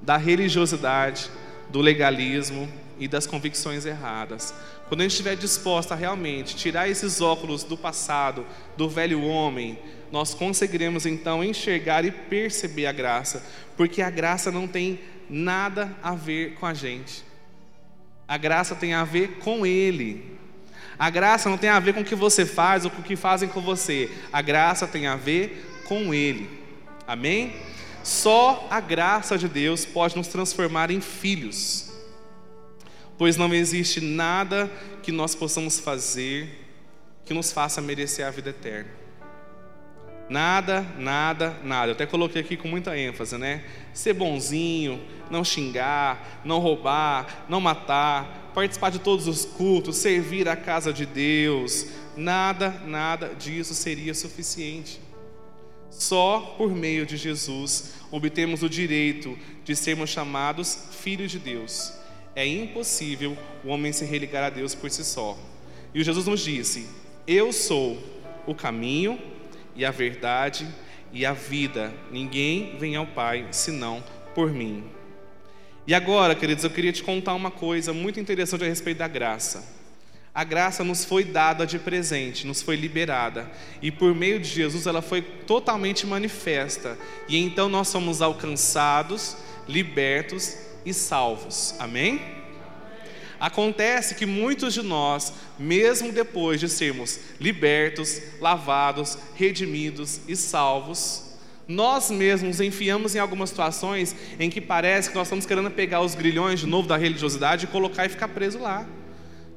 da 0.00 0.16
religiosidade, 0.16 1.28
do 1.70 1.80
legalismo, 1.80 2.68
e 2.98 3.06
das 3.06 3.26
convicções 3.26 3.86
erradas. 3.86 4.52
Quando 4.88 5.00
a 5.00 5.04
gente 5.04 5.12
estiver 5.12 5.36
disposto 5.36 5.92
a 5.92 5.94
realmente 5.94 6.56
tirar 6.56 6.88
esses 6.88 7.20
óculos 7.20 7.62
do 7.62 7.76
passado, 7.76 8.44
do 8.76 8.88
velho 8.88 9.22
homem, 9.22 9.78
nós 10.10 10.34
conseguiremos 10.34 11.06
então 11.06 11.42
enxergar 11.42 12.04
e 12.04 12.10
perceber 12.10 12.86
a 12.86 12.92
graça, 12.92 13.44
porque 13.76 14.02
a 14.02 14.10
graça 14.10 14.50
não 14.50 14.66
tem 14.66 15.00
nada 15.28 15.94
a 16.02 16.14
ver 16.14 16.54
com 16.54 16.66
a 16.66 16.74
gente. 16.74 17.24
A 18.26 18.36
graça 18.36 18.74
tem 18.74 18.94
a 18.94 19.04
ver 19.04 19.38
com 19.38 19.66
Ele. 19.66 20.38
A 20.98 21.10
graça 21.10 21.48
não 21.48 21.56
tem 21.56 21.70
a 21.70 21.80
ver 21.80 21.94
com 21.94 22.00
o 22.00 22.04
que 22.04 22.14
você 22.14 22.44
faz 22.44 22.84
ou 22.84 22.90
com 22.90 23.00
o 23.00 23.04
que 23.04 23.16
fazem 23.16 23.48
com 23.48 23.60
você. 23.60 24.10
A 24.32 24.42
graça 24.42 24.86
tem 24.86 25.06
a 25.06 25.16
ver 25.16 25.82
com 25.86 26.12
Ele. 26.12 26.48
Amém? 27.06 27.54
Só 28.02 28.66
a 28.70 28.80
graça 28.80 29.38
de 29.38 29.48
Deus 29.48 29.84
pode 29.84 30.16
nos 30.16 30.28
transformar 30.28 30.90
em 30.90 31.00
filhos 31.00 31.88
pois 33.18 33.36
não 33.36 33.52
existe 33.52 34.00
nada 34.00 34.70
que 35.02 35.10
nós 35.10 35.34
possamos 35.34 35.80
fazer 35.80 36.66
que 37.24 37.34
nos 37.34 37.52
faça 37.52 37.82
merecer 37.82 38.24
a 38.24 38.30
vida 38.30 38.50
eterna. 38.50 38.88
Nada, 40.28 40.86
nada, 40.98 41.56
nada. 41.64 41.88
Eu 41.88 41.94
até 41.94 42.06
coloquei 42.06 42.42
aqui 42.42 42.56
com 42.56 42.68
muita 42.68 42.96
ênfase, 42.98 43.38
né? 43.38 43.64
Ser 43.94 44.12
bonzinho, 44.12 45.00
não 45.30 45.42
xingar, 45.42 46.42
não 46.44 46.58
roubar, 46.58 47.46
não 47.48 47.60
matar, 47.60 48.50
participar 48.54 48.90
de 48.90 48.98
todos 48.98 49.26
os 49.26 49.44
cultos, 49.44 49.96
servir 49.96 50.48
a 50.48 50.56
casa 50.56 50.92
de 50.92 51.06
Deus. 51.06 51.86
Nada, 52.16 52.70
nada 52.86 53.34
disso 53.34 53.74
seria 53.74 54.12
suficiente. 54.12 55.00
Só 55.90 56.54
por 56.58 56.70
meio 56.70 57.06
de 57.06 57.16
Jesus 57.16 57.94
obtemos 58.10 58.62
o 58.62 58.68
direito 58.68 59.38
de 59.64 59.74
sermos 59.74 60.10
chamados 60.10 60.88
filhos 60.92 61.30
de 61.30 61.38
Deus 61.38 61.98
é 62.38 62.46
impossível 62.46 63.36
o 63.64 63.68
homem 63.68 63.92
se 63.92 64.04
religar 64.04 64.44
a 64.44 64.48
Deus 64.48 64.72
por 64.72 64.88
si 64.92 65.04
só. 65.04 65.36
E 65.92 66.04
Jesus 66.04 66.24
nos 66.28 66.40
disse: 66.40 66.86
Eu 67.26 67.52
sou 67.52 67.98
o 68.46 68.54
caminho 68.54 69.18
e 69.78 69.84
a 69.84 69.90
verdade 69.90 70.68
e 71.12 71.24
a 71.24 71.32
vida. 71.32 71.94
Ninguém 72.10 72.76
vem 72.78 72.96
ao 72.96 73.06
Pai 73.06 73.46
senão 73.52 74.04
por 74.34 74.50
mim. 74.50 74.84
E 75.86 75.94
agora, 75.94 76.34
queridos, 76.34 76.64
eu 76.64 76.70
queria 76.70 76.92
te 76.92 77.02
contar 77.02 77.32
uma 77.32 77.50
coisa 77.50 77.94
muito 77.94 78.20
interessante 78.20 78.64
a 78.64 78.66
respeito 78.66 78.98
da 78.98 79.08
graça. 79.08 79.78
A 80.34 80.44
graça 80.44 80.84
nos 80.84 81.04
foi 81.04 81.24
dada 81.24 81.66
de 81.66 81.78
presente, 81.78 82.46
nos 82.46 82.60
foi 82.60 82.76
liberada, 82.76 83.50
e 83.80 83.90
por 83.90 84.14
meio 84.14 84.38
de 84.38 84.48
Jesus 84.48 84.86
ela 84.86 85.00
foi 85.00 85.22
totalmente 85.22 86.06
manifesta, 86.06 86.96
e 87.28 87.36
então 87.38 87.68
nós 87.68 87.88
somos 87.88 88.20
alcançados, 88.20 89.36
libertos 89.66 90.56
e 90.84 90.92
salvos. 90.92 91.74
Amém? 91.80 92.37
Acontece 93.40 94.14
que 94.14 94.26
muitos 94.26 94.74
de 94.74 94.82
nós, 94.82 95.32
mesmo 95.58 96.12
depois 96.12 96.58
de 96.58 96.68
sermos 96.68 97.20
libertos, 97.40 98.20
lavados, 98.40 99.16
redimidos 99.34 100.20
e 100.26 100.34
salvos, 100.34 101.28
nós 101.68 102.10
mesmos 102.10 102.60
enfiamos 102.60 103.14
em 103.14 103.18
algumas 103.18 103.50
situações 103.50 104.16
em 104.40 104.48
que 104.48 104.60
parece 104.60 105.10
que 105.10 105.14
nós 105.14 105.26
estamos 105.26 105.44
querendo 105.44 105.70
pegar 105.70 106.00
os 106.00 106.14
grilhões 106.14 106.60
de 106.60 106.66
novo 106.66 106.88
da 106.88 106.96
religiosidade 106.96 107.66
e 107.66 107.68
colocar 107.68 108.06
e 108.06 108.08
ficar 108.08 108.28
preso 108.28 108.58
lá. 108.58 108.86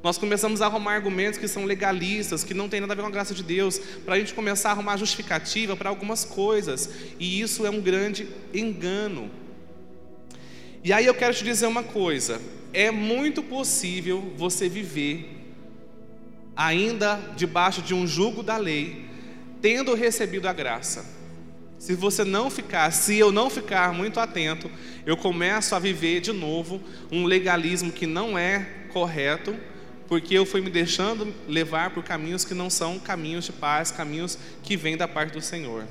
Nós 0.02 0.18
começamos 0.18 0.60
a 0.60 0.66
arrumar 0.66 0.94
argumentos 0.94 1.38
que 1.38 1.48
são 1.48 1.64
legalistas, 1.64 2.44
que 2.44 2.52
não 2.52 2.68
tem 2.68 2.80
nada 2.80 2.92
a 2.92 2.96
ver 2.96 3.02
com 3.02 3.08
a 3.08 3.12
graça 3.12 3.32
de 3.32 3.42
Deus, 3.42 3.78
para 4.04 4.14
a 4.14 4.18
gente 4.18 4.34
começar 4.34 4.70
a 4.70 4.72
arrumar 4.72 4.96
justificativa 4.96 5.76
para 5.76 5.88
algumas 5.88 6.24
coisas, 6.24 6.90
e 7.18 7.40
isso 7.40 7.64
é 7.64 7.70
um 7.70 7.80
grande 7.80 8.28
engano. 8.52 9.30
E 10.84 10.92
aí 10.92 11.06
eu 11.06 11.14
quero 11.14 11.32
te 11.32 11.44
dizer 11.44 11.66
uma 11.66 11.84
coisa: 11.84 12.40
é 12.72 12.90
muito 12.90 13.42
possível 13.42 14.32
você 14.36 14.68
viver 14.68 15.38
ainda 16.56 17.20
debaixo 17.36 17.82
de 17.82 17.94
um 17.94 18.06
jugo 18.06 18.42
da 18.42 18.56
lei, 18.56 19.06
tendo 19.60 19.94
recebido 19.94 20.46
a 20.46 20.52
graça. 20.52 21.04
Se 21.78 21.94
você 21.94 22.24
não 22.24 22.48
ficar, 22.48 22.90
se 22.92 23.18
eu 23.18 23.32
não 23.32 23.50
ficar 23.50 23.92
muito 23.92 24.20
atento, 24.20 24.70
eu 25.04 25.16
começo 25.16 25.74
a 25.74 25.78
viver 25.78 26.20
de 26.20 26.32
novo 26.32 26.80
um 27.10 27.24
legalismo 27.24 27.90
que 27.90 28.06
não 28.06 28.38
é 28.38 28.68
correto, 28.92 29.56
porque 30.06 30.34
eu 30.34 30.46
fui 30.46 30.60
me 30.60 30.70
deixando 30.70 31.34
levar 31.48 31.90
por 31.90 32.04
caminhos 32.04 32.44
que 32.44 32.54
não 32.54 32.70
são 32.70 32.98
caminhos 32.98 33.46
de 33.46 33.52
paz, 33.52 33.90
caminhos 33.90 34.38
que 34.62 34.76
vêm 34.76 34.96
da 34.96 35.08
parte 35.08 35.32
do 35.32 35.40
Senhor. 35.40 35.84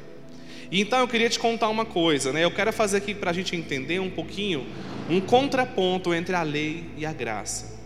Então 0.72 1.00
eu 1.00 1.08
queria 1.08 1.30
te 1.30 1.38
contar 1.38 1.68
uma 1.68 1.84
coisa, 1.84 2.32
né? 2.32 2.46
Eu 2.46 2.52
quero 2.52 2.72
fazer 2.72 2.98
aqui 2.98 3.14
para 3.14 3.32
a 3.32 3.34
gente 3.34 3.56
entender 3.56 4.00
um 4.00 4.10
pouquinho 4.10 4.66
um 5.10 5.20
contraponto 5.20 6.14
entre 6.14 6.34
a 6.34 6.44
lei 6.44 6.86
e 6.98 7.06
a 7.06 7.12
graça. 7.12 7.78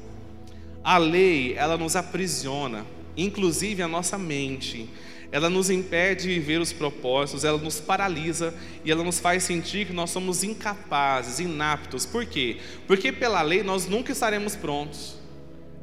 A 0.84 1.00
lei, 1.00 1.56
ela 1.58 1.78
nos 1.78 1.95
aprisiona, 1.95 2.86
inclusive 3.17 3.82
a 3.82 3.88
nossa 3.88 4.19
mente. 4.19 4.88
Ela 5.32 5.50
nos 5.50 5.71
impede 5.71 6.32
de 6.32 6.39
ver 6.39 6.62
os 6.62 6.71
propósitos, 6.71 7.43
ela 7.43 7.58
nos 7.58 7.80
paralisa 7.82 8.54
e 8.86 8.91
ela 8.91 9.04
nos 9.04 9.19
faz 9.19 9.43
sentir 9.43 9.88
que 9.88 9.93
nós 9.93 10.12
somos 10.12 10.43
incapazes, 10.43 11.39
inaptos. 11.39 12.06
Por 12.06 12.24
quê? 12.26 12.58
Porque 12.86 13.12
pela 13.12 13.41
lei 13.41 13.63
nós 13.63 13.88
nunca 13.88 14.12
estaremos 14.12 14.56
prontos. 14.56 15.25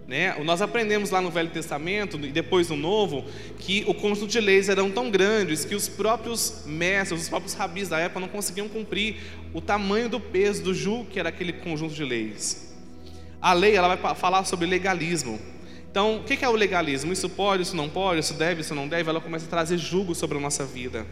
Né? 0.06 0.34
Nós 0.44 0.60
aprendemos 0.60 1.10
lá 1.10 1.20
no 1.20 1.30
Velho 1.30 1.50
Testamento 1.50 2.18
e 2.18 2.32
depois 2.32 2.68
no 2.68 2.76
Novo 2.76 3.24
que 3.58 3.84
o 3.86 3.94
conjunto 3.94 4.30
de 4.30 4.40
leis 4.40 4.68
eram 4.68 4.90
tão 4.90 5.10
grandes 5.10 5.64
que 5.64 5.74
os 5.74 5.88
próprios 5.88 6.64
mestres, 6.66 7.22
os 7.22 7.28
próprios 7.28 7.54
rabis 7.54 7.88
da 7.88 7.98
época 7.98 8.20
não 8.20 8.28
conseguiam 8.28 8.68
cumprir 8.68 9.16
o 9.54 9.60
tamanho 9.60 10.08
do 10.08 10.18
peso 10.18 10.62
do 10.62 10.74
jugo 10.74 11.06
que 11.06 11.20
era 11.20 11.28
aquele 11.28 11.52
conjunto 11.52 11.94
de 11.94 12.04
leis. 12.04 12.74
A 13.40 13.52
lei 13.52 13.74
ela 13.74 13.94
vai 13.94 14.14
falar 14.14 14.44
sobre 14.44 14.66
legalismo. 14.66 15.40
Então, 15.90 16.16
o 16.16 16.24
que 16.24 16.44
é 16.44 16.48
o 16.48 16.52
legalismo? 16.52 17.12
Isso 17.12 17.28
pode, 17.28 17.64
isso 17.64 17.76
não 17.76 17.88
pode, 17.88 18.20
isso 18.20 18.34
deve, 18.34 18.62
isso 18.62 18.74
não 18.74 18.88
deve. 18.88 19.10
Ela 19.10 19.20
começa 19.20 19.44
a 19.46 19.48
trazer 19.48 19.76
jugo 19.76 20.14
sobre 20.14 20.38
a 20.38 20.40
nossa 20.40 20.64
vida. 20.64 21.06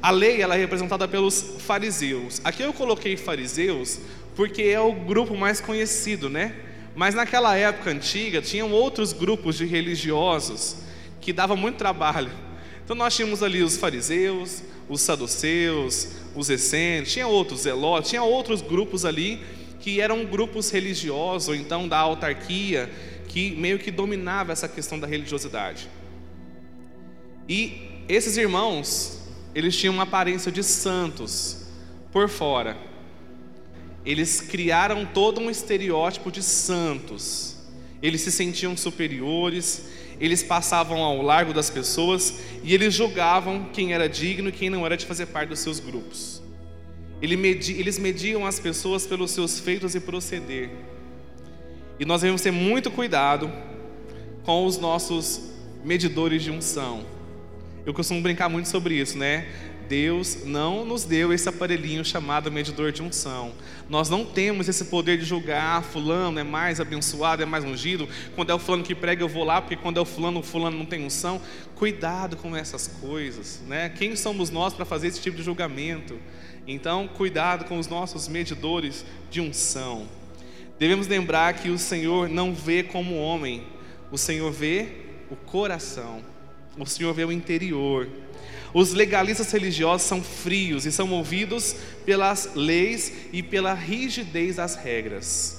A 0.00 0.10
lei 0.10 0.40
ela 0.40 0.54
é 0.54 0.58
representada 0.58 1.08
pelos 1.08 1.56
fariseus. 1.58 2.40
Aqui 2.44 2.62
eu 2.62 2.72
coloquei 2.72 3.16
fariseus 3.16 3.98
porque 4.36 4.62
é 4.62 4.80
o 4.80 4.92
grupo 4.92 5.36
mais 5.36 5.60
conhecido, 5.60 6.30
né? 6.30 6.54
Mas 6.98 7.14
naquela 7.14 7.56
época 7.56 7.90
antiga, 7.90 8.42
tinham 8.42 8.72
outros 8.72 9.12
grupos 9.12 9.56
de 9.56 9.64
religiosos 9.64 10.78
que 11.20 11.32
davam 11.32 11.56
muito 11.56 11.76
trabalho. 11.76 12.32
Então 12.84 12.96
nós 12.96 13.14
tínhamos 13.14 13.40
ali 13.40 13.62
os 13.62 13.76
fariseus, 13.76 14.64
os 14.88 15.00
saduceus, 15.00 16.08
os 16.34 16.50
essênios, 16.50 17.12
tinha 17.12 17.28
outros, 17.28 17.60
zelotes, 17.60 18.10
tinha 18.10 18.24
outros 18.24 18.60
grupos 18.60 19.04
ali 19.04 19.40
que 19.78 20.00
eram 20.00 20.24
grupos 20.24 20.70
religiosos, 20.70 21.50
ou 21.50 21.54
então 21.54 21.86
da 21.86 21.98
autarquia, 21.98 22.90
que 23.28 23.52
meio 23.52 23.78
que 23.78 23.92
dominava 23.92 24.50
essa 24.50 24.66
questão 24.66 24.98
da 24.98 25.06
religiosidade. 25.06 25.88
E 27.48 27.80
esses 28.08 28.36
irmãos, 28.36 29.20
eles 29.54 29.76
tinham 29.76 29.94
uma 29.94 30.02
aparência 30.02 30.50
de 30.50 30.64
santos 30.64 31.68
por 32.10 32.28
fora. 32.28 32.87
Eles 34.08 34.40
criaram 34.40 35.04
todo 35.04 35.38
um 35.38 35.50
estereótipo 35.50 36.32
de 36.32 36.42
santos. 36.42 37.56
Eles 38.02 38.22
se 38.22 38.32
sentiam 38.32 38.74
superiores, 38.74 39.84
eles 40.18 40.42
passavam 40.42 41.02
ao 41.02 41.20
largo 41.20 41.52
das 41.52 41.68
pessoas 41.68 42.40
e 42.64 42.72
eles 42.72 42.94
julgavam 42.94 43.68
quem 43.70 43.92
era 43.92 44.08
digno 44.08 44.48
e 44.48 44.52
quem 44.52 44.70
não 44.70 44.86
era 44.86 44.96
de 44.96 45.04
fazer 45.04 45.26
parte 45.26 45.50
dos 45.50 45.58
seus 45.58 45.78
grupos. 45.78 46.42
Eles 47.20 47.98
mediam 47.98 48.46
as 48.46 48.58
pessoas 48.58 49.06
pelos 49.06 49.30
seus 49.30 49.60
feitos 49.60 49.94
e 49.94 50.00
proceder. 50.00 50.70
E 52.00 52.06
nós 52.06 52.22
devemos 52.22 52.40
ter 52.40 52.50
muito 52.50 52.90
cuidado 52.90 53.52
com 54.42 54.64
os 54.64 54.78
nossos 54.78 55.50
medidores 55.84 56.42
de 56.42 56.50
unção. 56.50 57.04
Eu 57.84 57.92
costumo 57.92 58.22
brincar 58.22 58.48
muito 58.48 58.70
sobre 58.70 58.94
isso, 58.94 59.18
né? 59.18 59.46
Deus 59.88 60.44
não 60.44 60.84
nos 60.84 61.04
deu 61.04 61.32
esse 61.32 61.48
aparelhinho 61.48 62.04
chamado 62.04 62.52
medidor 62.52 62.92
de 62.92 63.02
unção. 63.02 63.52
Nós 63.88 64.10
não 64.10 64.24
temos 64.24 64.68
esse 64.68 64.84
poder 64.84 65.18
de 65.18 65.24
julgar, 65.24 65.78
ah, 65.78 65.82
fulano 65.82 66.38
é 66.38 66.44
mais 66.44 66.78
abençoado, 66.78 67.42
é 67.42 67.46
mais 67.46 67.64
ungido. 67.64 68.06
Quando 68.34 68.50
é 68.50 68.54
o 68.54 68.58
fulano 68.58 68.84
que 68.84 68.94
prega, 68.94 69.22
eu 69.22 69.28
vou 69.28 69.44
lá, 69.44 69.62
porque 69.62 69.76
quando 69.76 69.96
é 69.96 70.00
o 70.00 70.04
fulano, 70.04 70.40
o 70.40 70.42
fulano 70.42 70.76
não 70.76 70.84
tem 70.84 71.04
unção. 71.04 71.40
Cuidado 71.74 72.36
com 72.36 72.54
essas 72.54 72.86
coisas, 73.00 73.62
né? 73.66 73.88
Quem 73.88 74.14
somos 74.14 74.50
nós 74.50 74.74
para 74.74 74.84
fazer 74.84 75.08
esse 75.08 75.20
tipo 75.20 75.38
de 75.38 75.42
julgamento? 75.42 76.18
Então, 76.66 77.08
cuidado 77.08 77.64
com 77.64 77.78
os 77.78 77.88
nossos 77.88 78.28
medidores 78.28 79.06
de 79.30 79.40
unção. 79.40 80.06
Devemos 80.78 81.06
lembrar 81.06 81.54
que 81.54 81.70
o 81.70 81.78
Senhor 81.78 82.28
não 82.28 82.54
vê 82.54 82.82
como 82.82 83.16
homem, 83.16 83.64
o 84.12 84.18
Senhor 84.18 84.52
vê 84.52 84.88
o 85.30 85.34
coração, 85.34 86.22
o 86.78 86.86
Senhor 86.86 87.12
vê 87.14 87.24
o 87.24 87.32
interior. 87.32 88.06
Os 88.72 88.92
legalistas 88.92 89.50
religiosos 89.50 90.06
são 90.06 90.22
frios 90.22 90.84
e 90.84 90.92
são 90.92 91.06
movidos 91.06 91.74
pelas 92.04 92.50
leis 92.54 93.12
e 93.32 93.42
pela 93.42 93.74
rigidez 93.74 94.56
das 94.56 94.74
regras. 94.74 95.58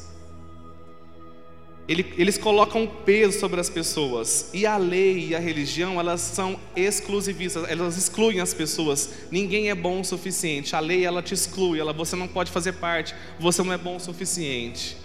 Eles 1.90 2.38
colocam 2.38 2.86
peso 2.86 3.40
sobre 3.40 3.60
as 3.60 3.68
pessoas 3.68 4.52
e 4.54 4.64
a 4.64 4.78
lei 4.78 5.30
e 5.30 5.36
a 5.36 5.40
religião 5.40 6.00
elas 6.00 6.22
são 6.22 6.60
exclusivistas, 6.76 7.68
elas 7.68 7.98
excluem 7.98 8.40
as 8.40 8.54
pessoas. 8.54 9.10
Ninguém 9.32 9.72
é 9.72 9.76
bom 9.76 10.02
o 10.02 10.06
suficiente. 10.06 10.76
A 10.76 10.80
lei 10.80 11.04
ela 11.04 11.24
te 11.24 11.34
exclui, 11.34 11.80
ela 11.80 11.92
você 11.92 12.16
não 12.16 12.28
pode 12.28 12.52
fazer 12.52 12.74
parte. 12.74 13.16
Você 13.40 13.64
não 13.64 13.74
é 13.74 13.78
bom 13.78 13.96
o 13.96 14.00
suficiente. 14.00 14.98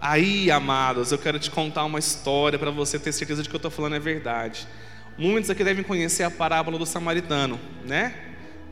Aí, 0.00 0.50
amados, 0.50 1.12
eu 1.12 1.18
quero 1.18 1.38
te 1.38 1.50
contar 1.50 1.84
uma 1.84 1.98
história 1.98 2.58
para 2.58 2.70
você 2.70 2.98
ter 2.98 3.12
certeza 3.12 3.42
de 3.42 3.48
que 3.50 3.54
eu 3.54 3.58
estou 3.58 3.70
falando 3.70 3.96
é 3.96 4.00
verdade. 4.00 4.66
Muitos 5.18 5.48
aqui 5.48 5.64
devem 5.64 5.82
conhecer 5.82 6.24
a 6.24 6.30
parábola 6.30 6.78
do 6.78 6.84
samaritano, 6.84 7.58
né? 7.84 8.14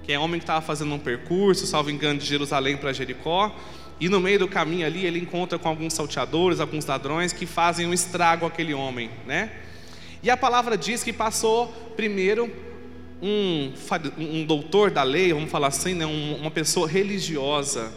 Que 0.02 0.12
é 0.12 0.18
um 0.18 0.22
homem 0.22 0.38
que 0.38 0.44
estava 0.44 0.60
fazendo 0.60 0.94
um 0.94 0.98
percurso, 0.98 1.66
salvo 1.66 1.90
engano, 1.90 2.18
de 2.18 2.26
Jerusalém 2.26 2.76
para 2.76 2.92
Jericó. 2.92 3.54
E 3.98 4.10
no 4.10 4.20
meio 4.20 4.40
do 4.40 4.48
caminho 4.48 4.86
ali 4.86 5.06
ele 5.06 5.18
encontra 5.18 5.58
com 5.58 5.68
alguns 5.68 5.94
salteadores, 5.94 6.60
alguns 6.60 6.84
ladrões 6.84 7.32
que 7.32 7.46
fazem 7.46 7.86
um 7.86 7.94
estrago 7.94 8.44
àquele 8.44 8.74
homem, 8.74 9.10
né? 9.26 9.52
E 10.22 10.28
a 10.28 10.36
palavra 10.36 10.76
diz 10.76 11.02
que 11.02 11.14
passou 11.14 11.68
primeiro 11.96 12.52
um, 13.22 13.72
um 14.18 14.44
doutor 14.44 14.90
da 14.90 15.02
lei, 15.02 15.32
vamos 15.32 15.50
falar 15.50 15.68
assim, 15.68 15.94
né? 15.94 16.04
uma 16.04 16.50
pessoa 16.50 16.86
religiosa. 16.86 17.90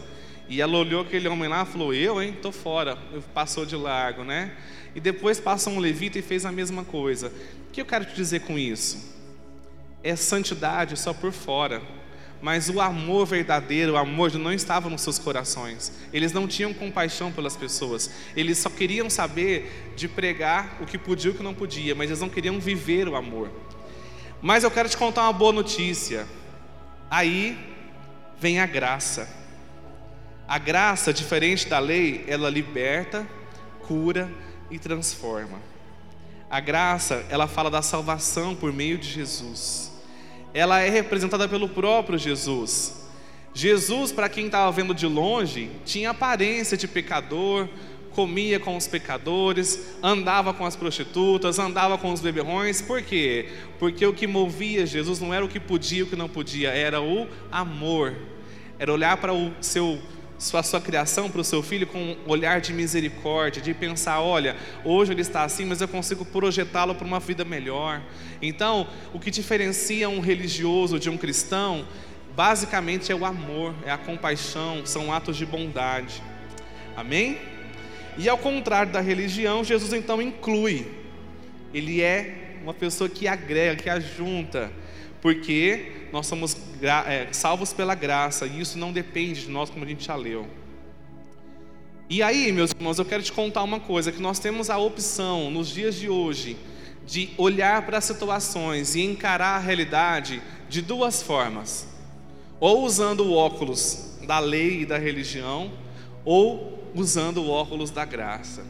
E 0.48 0.62
ela 0.62 0.78
olhou 0.78 1.02
aquele 1.02 1.28
homem 1.28 1.48
lá 1.48 1.62
e 1.62 1.66
falou: 1.66 1.92
Eu, 1.92 2.22
hein, 2.22 2.34
tô 2.40 2.50
fora. 2.50 2.96
Passou 3.34 3.66
de 3.66 3.76
largo, 3.76 4.24
né? 4.24 4.52
E 4.94 5.00
depois 5.00 5.38
passa 5.38 5.68
um 5.68 5.78
levita 5.78 6.18
e 6.18 6.22
fez 6.22 6.46
a 6.46 6.50
mesma 6.50 6.84
coisa. 6.84 7.30
Que 7.78 7.82
eu 7.82 7.86
quero 7.86 8.04
te 8.06 8.12
dizer 8.16 8.40
com 8.40 8.58
isso? 8.58 8.98
É 10.02 10.16
santidade 10.16 10.98
só 10.98 11.14
por 11.14 11.30
fora, 11.30 11.80
mas 12.42 12.68
o 12.68 12.80
amor 12.80 13.24
verdadeiro, 13.24 13.92
o 13.92 13.96
amor 13.96 14.32
não 14.34 14.52
estava 14.52 14.90
nos 14.90 15.02
seus 15.02 15.16
corações. 15.16 15.92
Eles 16.12 16.32
não 16.32 16.48
tinham 16.48 16.74
compaixão 16.74 17.30
pelas 17.30 17.56
pessoas. 17.56 18.10
Eles 18.34 18.58
só 18.58 18.68
queriam 18.68 19.08
saber 19.08 19.92
de 19.94 20.08
pregar 20.08 20.78
o 20.80 20.86
que 20.86 20.98
podia 20.98 21.30
e 21.30 21.34
o 21.34 21.36
que 21.36 21.42
não 21.44 21.54
podia, 21.54 21.94
mas 21.94 22.10
eles 22.10 22.20
não 22.20 22.28
queriam 22.28 22.58
viver 22.58 23.06
o 23.06 23.14
amor. 23.14 23.48
Mas 24.42 24.64
eu 24.64 24.72
quero 24.72 24.88
te 24.88 24.96
contar 24.96 25.22
uma 25.22 25.32
boa 25.32 25.52
notícia. 25.52 26.26
Aí 27.08 27.56
vem 28.40 28.58
a 28.58 28.66
graça. 28.66 29.28
A 30.48 30.58
graça, 30.58 31.12
diferente 31.12 31.68
da 31.68 31.78
lei, 31.78 32.24
ela 32.26 32.50
liberta, 32.50 33.24
cura 33.86 34.28
e 34.68 34.80
transforma. 34.80 35.67
A 36.50 36.60
graça, 36.60 37.26
ela 37.28 37.46
fala 37.46 37.70
da 37.70 37.82
salvação 37.82 38.54
por 38.54 38.72
meio 38.72 38.96
de 38.96 39.08
Jesus. 39.08 39.92
Ela 40.54 40.80
é 40.80 40.88
representada 40.88 41.46
pelo 41.46 41.68
próprio 41.68 42.18
Jesus. 42.18 43.06
Jesus, 43.52 44.12
para 44.12 44.28
quem 44.28 44.46
estava 44.46 44.70
vendo 44.72 44.94
de 44.94 45.06
longe, 45.06 45.70
tinha 45.84 46.10
aparência 46.10 46.76
de 46.76 46.88
pecador, 46.88 47.68
comia 48.12 48.58
com 48.58 48.76
os 48.76 48.86
pecadores, 48.86 49.96
andava 50.02 50.54
com 50.54 50.64
as 50.64 50.74
prostitutas, 50.74 51.58
andava 51.58 51.98
com 51.98 52.12
os 52.12 52.20
beberrões. 52.20 52.80
Por 52.80 53.02
quê? 53.02 53.50
Porque 53.78 54.06
o 54.06 54.14
que 54.14 54.26
movia 54.26 54.86
Jesus 54.86 55.20
não 55.20 55.34
era 55.34 55.44
o 55.44 55.48
que 55.48 55.60
podia 55.60 56.00
e 56.00 56.02
o 56.02 56.06
que 56.06 56.16
não 56.16 56.28
podia, 56.28 56.70
era 56.70 57.00
o 57.00 57.28
amor. 57.52 58.16
Era 58.78 58.92
olhar 58.92 59.16
para 59.18 59.34
o 59.34 59.52
seu 59.60 59.98
sua, 60.38 60.62
sua 60.62 60.80
criação 60.80 61.30
para 61.30 61.40
o 61.40 61.44
seu 61.44 61.62
filho 61.62 61.86
com 61.86 61.98
um 61.98 62.16
olhar 62.26 62.60
de 62.60 62.72
misericórdia, 62.72 63.60
de 63.60 63.74
pensar: 63.74 64.20
olha, 64.20 64.56
hoje 64.84 65.12
ele 65.12 65.20
está 65.20 65.42
assim, 65.42 65.64
mas 65.64 65.80
eu 65.80 65.88
consigo 65.88 66.24
projetá-lo 66.24 66.94
para 66.94 67.06
uma 67.06 67.20
vida 67.20 67.44
melhor. 67.44 68.00
Então, 68.40 68.86
o 69.12 69.18
que 69.18 69.30
diferencia 69.30 70.08
um 70.08 70.20
religioso 70.20 70.98
de 70.98 71.10
um 71.10 71.16
cristão, 71.16 71.86
basicamente 72.36 73.10
é 73.10 73.14
o 73.14 73.24
amor, 73.24 73.74
é 73.84 73.90
a 73.90 73.98
compaixão, 73.98 74.86
são 74.86 75.12
atos 75.12 75.36
de 75.36 75.44
bondade. 75.44 76.22
Amém? 76.96 77.38
E 78.16 78.28
ao 78.28 78.38
contrário 78.38 78.92
da 78.92 79.00
religião, 79.00 79.62
Jesus 79.62 79.92
então 79.92 80.20
inclui, 80.22 80.86
ele 81.74 82.00
é 82.00 82.56
uma 82.62 82.74
pessoa 82.74 83.08
que 83.08 83.28
agrega, 83.28 83.82
que 83.82 83.90
ajunta 83.90 84.70
porque 85.20 85.92
nós 86.12 86.26
somos 86.26 86.56
é, 86.82 87.28
salvos 87.32 87.72
pela 87.72 87.94
graça 87.94 88.46
e 88.46 88.60
isso 88.60 88.78
não 88.78 88.92
depende 88.92 89.42
de 89.42 89.50
nós, 89.50 89.70
como 89.70 89.84
a 89.84 89.88
gente 89.88 90.04
já 90.04 90.16
leu. 90.16 90.46
E 92.10 92.22
aí, 92.22 92.50
meus 92.52 92.70
irmãos, 92.70 92.98
eu 92.98 93.04
quero 93.04 93.22
te 93.22 93.32
contar 93.32 93.62
uma 93.62 93.80
coisa: 93.80 94.10
que 94.10 94.20
nós 94.20 94.38
temos 94.38 94.70
a 94.70 94.78
opção 94.78 95.50
nos 95.50 95.68
dias 95.68 95.94
de 95.94 96.08
hoje 96.08 96.56
de 97.06 97.30
olhar 97.38 97.86
para 97.86 97.98
as 97.98 98.04
situações 98.04 98.94
e 98.94 99.00
encarar 99.00 99.56
a 99.56 99.58
realidade 99.58 100.42
de 100.68 100.80
duas 100.82 101.22
formas: 101.22 101.86
ou 102.60 102.84
usando 102.84 103.24
o 103.24 103.34
óculos 103.34 104.18
da 104.26 104.38
lei 104.38 104.82
e 104.82 104.86
da 104.86 104.98
religião, 104.98 105.72
ou 106.24 106.78
usando 106.94 107.42
o 107.42 107.50
óculos 107.50 107.90
da 107.90 108.04
graça. 108.04 108.62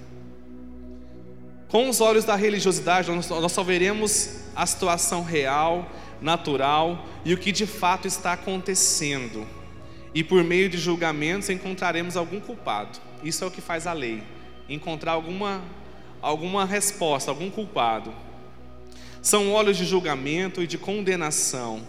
Com 1.68 1.88
os 1.88 2.00
olhos 2.00 2.24
da 2.24 2.34
religiosidade, 2.34 3.10
nós 3.10 3.52
só 3.52 3.62
veremos 3.62 4.40
a 4.56 4.64
situação 4.64 5.22
real, 5.22 5.90
natural 6.20 7.06
e 7.24 7.32
o 7.32 7.38
que 7.38 7.52
de 7.52 7.66
fato 7.66 8.06
está 8.06 8.32
acontecendo. 8.32 9.46
E 10.14 10.24
por 10.24 10.42
meio 10.42 10.68
de 10.68 10.78
julgamentos 10.78 11.50
encontraremos 11.50 12.16
algum 12.16 12.40
culpado. 12.40 12.98
Isso 13.22 13.44
é 13.44 13.46
o 13.46 13.50
que 13.50 13.60
faz 13.60 13.86
a 13.86 13.92
lei, 13.92 14.22
encontrar 14.68 15.12
alguma 15.12 15.62
alguma 16.20 16.64
resposta, 16.64 17.30
algum 17.30 17.50
culpado. 17.50 18.12
São 19.22 19.52
olhos 19.52 19.76
de 19.76 19.84
julgamento 19.84 20.62
e 20.62 20.66
de 20.66 20.78
condenação 20.78 21.82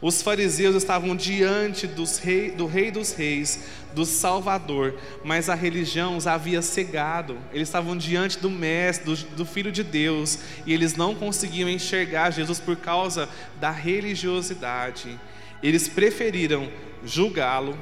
os 0.00 0.22
fariseus 0.22 0.76
estavam 0.76 1.16
diante 1.16 1.88
rei, 2.22 2.50
do 2.52 2.66
Rei 2.66 2.90
dos 2.90 3.12
Reis, 3.12 3.64
do 3.92 4.04
Salvador, 4.04 4.94
mas 5.24 5.48
a 5.48 5.54
religião 5.54 6.16
os 6.16 6.26
havia 6.26 6.62
cegado. 6.62 7.36
Eles 7.52 7.68
estavam 7.68 7.96
diante 7.96 8.38
do 8.38 8.48
Mestre, 8.48 9.04
do, 9.06 9.16
do 9.36 9.44
Filho 9.44 9.72
de 9.72 9.82
Deus, 9.82 10.38
e 10.64 10.72
eles 10.72 10.94
não 10.94 11.14
conseguiam 11.14 11.68
enxergar 11.68 12.30
Jesus 12.30 12.60
por 12.60 12.76
causa 12.76 13.28
da 13.58 13.70
religiosidade. 13.70 15.18
Eles 15.60 15.88
preferiram 15.88 16.70
julgá-lo, 17.04 17.76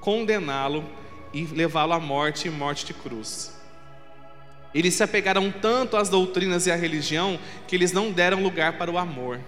condená-lo 0.00 0.84
e 1.34 1.44
levá-lo 1.44 1.92
à 1.92 2.00
morte 2.00 2.46
e 2.46 2.50
morte 2.50 2.86
de 2.86 2.94
cruz. 2.94 3.58
Eles 4.72 4.94
se 4.94 5.02
apegaram 5.02 5.50
tanto 5.50 5.96
às 5.96 6.08
doutrinas 6.08 6.66
e 6.66 6.70
à 6.70 6.76
religião 6.76 7.38
que 7.66 7.74
eles 7.74 7.90
não 7.90 8.12
deram 8.12 8.40
lugar 8.40 8.78
para 8.78 8.90
o 8.90 8.98
amor. 8.98 9.40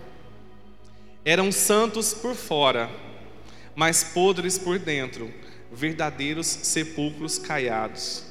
Eram 1.25 1.53
santos 1.53 2.13
por 2.13 2.35
fora, 2.35 2.91
mas 3.77 4.03
podres 4.03 4.59
por 4.59 4.77
dentro, 4.77 5.33
verdadeiros 5.73 6.49
sepulcros 6.49 7.39
caiados. 7.39 8.25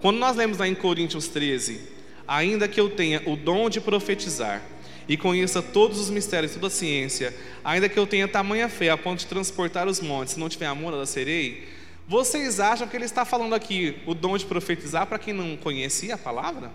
Quando 0.00 0.18
nós 0.18 0.34
lemos 0.34 0.58
lá 0.58 0.66
em 0.66 0.74
Coríntios 0.74 1.28
13, 1.28 1.80
ainda 2.26 2.66
que 2.66 2.80
eu 2.80 2.90
tenha 2.90 3.22
o 3.26 3.36
dom 3.36 3.70
de 3.70 3.80
profetizar 3.80 4.60
e 5.08 5.16
conheça 5.16 5.62
todos 5.62 6.00
os 6.00 6.10
mistérios, 6.10 6.52
toda 6.52 6.66
a 6.66 6.70
ciência, 6.70 7.32
ainda 7.64 7.88
que 7.88 7.96
eu 7.96 8.08
tenha 8.08 8.26
tamanha 8.26 8.68
fé 8.68 8.90
a 8.90 8.98
ponto 8.98 9.20
de 9.20 9.26
transportar 9.26 9.86
os 9.86 10.00
montes, 10.00 10.34
se 10.34 10.40
não 10.40 10.48
tiver 10.48 10.66
amor, 10.66 10.92
ela 10.92 11.06
serei. 11.06 11.68
Vocês 12.08 12.58
acham 12.58 12.88
que 12.88 12.96
ele 12.96 13.04
está 13.04 13.24
falando 13.24 13.54
aqui 13.54 13.98
o 14.04 14.14
dom 14.14 14.36
de 14.36 14.46
profetizar 14.46 15.06
para 15.06 15.18
quem 15.18 15.32
não 15.32 15.56
conhecia 15.56 16.14
a 16.14 16.18
palavra? 16.18 16.72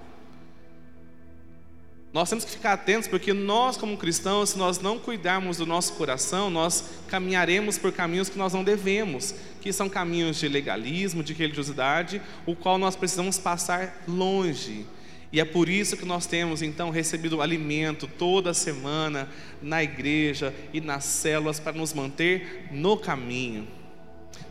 Nós 2.13 2.29
temos 2.29 2.43
que 2.43 2.51
ficar 2.51 2.73
atentos 2.73 3.07
porque 3.07 3.31
nós, 3.31 3.77
como 3.77 3.95
cristãos, 3.95 4.49
se 4.49 4.57
nós 4.57 4.79
não 4.79 4.99
cuidarmos 4.99 5.57
do 5.57 5.65
nosso 5.65 5.93
coração, 5.93 6.49
nós 6.49 6.83
caminharemos 7.07 7.77
por 7.77 7.93
caminhos 7.93 8.27
que 8.27 8.37
nós 8.37 8.51
não 8.53 8.65
devemos, 8.65 9.33
que 9.61 9.71
são 9.71 9.87
caminhos 9.87 10.37
de 10.37 10.49
legalismo, 10.49 11.23
de 11.23 11.33
religiosidade, 11.33 12.21
o 12.45 12.53
qual 12.53 12.77
nós 12.77 12.97
precisamos 12.97 13.39
passar 13.39 14.03
longe. 14.05 14.85
E 15.31 15.39
é 15.39 15.45
por 15.45 15.69
isso 15.69 15.95
que 15.95 16.03
nós 16.03 16.25
temos 16.25 16.61
então 16.61 16.89
recebido 16.89 17.41
alimento 17.41 18.05
toda 18.05 18.53
semana 18.53 19.29
na 19.61 19.81
igreja 19.81 20.53
e 20.73 20.81
nas 20.81 21.05
células 21.05 21.61
para 21.61 21.71
nos 21.71 21.93
manter 21.93 22.67
no 22.71 22.97
caminho, 22.97 23.65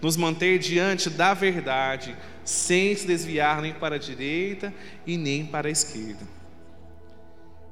nos 0.01 0.16
manter 0.16 0.59
diante 0.59 1.11
da 1.11 1.35
verdade, 1.35 2.16
sem 2.42 2.96
se 2.96 3.07
desviar 3.07 3.61
nem 3.61 3.75
para 3.75 3.96
a 3.96 3.99
direita 3.99 4.73
e 5.07 5.18
nem 5.18 5.44
para 5.44 5.68
a 5.68 5.70
esquerda. 5.70 6.39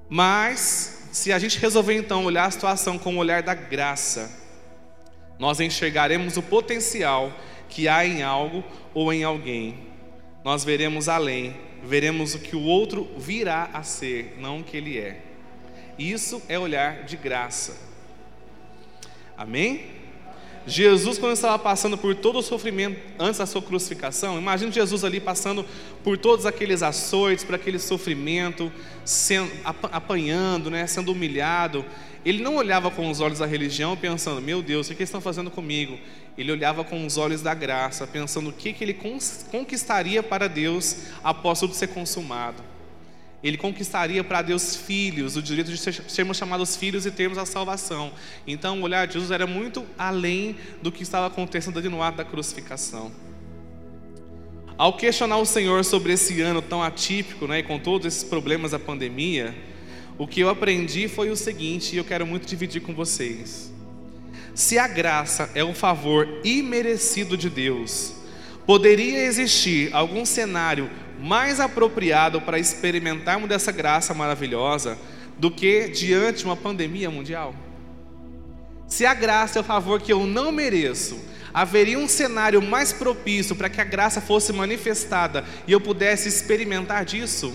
Mas, 0.08 1.08
se 1.12 1.32
a 1.32 1.38
gente 1.38 1.58
resolver 1.58 1.94
então 1.94 2.24
olhar 2.24 2.46
a 2.46 2.50
situação 2.50 2.98
com 2.98 3.14
o 3.14 3.18
olhar 3.18 3.42
da 3.42 3.54
graça, 3.54 4.30
nós 5.38 5.60
enxergaremos 5.60 6.36
o 6.36 6.42
potencial 6.42 7.32
que 7.68 7.86
há 7.86 8.04
em 8.06 8.22
algo 8.22 8.64
ou 8.94 9.12
em 9.12 9.22
alguém. 9.22 9.86
Nós 10.44 10.64
veremos 10.64 11.08
além, 11.08 11.56
veremos 11.82 12.34
o 12.34 12.38
que 12.38 12.56
o 12.56 12.62
outro 12.62 13.08
virá 13.16 13.70
a 13.72 13.82
ser, 13.82 14.36
não 14.38 14.60
o 14.60 14.64
que 14.64 14.76
ele 14.76 14.98
é. 14.98 15.20
Isso 15.98 16.42
é 16.48 16.58
olhar 16.58 17.04
de 17.04 17.16
graça. 17.16 17.76
Amém? 19.36 19.97
Jesus, 20.68 21.18
quando 21.18 21.32
estava 21.32 21.58
passando 21.58 21.96
por 21.96 22.14
todo 22.14 22.38
o 22.38 22.42
sofrimento 22.42 23.00
antes 23.18 23.38
da 23.38 23.46
sua 23.46 23.62
crucificação, 23.62 24.38
imagine 24.38 24.70
Jesus 24.70 25.02
ali 25.02 25.18
passando 25.18 25.64
por 26.04 26.18
todos 26.18 26.44
aqueles 26.44 26.82
açoites, 26.82 27.42
por 27.42 27.54
aquele 27.54 27.78
sofrimento, 27.78 28.70
sendo, 29.02 29.50
apanhando, 29.64 30.70
né, 30.70 30.86
sendo 30.86 31.12
humilhado. 31.12 31.84
Ele 32.22 32.42
não 32.42 32.56
olhava 32.56 32.90
com 32.90 33.10
os 33.10 33.20
olhos 33.20 33.38
da 33.38 33.46
religião 33.46 33.96
pensando, 33.96 34.42
meu 34.42 34.60
Deus, 34.60 34.86
o 34.86 34.90
que 34.90 35.00
eles 35.00 35.08
estão 35.08 35.22
fazendo 35.22 35.50
comigo? 35.50 35.98
Ele 36.36 36.52
olhava 36.52 36.84
com 36.84 37.06
os 37.06 37.16
olhos 37.16 37.40
da 37.40 37.54
graça, 37.54 38.06
pensando 38.06 38.50
o 38.50 38.52
que, 38.52 38.74
que 38.74 38.84
ele 38.84 38.98
conquistaria 39.50 40.22
para 40.22 40.48
Deus 40.48 40.98
após 41.24 41.60
tudo 41.60 41.72
ser 41.72 41.88
consumado 41.88 42.67
ele 43.42 43.56
conquistaria 43.56 44.24
para 44.24 44.42
Deus 44.42 44.74
filhos, 44.74 45.36
o 45.36 45.42
direito 45.42 45.70
de 45.70 45.78
sermos 45.78 46.36
chamados 46.36 46.76
filhos 46.76 47.06
e 47.06 47.10
termos 47.10 47.38
a 47.38 47.46
salvação. 47.46 48.12
Então, 48.46 48.80
o 48.80 48.82
olhar 48.82 49.06
de 49.06 49.14
Jesus 49.14 49.30
era 49.30 49.46
muito 49.46 49.86
além 49.96 50.56
do 50.82 50.90
que 50.90 51.02
estava 51.02 51.28
acontecendo 51.28 51.78
ali 51.78 51.88
no 51.88 52.02
ato 52.02 52.18
da 52.18 52.24
crucificação. 52.24 53.12
Ao 54.76 54.96
questionar 54.96 55.38
o 55.38 55.46
Senhor 55.46 55.84
sobre 55.84 56.12
esse 56.12 56.40
ano 56.40 56.60
tão 56.60 56.82
atípico, 56.82 57.46
né, 57.46 57.60
e 57.60 57.62
com 57.62 57.78
todos 57.78 58.06
esses 58.06 58.24
problemas 58.24 58.72
da 58.72 58.78
pandemia, 58.78 59.54
o 60.16 60.26
que 60.26 60.40
eu 60.40 60.48
aprendi 60.48 61.06
foi 61.06 61.30
o 61.30 61.36
seguinte, 61.36 61.94
e 61.94 61.98
eu 61.98 62.04
quero 62.04 62.26
muito 62.26 62.46
dividir 62.46 62.82
com 62.82 62.92
vocês. 62.92 63.72
Se 64.52 64.78
a 64.78 64.88
graça 64.88 65.48
é 65.54 65.64
um 65.64 65.74
favor 65.74 66.28
imerecido 66.42 67.36
de 67.36 67.48
Deus, 67.48 68.14
poderia 68.66 69.24
existir 69.24 69.94
algum 69.94 70.26
cenário 70.26 70.90
mais 71.18 71.60
apropriado 71.60 72.40
para 72.40 72.58
experimentarmos 72.58 73.48
dessa 73.48 73.72
graça 73.72 74.14
maravilhosa 74.14 74.98
do 75.38 75.50
que 75.50 75.88
diante 75.88 76.38
de 76.38 76.44
uma 76.44 76.56
pandemia 76.56 77.10
mundial? 77.10 77.54
Se 78.86 79.04
a 79.04 79.12
graça 79.12 79.58
é 79.58 79.60
o 79.60 79.64
favor 79.64 80.00
que 80.00 80.12
eu 80.12 80.26
não 80.26 80.50
mereço, 80.50 81.18
haveria 81.52 81.98
um 81.98 82.08
cenário 82.08 82.62
mais 82.62 82.92
propício 82.92 83.54
para 83.54 83.68
que 83.68 83.80
a 83.80 83.84
graça 83.84 84.20
fosse 84.20 84.52
manifestada 84.52 85.44
e 85.66 85.72
eu 85.72 85.80
pudesse 85.80 86.28
experimentar 86.28 87.04
disso? 87.04 87.52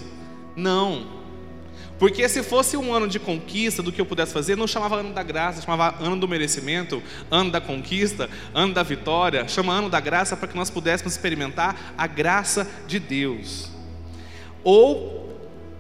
Não. 0.56 1.23
Porque 2.04 2.28
se 2.28 2.44
fosse 2.44 2.76
um 2.76 2.94
ano 2.94 3.08
de 3.08 3.18
conquista 3.18 3.82
do 3.82 3.90
que 3.90 4.02
eu 4.02 4.06
pudesse 4.06 4.34
fazer, 4.34 4.58
não 4.58 4.68
chamava 4.68 4.98
ano 4.98 5.14
da 5.14 5.24
graça, 5.24 5.62
chamava 5.62 6.04
ano 6.04 6.18
do 6.18 6.28
merecimento, 6.28 7.02
ano 7.32 7.50
da 7.50 7.62
conquista, 7.62 8.30
ano 8.54 8.74
da 8.74 8.84
vitória, 8.84 9.48
chama 9.48 9.72
ano 9.72 9.90
da 9.90 10.02
graça 10.02 10.36
para 10.36 10.50
que 10.50 10.56
nós 10.58 10.70
pudéssemos 10.70 11.14
experimentar 11.14 11.94
a 11.98 12.06
graça 12.06 12.70
de 12.88 13.00
Deus. 13.00 13.70
Ou 14.66 15.34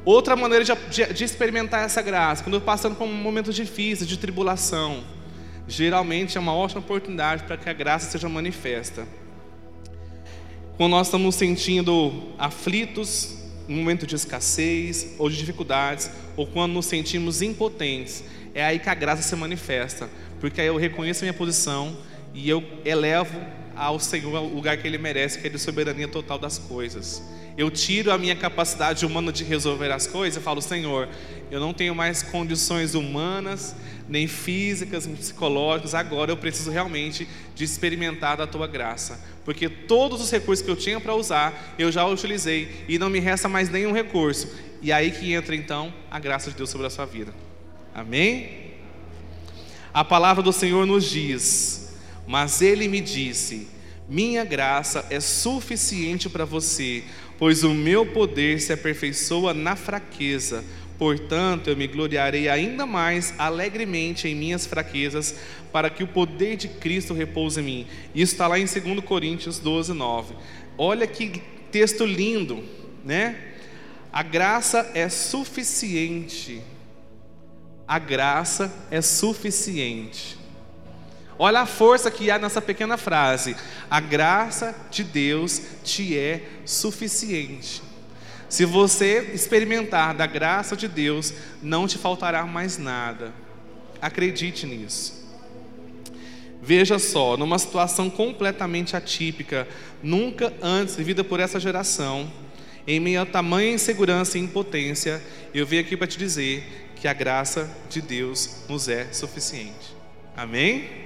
outra 0.05 0.33
maneira 0.37 0.63
de, 0.63 0.73
de, 0.89 1.13
de 1.13 1.25
experimentar 1.25 1.83
essa 1.83 2.01
graça, 2.01 2.41
quando 2.41 2.53
eu 2.53 2.61
passando 2.61 2.95
por 2.95 3.03
um 3.03 3.13
momento 3.13 3.51
difícil, 3.51 4.07
de 4.07 4.17
tribulação, 4.17 5.03
geralmente 5.67 6.37
é 6.37 6.39
uma 6.39 6.55
ótima 6.55 6.79
oportunidade 6.79 7.43
para 7.43 7.57
que 7.57 7.69
a 7.69 7.73
graça 7.73 8.09
seja 8.09 8.29
manifesta. 8.29 9.05
Quando 10.77 10.91
nós 10.91 11.07
estamos 11.07 11.35
sentindo 11.35 12.31
aflitos, 12.37 13.42
um 13.67 13.75
momento 13.75 14.05
de 14.05 14.15
escassez 14.15 15.15
ou 15.17 15.29
de 15.29 15.37
dificuldades, 15.37 16.09
ou 16.35 16.45
quando 16.47 16.73
nos 16.73 16.85
sentimos 16.85 17.41
impotentes, 17.41 18.23
é 18.53 18.63
aí 18.63 18.79
que 18.79 18.89
a 18.89 18.93
graça 18.93 19.21
se 19.21 19.35
manifesta, 19.35 20.09
porque 20.39 20.61
aí 20.61 20.67
eu 20.67 20.77
reconheço 20.77 21.23
a 21.23 21.25
minha 21.25 21.33
posição 21.33 21.97
e 22.33 22.49
eu 22.49 22.63
elevo 22.83 23.39
ao 23.75 23.99
Senhor 23.99 24.41
o 24.41 24.55
lugar 24.55 24.77
que 24.77 24.87
Ele 24.87 24.97
merece, 24.97 25.39
que 25.39 25.47
é 25.47 25.49
de 25.49 25.59
soberania 25.59 26.07
total 26.07 26.37
das 26.37 26.57
coisas. 26.57 27.23
Eu 27.57 27.69
tiro 27.69 28.11
a 28.11 28.17
minha 28.17 28.35
capacidade 28.35 29.05
humana 29.05 29.31
de 29.31 29.43
resolver 29.43 29.91
as 29.91 30.07
coisas 30.07 30.41
e 30.41 30.43
falo, 30.43 30.61
Senhor, 30.61 31.07
eu 31.51 31.59
não 31.59 31.73
tenho 31.73 31.93
mais 31.93 32.23
condições 32.23 32.95
humanas, 32.95 33.75
nem 34.09 34.27
físicas, 34.27 35.05
nem 35.05 35.15
psicológicas, 35.15 35.93
agora 35.93 36.31
eu 36.31 36.37
preciso 36.37 36.71
realmente 36.71 37.27
de 37.53 37.63
experimentar 37.63 38.37
da 38.37 38.47
Tua 38.47 38.67
graça 38.67 39.33
porque 39.45 39.67
todos 39.67 40.21
os 40.21 40.31
recursos 40.31 40.63
que 40.63 40.71
eu 40.71 40.75
tinha 40.75 40.99
para 40.99 41.13
usar, 41.13 41.75
eu 41.77 41.91
já 41.91 42.05
utilizei 42.05 42.85
e 42.87 42.97
não 42.97 43.09
me 43.09 43.19
resta 43.19 43.49
mais 43.49 43.69
nenhum 43.69 43.91
recurso. 43.91 44.49
E 44.81 44.91
aí 44.91 45.11
que 45.11 45.33
entra 45.33 45.55
então 45.55 45.93
a 46.09 46.19
graça 46.19 46.49
de 46.49 46.57
Deus 46.57 46.69
sobre 46.69 46.87
a 46.87 46.89
sua 46.89 47.05
vida. 47.05 47.33
Amém? 47.93 48.73
A 49.93 50.03
palavra 50.03 50.41
do 50.41 50.53
Senhor 50.53 50.85
nos 50.85 51.09
diz: 51.09 51.82
Mas 52.27 52.61
ele 52.61 52.87
me 52.87 53.01
disse: 53.01 53.67
Minha 54.07 54.43
graça 54.43 55.05
é 55.09 55.19
suficiente 55.19 56.29
para 56.29 56.45
você, 56.45 57.03
pois 57.37 57.63
o 57.63 57.73
meu 57.73 58.05
poder 58.05 58.59
se 58.59 58.71
aperfeiçoa 58.73 59.53
na 59.53 59.75
fraqueza. 59.75 60.63
Portanto, 60.97 61.69
eu 61.69 61.75
me 61.75 61.87
gloriarei 61.87 62.47
ainda 62.47 62.85
mais 62.85 63.33
alegremente 63.37 64.27
em 64.27 64.35
minhas 64.35 64.65
fraquezas, 64.65 65.35
para 65.71 65.89
que 65.89 66.03
o 66.03 66.07
poder 66.07 66.55
de 66.55 66.67
Cristo 66.67 67.13
repouse 67.13 67.59
em 67.59 67.63
mim. 67.63 67.87
Isso 68.13 68.33
está 68.33 68.47
lá 68.47 68.59
em 68.59 68.65
2 68.65 69.03
Coríntios 69.03 69.59
12, 69.59 69.91
9. 69.91 70.35
Olha 70.77 71.07
que 71.07 71.41
texto 71.71 72.05
lindo, 72.05 72.63
né? 73.03 73.53
A 74.11 74.21
graça 74.21 74.91
é 74.93 75.09
suficiente. 75.09 76.61
A 77.87 77.97
graça 77.97 78.71
é 78.91 79.01
suficiente. 79.01 80.37
Olha 81.37 81.61
a 81.61 81.65
força 81.65 82.11
que 82.11 82.29
há 82.29 82.37
nessa 82.37 82.61
pequena 82.61 82.97
frase. 82.97 83.55
A 83.89 83.99
graça 83.99 84.75
de 84.91 85.03
Deus 85.03 85.61
te 85.83 86.17
é 86.17 86.43
suficiente. 86.65 87.81
Se 88.47 88.65
você 88.65 89.31
experimentar 89.33 90.13
da 90.13 90.27
graça 90.27 90.75
de 90.75 90.87
Deus, 90.87 91.33
não 91.61 91.87
te 91.87 91.97
faltará 91.97 92.45
mais 92.45 92.77
nada. 92.77 93.33
Acredite 93.99 94.67
nisso. 94.67 95.23
Veja 96.61 96.99
só, 96.99 97.35
numa 97.35 97.57
situação 97.57 98.09
completamente 98.09 98.95
atípica, 98.95 99.67
nunca 100.01 100.53
antes 100.61 100.95
vivida 100.95 101.23
por 101.23 101.39
essa 101.39 101.59
geração, 101.59 102.31
em 102.87 102.99
meio 102.99 103.21
a 103.21 103.25
tamanha 103.25 103.73
insegurança 103.73 104.37
e 104.37 104.41
impotência, 104.41 105.21
eu 105.53 105.65
vim 105.65 105.79
aqui 105.79 105.97
para 105.97 106.07
te 106.07 106.17
dizer 106.17 106.91
que 106.95 107.07
a 107.07 107.13
graça 107.13 107.69
de 107.89 108.01
Deus 108.01 108.61
nos 108.69 108.87
é 108.87 109.11
suficiente. 109.11 109.93
Amém? 110.37 111.02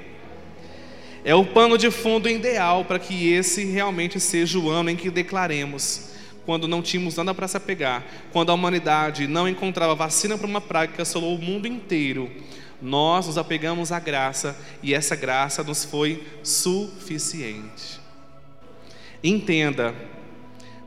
É 1.27 1.35
o 1.35 1.45
pano 1.45 1.77
de 1.77 1.91
fundo 1.91 2.29
ideal 2.29 2.85
para 2.85 2.97
que 2.97 3.33
esse 3.33 3.65
realmente 3.65 4.17
seja 4.17 4.57
o 4.57 4.69
ano 4.69 4.89
em 4.89 4.95
que 4.95 5.09
declaremos, 5.09 6.11
quando 6.45 6.69
não 6.69 6.81
tínhamos 6.81 7.17
nada 7.17 7.35
para 7.35 7.49
se 7.49 7.57
apegar, 7.57 8.05
quando 8.31 8.49
a 8.49 8.53
humanidade 8.53 9.27
não 9.27 9.45
encontrava 9.45 9.93
vacina 9.93 10.37
para 10.37 10.47
uma 10.47 10.61
praga 10.61 10.93
que 10.93 11.01
assolou 11.01 11.35
o 11.35 11.41
mundo 11.41 11.67
inteiro 11.67 12.31
nós 12.81 13.27
nos 13.27 13.37
apegamos 13.37 13.91
à 13.91 13.99
graça 13.99 14.57
e 14.83 14.93
essa 14.93 15.15
graça 15.15 15.63
nos 15.63 15.83
foi 15.83 16.23
suficiente. 16.43 17.99
Entenda, 19.23 19.95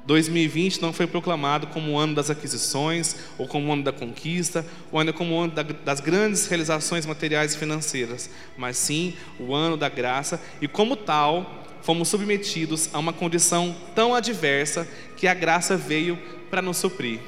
2020 0.07 0.81
não 0.81 0.93
foi 0.93 1.07
proclamado 1.07 1.67
como 1.69 1.93
o 1.93 1.99
ano 1.99 2.15
das 2.15 2.31
aquisições, 2.31 3.17
ou 3.39 3.47
como 3.47 3.69
o 3.69 3.73
ano 3.73 3.85
da 3.85 3.93
conquista, 3.93 4.65
ou 4.91 4.99
ainda 4.99 5.13
como 5.13 5.35
o 5.35 5.41
ano 5.41 5.53
das 5.85 6.01
grandes 6.01 6.47
realizações 6.47 7.07
materiais 7.07 7.55
e 7.55 7.59
financeiras, 7.59 8.31
mas 8.57 8.77
sim 8.77 9.15
o 9.39 9.55
ano 9.55 9.77
da 9.77 9.89
graça, 9.89 10.41
e 10.61 10.67
como 10.67 10.97
tal, 10.97 11.65
fomos 11.83 12.09
submetidos 12.09 12.89
a 12.93 12.99
uma 12.99 13.13
condição 13.13 13.75
tão 13.95 14.15
adversa 14.15 14.89
que 15.17 15.27
a 15.27 15.35
graça 15.35 15.77
veio 15.77 16.19
para 16.51 16.61
nos 16.61 16.79
suprir 16.79 17.21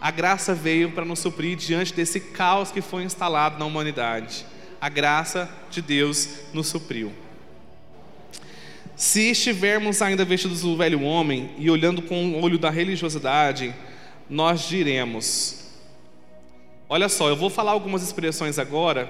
a 0.00 0.10
graça 0.10 0.54
veio 0.54 0.90
para 0.92 1.04
nos 1.04 1.18
suprir 1.18 1.56
diante 1.56 1.92
desse 1.92 2.20
caos 2.20 2.70
que 2.70 2.80
foi 2.80 3.02
instalado 3.02 3.58
na 3.58 3.64
humanidade. 3.64 4.46
A 4.80 4.88
graça 4.88 5.50
de 5.70 5.80
Deus 5.80 6.28
nos 6.52 6.68
supriu. 6.68 7.12
Se 8.96 9.30
estivermos 9.30 10.00
ainda 10.00 10.24
vestidos 10.24 10.62
do 10.62 10.74
velho 10.74 11.02
homem 11.02 11.50
e 11.58 11.70
olhando 11.70 12.00
com 12.00 12.30
o 12.30 12.42
olho 12.42 12.58
da 12.58 12.70
religiosidade, 12.70 13.74
nós 14.28 14.66
diremos: 14.66 15.66
Olha 16.88 17.06
só, 17.06 17.28
eu 17.28 17.36
vou 17.36 17.50
falar 17.50 17.72
algumas 17.72 18.02
expressões 18.02 18.58
agora 18.58 19.06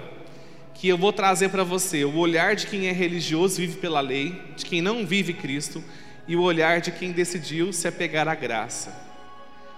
que 0.74 0.88
eu 0.88 0.98
vou 0.98 1.12
trazer 1.12 1.50
para 1.50 1.62
você 1.62 2.04
o 2.04 2.16
olhar 2.16 2.56
de 2.56 2.66
quem 2.66 2.88
é 2.88 2.92
religioso, 2.92 3.58
vive 3.58 3.76
pela 3.76 4.00
lei, 4.00 4.42
de 4.56 4.66
quem 4.66 4.82
não 4.82 5.06
vive 5.06 5.32
Cristo, 5.32 5.82
e 6.26 6.34
o 6.34 6.42
olhar 6.42 6.80
de 6.80 6.90
quem 6.90 7.12
decidiu 7.12 7.72
se 7.72 7.86
apegar 7.86 8.26
à 8.26 8.34
graça. 8.34 8.92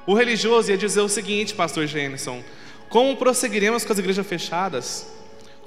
O 0.06 0.14
religioso 0.14 0.70
ia 0.70 0.78
dizer 0.78 1.02
o 1.02 1.08
seguinte, 1.08 1.54
pastor 1.54 1.86
Jenison: 1.86 2.42
como 2.88 3.14
prosseguiremos 3.14 3.84
com 3.84 3.92
as 3.92 3.98
igrejas 3.98 4.26
fechadas? 4.26 5.17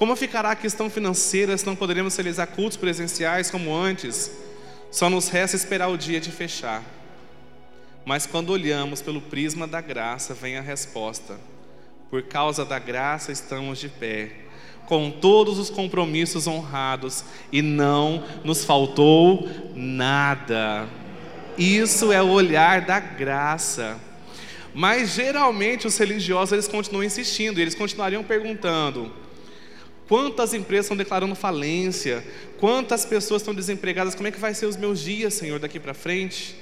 Como 0.01 0.15
ficará 0.15 0.49
a 0.49 0.55
questão 0.55 0.89
financeira 0.89 1.55
se 1.55 1.63
não 1.63 1.75
poderemos 1.75 2.15
realizar 2.15 2.47
cultos 2.47 2.75
presenciais 2.75 3.51
como 3.51 3.71
antes? 3.71 4.31
Só 4.89 5.11
nos 5.11 5.29
resta 5.29 5.55
esperar 5.55 5.89
o 5.89 5.95
dia 5.95 6.19
de 6.19 6.31
fechar. 6.31 6.83
Mas 8.03 8.25
quando 8.25 8.49
olhamos 8.49 8.99
pelo 8.99 9.21
prisma 9.21 9.67
da 9.67 9.79
graça, 9.79 10.33
vem 10.33 10.57
a 10.57 10.61
resposta: 10.61 11.39
por 12.09 12.23
causa 12.23 12.65
da 12.65 12.79
graça 12.79 13.31
estamos 13.31 13.77
de 13.77 13.89
pé 13.89 14.31
com 14.87 15.11
todos 15.11 15.59
os 15.59 15.69
compromissos 15.69 16.47
honrados 16.47 17.23
e 17.51 17.61
não 17.61 18.23
nos 18.43 18.65
faltou 18.65 19.47
nada. 19.75 20.89
Isso 21.59 22.11
é 22.11 22.23
o 22.23 22.29
olhar 22.29 22.81
da 22.81 22.99
graça. 22.99 23.99
Mas 24.73 25.13
geralmente 25.13 25.85
os 25.85 25.95
religiosos 25.95 26.53
eles 26.53 26.67
continuam 26.67 27.03
insistindo, 27.03 27.61
eles 27.61 27.75
continuariam 27.75 28.23
perguntando: 28.23 29.20
quantas 30.11 30.53
empresas 30.53 30.87
estão 30.87 30.97
declarando 30.97 31.33
falência? 31.35 32.21
Quantas 32.57 33.05
pessoas 33.05 33.41
estão 33.41 33.55
desempregadas? 33.55 34.13
Como 34.13 34.27
é 34.27 34.31
que 34.31 34.41
vai 34.41 34.53
ser 34.53 34.65
os 34.65 34.75
meus 34.75 34.99
dias, 34.99 35.33
Senhor, 35.33 35.57
daqui 35.57 35.79
para 35.79 35.93
frente? 35.93 36.53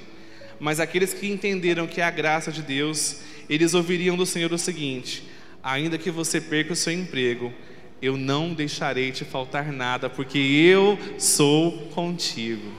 Mas 0.60 0.78
aqueles 0.78 1.12
que 1.12 1.28
entenderam 1.28 1.88
que 1.88 2.00
é 2.00 2.04
a 2.04 2.12
graça 2.12 2.52
de 2.52 2.62
Deus, 2.62 3.16
eles 3.48 3.74
ouviriam 3.74 4.16
do 4.16 4.24
Senhor 4.24 4.52
o 4.52 4.56
seguinte: 4.56 5.24
ainda 5.64 5.98
que 5.98 6.12
você 6.12 6.40
perca 6.40 6.74
o 6.74 6.76
seu 6.76 6.92
emprego, 6.92 7.52
eu 8.00 8.16
não 8.16 8.54
deixarei 8.54 9.10
te 9.10 9.24
faltar 9.24 9.72
nada, 9.72 10.08
porque 10.08 10.38
eu 10.38 10.96
sou 11.18 11.88
contigo. 11.88 12.70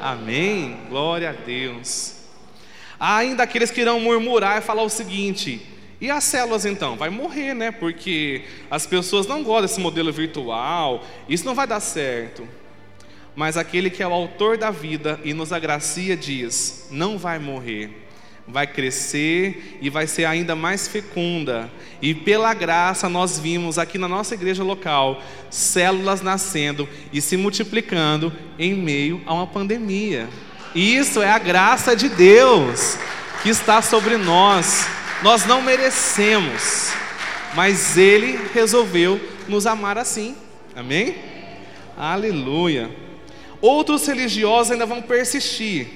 Amém? 0.00 0.76
Glória 0.88 1.30
a 1.30 1.32
Deus. 1.32 2.14
Ainda 3.00 3.42
aqueles 3.42 3.72
que 3.72 3.80
irão 3.80 3.98
murmurar 3.98 4.58
e 4.58 4.64
falar 4.64 4.84
o 4.84 4.88
seguinte: 4.88 5.60
e 6.00 6.10
as 6.10 6.24
células 6.24 6.64
então? 6.64 6.96
Vai 6.96 7.10
morrer, 7.10 7.54
né? 7.54 7.70
Porque 7.70 8.42
as 8.70 8.86
pessoas 8.86 9.26
não 9.26 9.42
gostam 9.42 9.62
desse 9.62 9.80
modelo 9.80 10.12
virtual, 10.12 11.04
isso 11.28 11.44
não 11.44 11.54
vai 11.54 11.66
dar 11.66 11.80
certo. 11.80 12.46
Mas 13.34 13.56
aquele 13.56 13.90
que 13.90 14.02
é 14.02 14.06
o 14.06 14.12
autor 14.12 14.56
da 14.56 14.70
vida 14.70 15.20
e 15.24 15.32
nos 15.34 15.52
agracia 15.52 16.16
diz: 16.16 16.88
não 16.90 17.18
vai 17.18 17.38
morrer 17.38 18.08
vai 18.48 18.66
crescer 18.66 19.78
e 19.80 19.90
vai 19.90 20.06
ser 20.06 20.24
ainda 20.24 20.56
mais 20.56 20.88
fecunda. 20.88 21.70
E 22.00 22.14
pela 22.14 22.54
graça 22.54 23.08
nós 23.08 23.38
vimos 23.38 23.78
aqui 23.78 23.98
na 23.98 24.08
nossa 24.08 24.34
igreja 24.34 24.64
local 24.64 25.22
células 25.50 26.22
nascendo 26.22 26.88
e 27.12 27.20
se 27.20 27.36
multiplicando 27.36 28.32
em 28.58 28.74
meio 28.74 29.20
a 29.26 29.34
uma 29.34 29.46
pandemia. 29.46 30.28
Isso 30.74 31.20
é 31.20 31.30
a 31.30 31.38
graça 31.38 31.94
de 31.94 32.08
Deus 32.08 32.96
que 33.42 33.50
está 33.50 33.82
sobre 33.82 34.16
nós. 34.16 34.88
Nós 35.20 35.44
não 35.44 35.60
merecemos, 35.60 36.92
mas 37.54 37.96
Ele 37.96 38.38
resolveu 38.54 39.20
nos 39.48 39.66
amar 39.66 39.98
assim. 39.98 40.36
Amém? 40.76 41.16
Aleluia. 41.96 42.88
Outros 43.60 44.06
religiosos 44.06 44.70
ainda 44.70 44.86
vão 44.86 45.02
persistir. 45.02 45.88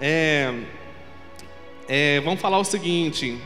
É, 0.00 0.52
é, 1.86 2.20
vamos 2.24 2.40
falar 2.40 2.58
o 2.58 2.64
seguinte. 2.64 3.38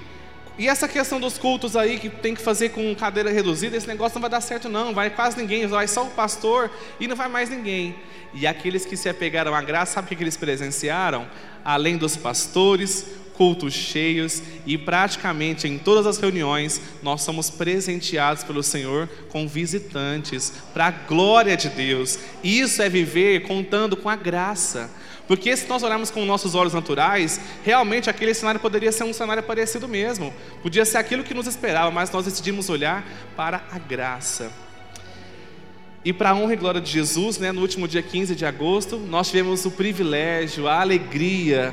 E 0.59 0.67
essa 0.67 0.89
questão 0.89 1.21
dos 1.21 1.37
cultos 1.37 1.77
aí 1.77 1.99
que 1.99 2.09
tem 2.09 2.35
que 2.35 2.41
fazer 2.41 2.71
com 2.71 2.95
cadeira 2.95 3.31
reduzida, 3.31 3.77
esse 3.77 3.87
negócio 3.87 4.15
não 4.15 4.23
vai 4.23 4.31
dar 4.31 4.41
certo 4.41 4.67
não, 4.69 4.95
vai 4.95 5.11
quase 5.11 5.37
ninguém, 5.37 5.67
vai 5.67 5.87
só 5.87 6.05
o 6.05 6.11
pastor 6.11 6.71
e 6.99 7.07
não 7.07 7.15
vai 7.15 7.29
mais 7.29 7.51
ninguém. 7.51 7.95
E 8.33 8.47
aqueles 8.47 8.87
que 8.87 8.97
se 8.97 9.11
apegaram 9.11 9.55
à 9.55 9.61
graça, 9.61 9.95
sabe 9.95 10.07
o 10.07 10.17
que 10.17 10.23
eles 10.25 10.39
presenciaram? 10.39 11.29
Além 11.63 11.99
dos 11.99 12.17
pastores, 12.17 13.07
cultos 13.39 13.73
cheios 13.73 14.43
e 14.67 14.77
praticamente 14.77 15.69
em 15.69 15.79
todas 15.79 16.09
as 16.09 16.19
reuniões 16.19 16.83
nós 17.05 17.23
somos 17.23 17.49
presenteados 17.49 18.43
pelo 18.43 18.65
Senhor 18.65 19.09
com 19.29 19.47
visitantes 19.47 20.53
para 20.75 20.89
a 20.89 20.91
glória 20.91 21.57
de 21.57 21.69
Deus. 21.69 22.19
Isso 22.43 22.83
é 22.83 22.89
viver 22.89 23.43
contando 23.43 23.97
com 23.97 24.09
a 24.09 24.17
graça. 24.17 24.91
Porque 25.29 25.57
se 25.57 25.69
nós 25.69 25.85
olharmos 25.85 26.11
com 26.11 26.25
nossos 26.25 26.57
olhos 26.57 26.75
naturais, 26.75 27.41
realmente 27.63 28.11
aquele 28.11 28.35
cenário 28.35 28.59
poderia 28.59 28.91
ser 28.91 29.05
um 29.05 29.13
cenário 29.13 29.43
parecido 29.43 29.87
mesmo. 29.87 30.35
Podia 30.61 30.85
ser 30.85 30.99
aquilo 30.99 31.23
que 31.23 31.35
nos 31.35 31.47
esperava, 31.47 31.93
mas 31.93 32.11
nós 32.11 32.25
decidimos 32.25 32.69
olhar 32.69 33.07
para 33.37 33.63
a 33.71 33.79
graça. 33.79 34.51
E 36.05 36.13
para 36.13 36.31
a 36.31 36.35
honra 36.35 36.55
e 36.55 36.57
glória 36.57 36.81
de 36.81 36.91
Jesus, 36.91 37.39
né, 37.39 37.53
no 37.53 37.61
último 37.61 37.87
dia 37.87 38.03
15 38.03 38.35
de 38.35 38.45
agosto, 38.45 38.97
nós 38.97 39.29
tivemos 39.29 39.65
o 39.65 39.71
privilégio, 39.71 40.67
a 40.67 40.81
alegria 40.81 41.73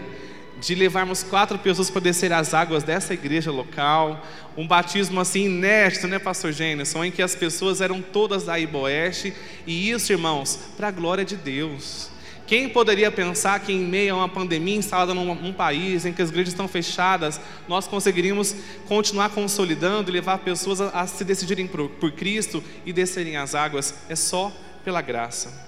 de 0.60 0.74
levarmos 0.74 1.24
quatro 1.24 1.58
pessoas 1.60 1.90
para 1.90 2.02
descer 2.02 2.32
as 2.32 2.54
águas 2.54 2.84
dessa 2.84 3.14
igreja 3.14 3.52
local. 3.52 4.26
Um 4.58 4.68
batismo 4.68 5.20
assim 5.20 5.46
inédito, 5.46 6.08
né, 6.08 6.20
Pastor 6.20 6.52
Gênesis? 6.52 6.96
Em 6.96 7.12
que 7.12 7.22
as 7.22 7.36
pessoas 7.36 7.82
eram 7.82 8.02
todas 8.02 8.46
da 8.46 8.58
Iboeste. 8.60 9.34
E 9.68 9.90
isso, 9.90 10.12
irmãos, 10.12 10.60
para 10.78 10.88
a 10.88 10.92
glória 10.92 11.26
de 11.26 11.36
Deus. 11.36 12.10
Quem 12.48 12.70
poderia 12.70 13.12
pensar 13.12 13.60
que 13.60 13.74
em 13.74 13.80
meio 13.80 14.14
a 14.14 14.18
uma 14.18 14.30
pandemia 14.30 14.76
instalada 14.76 15.16
num, 15.16 15.52
país 15.52 16.06
em 16.06 16.14
que 16.14 16.22
as 16.22 16.30
igrejas 16.30 16.54
estão 16.54 16.68
fechadas, 16.68 17.42
nós 17.68 17.88
conseguiríamos 17.88 18.56
continuar 18.88 19.30
consolidando 19.30 20.12
e 20.12 20.14
levar 20.14 20.38
pessoas 20.40 20.80
a, 20.80 20.90
a 20.90 21.08
se 21.08 21.24
decidirem 21.24 21.66
por, 21.66 21.90
por 21.90 22.12
Cristo 22.12 22.64
e 22.86 22.94
descerem 22.94 23.36
as 23.36 23.56
águas? 23.56 23.96
É 24.08 24.16
só 24.16 24.54
pela 24.84 25.02
graça. 25.02 25.66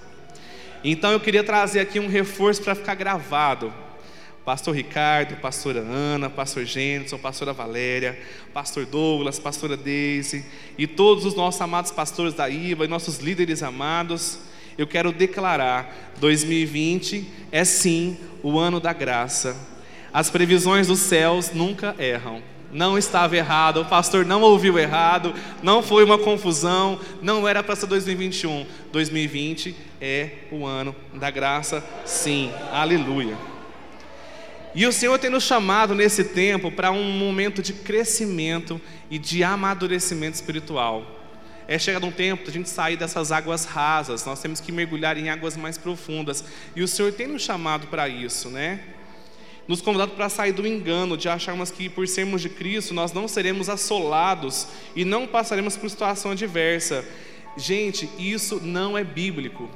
Então 0.84 1.10
eu 1.10 1.18
queria 1.18 1.42
trazer 1.42 1.80
aqui 1.80 1.98
um 1.98 2.08
reforço 2.08 2.62
para 2.62 2.76
ficar 2.76 2.94
gravado. 2.94 3.74
Pastor 4.48 4.74
Ricardo, 4.74 5.36
pastora 5.42 5.80
Ana, 5.80 6.30
pastor 6.30 6.64
Gênesis, 6.64 7.12
pastora 7.20 7.52
Valéria, 7.52 8.18
pastor 8.54 8.86
Douglas, 8.86 9.38
pastora 9.38 9.76
Deise 9.76 10.42
e 10.78 10.86
todos 10.86 11.26
os 11.26 11.34
nossos 11.34 11.60
amados 11.60 11.90
pastores 11.90 12.32
da 12.32 12.48
IBA 12.48 12.86
e 12.86 12.88
nossos 12.88 13.18
líderes 13.18 13.62
amados 13.62 14.38
eu 14.78 14.86
quero 14.86 15.12
declarar: 15.12 16.14
2020 16.18 17.28
é 17.52 17.62
sim 17.62 18.16
o 18.42 18.58
ano 18.58 18.80
da 18.80 18.94
graça. 18.94 19.54
As 20.14 20.30
previsões 20.30 20.86
dos 20.86 21.00
céus 21.00 21.52
nunca 21.52 21.94
erram. 21.98 22.42
Não 22.72 22.96
estava 22.96 23.36
errado, 23.36 23.82
o 23.82 23.84
pastor 23.84 24.24
não 24.24 24.40
ouviu 24.40 24.78
errado, 24.78 25.34
não 25.62 25.82
foi 25.82 26.04
uma 26.04 26.16
confusão, 26.16 26.98
não 27.20 27.46
era 27.46 27.62
para 27.62 27.76
ser 27.76 27.86
2021. 27.86 28.64
2020 28.92 29.76
é 30.00 30.30
o 30.50 30.64
ano 30.64 30.96
da 31.12 31.30
graça, 31.30 31.84
sim. 32.06 32.50
Aleluia. 32.72 33.36
E 34.74 34.86
o 34.86 34.92
Senhor 34.92 35.18
tem 35.18 35.30
nos 35.30 35.44
chamado 35.44 35.94
nesse 35.94 36.24
tempo 36.24 36.70
para 36.70 36.90
um 36.90 37.10
momento 37.10 37.62
de 37.62 37.72
crescimento 37.72 38.80
e 39.10 39.18
de 39.18 39.42
amadurecimento 39.42 40.34
espiritual 40.34 41.18
é 41.68 41.78
chegado 41.78 42.06
um 42.06 42.10
tempo 42.10 42.46
da 42.46 42.50
gente 42.50 42.66
sair 42.66 42.96
dessas 42.96 43.30
águas 43.30 43.66
rasas, 43.66 44.24
nós 44.24 44.40
temos 44.40 44.58
que 44.58 44.72
mergulhar 44.72 45.18
em 45.18 45.28
águas 45.28 45.54
mais 45.54 45.76
profundas. 45.76 46.42
E 46.74 46.82
o 46.82 46.88
Senhor 46.88 47.12
tem 47.12 47.26
nos 47.26 47.42
chamado 47.42 47.88
para 47.88 48.08
isso, 48.08 48.48
né? 48.48 48.80
Nos 49.68 49.82
convidado 49.82 50.12
para 50.12 50.30
sair 50.30 50.52
do 50.52 50.66
engano 50.66 51.14
de 51.14 51.28
acharmos 51.28 51.70
que 51.70 51.90
por 51.90 52.08
sermos 52.08 52.40
de 52.40 52.48
Cristo 52.48 52.94
nós 52.94 53.12
não 53.12 53.28
seremos 53.28 53.68
assolados 53.68 54.66
e 54.96 55.04
não 55.04 55.26
passaremos 55.26 55.76
por 55.76 55.90
situação 55.90 56.30
adversa. 56.30 57.04
Gente, 57.54 58.08
isso 58.18 58.58
não 58.62 58.96
é 58.96 59.04
bíblico. 59.04 59.68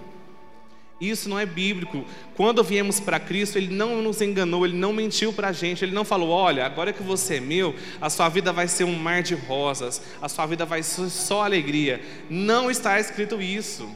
Isso 1.03 1.29
não 1.29 1.37
é 1.37 1.45
bíblico. 1.45 2.05
Quando 2.37 2.63
viemos 2.63 3.01
para 3.01 3.19
Cristo, 3.19 3.59
Ele 3.59 3.75
não 3.75 4.01
nos 4.01 4.23
enganou, 4.23 4.65
Ele 4.65 4.77
não 4.77 4.93
mentiu 4.93 5.33
para 5.33 5.49
a 5.49 5.53
gente, 5.53 5.85
Ele 5.85 5.93
não 5.93 6.05
falou: 6.05 6.29
olha, 6.29 6.65
agora 6.65 6.93
que 6.93 7.03
você 7.03 7.39
é 7.39 7.41
meu, 7.41 7.75
a 8.01 8.09
sua 8.09 8.29
vida 8.29 8.53
vai 8.53 8.69
ser 8.69 8.85
um 8.85 8.95
mar 8.95 9.21
de 9.21 9.35
rosas, 9.35 10.01
a 10.23 10.29
sua 10.29 10.47
vida 10.47 10.65
vai 10.65 10.81
ser 10.81 11.11
só 11.11 11.43
alegria. 11.43 12.01
Não 12.31 12.71
está 12.71 13.01
escrito 13.01 13.43
isso. 13.43 13.91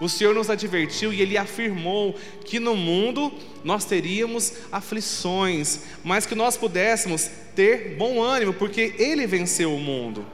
O 0.00 0.08
Senhor 0.08 0.34
nos 0.34 0.50
advertiu 0.50 1.12
e 1.12 1.22
Ele 1.22 1.38
afirmou 1.38 2.16
que 2.44 2.58
no 2.58 2.74
mundo 2.74 3.32
nós 3.62 3.84
teríamos 3.84 4.54
aflições, 4.72 5.82
mas 6.02 6.26
que 6.26 6.34
nós 6.34 6.56
pudéssemos 6.56 7.30
ter 7.54 7.94
bom 7.96 8.20
ânimo, 8.20 8.54
porque 8.54 8.94
Ele 8.98 9.24
venceu 9.24 9.72
o 9.72 9.78
mundo. 9.78 10.26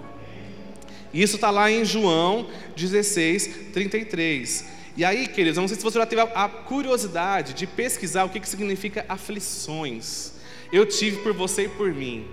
Isso 1.13 1.35
está 1.35 1.51
lá 1.51 1.71
em 1.71 1.85
João 1.85 2.49
16, 2.75 3.73
33. 3.75 4.77
E 4.97 5.05
aí, 5.05 5.29
queridos, 5.29 5.59
eu 5.59 5.61
não 5.61 5.69
sei 5.69 5.77
se 5.77 5.83
você 5.83 5.99
já 5.99 6.07
teve 6.07 6.23
a 6.23 6.49
curiosidade 6.49 7.53
de 7.53 7.67
pesquisar 7.67 8.25
o 8.25 8.31
que, 8.31 8.41
que 8.41 8.49
significa 8.49 9.05
aflições. 9.07 10.33
Eu 10.73 10.87
tive 10.87 11.19
por 11.19 11.35
você 11.35 11.65
e 11.65 11.69
por 11.69 11.93
mim. 11.93 12.27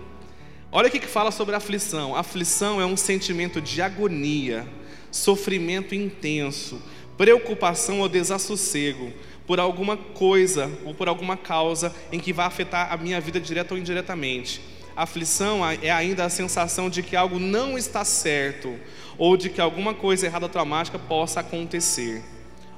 Olha 0.71 0.87
o 0.87 0.91
que, 0.91 1.01
que 1.01 1.07
fala 1.07 1.29
sobre 1.29 1.55
aflição. 1.55 2.15
Aflição 2.15 2.79
é 2.79 2.85
um 2.85 2.95
sentimento 2.95 3.59
de 3.59 3.81
agonia, 3.81 4.65
sofrimento 5.11 5.93
intenso, 5.93 6.81
preocupação 7.17 7.99
ou 7.99 8.07
desassossego 8.07 9.11
por 9.45 9.59
alguma 9.59 9.97
coisa 9.97 10.71
ou 10.85 10.93
por 10.93 11.09
alguma 11.09 11.35
causa 11.35 11.93
em 12.13 12.19
que 12.19 12.31
vai 12.31 12.45
afetar 12.45 12.93
a 12.93 12.95
minha 12.95 13.19
vida 13.19 13.41
direta 13.41 13.73
ou 13.73 13.79
indiretamente. 13.79 14.61
Aflição 14.95 15.59
é 15.69 15.91
ainda 15.91 16.23
a 16.23 16.29
sensação 16.29 16.89
de 16.89 17.03
que 17.03 17.15
algo 17.15 17.39
não 17.39 17.77
está 17.77 18.05
certo 18.05 18.73
ou 19.17 19.35
de 19.35 19.49
que 19.49 19.59
alguma 19.59 19.93
coisa 19.93 20.27
errada 20.27 20.47
traumática 20.47 20.97
possa 20.97 21.41
acontecer. 21.41 22.23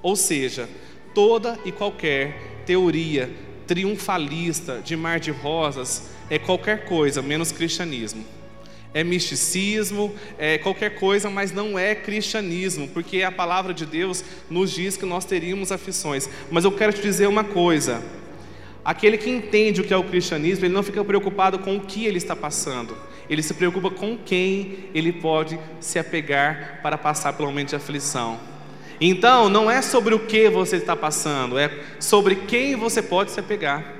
Ou 0.05 0.15
seja, 0.15 0.69
toda 1.15 1.57
e 1.65 1.71
qualquer 1.71 2.61
teoria 2.63 3.27
triunfalista 3.65 4.79
de 4.79 4.95
mar 4.95 5.19
de 5.19 5.31
rosas 5.31 6.11
é 6.29 6.37
qualquer 6.37 6.85
coisa 6.85 7.23
menos 7.23 7.51
cristianismo. 7.51 8.23
É 8.93 9.03
misticismo, 9.03 10.13
é 10.37 10.59
qualquer 10.59 10.99
coisa, 10.99 11.27
mas 11.27 11.51
não 11.51 11.77
é 11.79 11.95
cristianismo, 11.95 12.87
porque 12.89 13.23
a 13.23 13.31
palavra 13.31 13.73
de 13.73 13.83
Deus 13.83 14.23
nos 14.47 14.69
diz 14.69 14.95
que 14.95 15.07
nós 15.07 15.25
teríamos 15.25 15.71
aflições. 15.71 16.29
Mas 16.51 16.65
eu 16.65 16.71
quero 16.71 16.93
te 16.93 17.01
dizer 17.01 17.25
uma 17.25 17.43
coisa: 17.43 17.99
Aquele 18.83 19.17
que 19.17 19.31
entende 19.31 19.81
o 19.81 19.83
que 19.83 19.91
é 19.91 19.97
o 19.97 20.03
cristianismo, 20.03 20.65
ele 20.65 20.73
não 20.75 20.83
fica 20.83 21.03
preocupado 21.03 21.57
com 21.57 21.77
o 21.77 21.81
que 21.81 22.05
ele 22.05 22.19
está 22.19 22.35
passando, 22.35 22.95
ele 23.27 23.41
se 23.41 23.55
preocupa 23.55 23.89
com 23.89 24.15
quem 24.15 24.85
ele 24.93 25.11
pode 25.11 25.59
se 25.79 25.97
apegar 25.97 26.79
para 26.83 26.95
passar 26.95 27.33
pelo 27.33 27.47
momento 27.47 27.69
de 27.69 27.75
aflição. 27.75 28.53
Então, 28.99 29.49
não 29.49 29.69
é 29.69 29.81
sobre 29.81 30.13
o 30.13 30.19
que 30.19 30.49
você 30.49 30.77
está 30.77 30.95
passando, 30.95 31.57
é 31.57 31.71
sobre 31.99 32.35
quem 32.35 32.75
você 32.75 33.01
pode 33.01 33.31
se 33.31 33.39
apegar. 33.39 33.93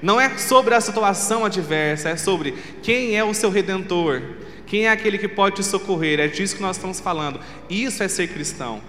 Não 0.00 0.20
é 0.20 0.38
sobre 0.38 0.74
a 0.74 0.80
situação 0.80 1.44
adversa, 1.44 2.10
é 2.10 2.16
sobre 2.16 2.52
quem 2.82 3.16
é 3.16 3.24
o 3.24 3.34
seu 3.34 3.50
redentor, 3.50 4.22
quem 4.64 4.86
é 4.86 4.90
aquele 4.90 5.18
que 5.18 5.26
pode 5.26 5.56
te 5.56 5.64
socorrer. 5.64 6.20
É 6.20 6.28
disso 6.28 6.54
que 6.54 6.62
nós 6.62 6.76
estamos 6.76 7.00
falando. 7.00 7.40
Isso 7.68 8.02
é 8.02 8.08
ser 8.08 8.28
cristão. 8.28 8.80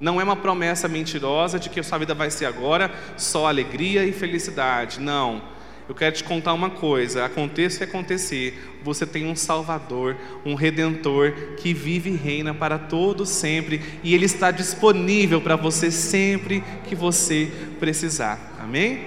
Não 0.00 0.20
é 0.20 0.24
uma 0.24 0.34
promessa 0.34 0.88
mentirosa 0.88 1.58
de 1.58 1.70
que 1.70 1.78
a 1.78 1.82
sua 1.84 1.98
vida 1.98 2.14
vai 2.14 2.30
ser 2.30 2.46
agora 2.46 2.92
só 3.16 3.46
alegria 3.46 4.04
e 4.04 4.12
felicidade. 4.12 5.00
Não. 5.00 5.53
Eu 5.88 5.94
quero 5.94 6.14
te 6.14 6.24
contar 6.24 6.54
uma 6.54 6.70
coisa: 6.70 7.24
aconteça 7.24 7.76
o 7.76 7.78
que 7.78 7.84
acontecer, 7.84 8.78
você 8.82 9.06
tem 9.06 9.26
um 9.26 9.36
Salvador, 9.36 10.16
um 10.44 10.54
Redentor 10.54 11.32
que 11.58 11.74
vive 11.74 12.10
e 12.10 12.16
reina 12.16 12.54
para 12.54 12.78
todos 12.78 13.28
sempre, 13.28 13.82
e 14.02 14.14
Ele 14.14 14.24
está 14.24 14.50
disponível 14.50 15.40
para 15.40 15.56
você 15.56 15.90
sempre 15.90 16.64
que 16.88 16.94
você 16.94 17.50
precisar. 17.78 18.56
Amém? 18.58 19.06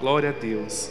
Glória 0.00 0.30
a 0.30 0.32
Deus. 0.32 0.90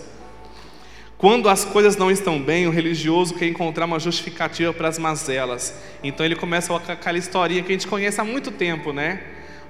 Quando 1.18 1.48
as 1.48 1.64
coisas 1.64 1.96
não 1.96 2.12
estão 2.12 2.38
bem, 2.38 2.68
o 2.68 2.70
religioso 2.70 3.34
quer 3.34 3.48
encontrar 3.48 3.86
uma 3.86 3.98
justificativa 3.98 4.74
para 4.74 4.90
as 4.90 5.00
mazelas. 5.00 5.74
Então 6.04 6.26
ele 6.26 6.36
começa 6.36 6.68
com 6.78 6.92
aquela 6.92 7.18
historinha 7.18 7.64
que 7.64 7.70
a 7.70 7.76
gente 7.76 7.88
conhece 7.88 8.20
há 8.20 8.26
muito 8.26 8.52
tempo, 8.52 8.92
né? 8.92 9.22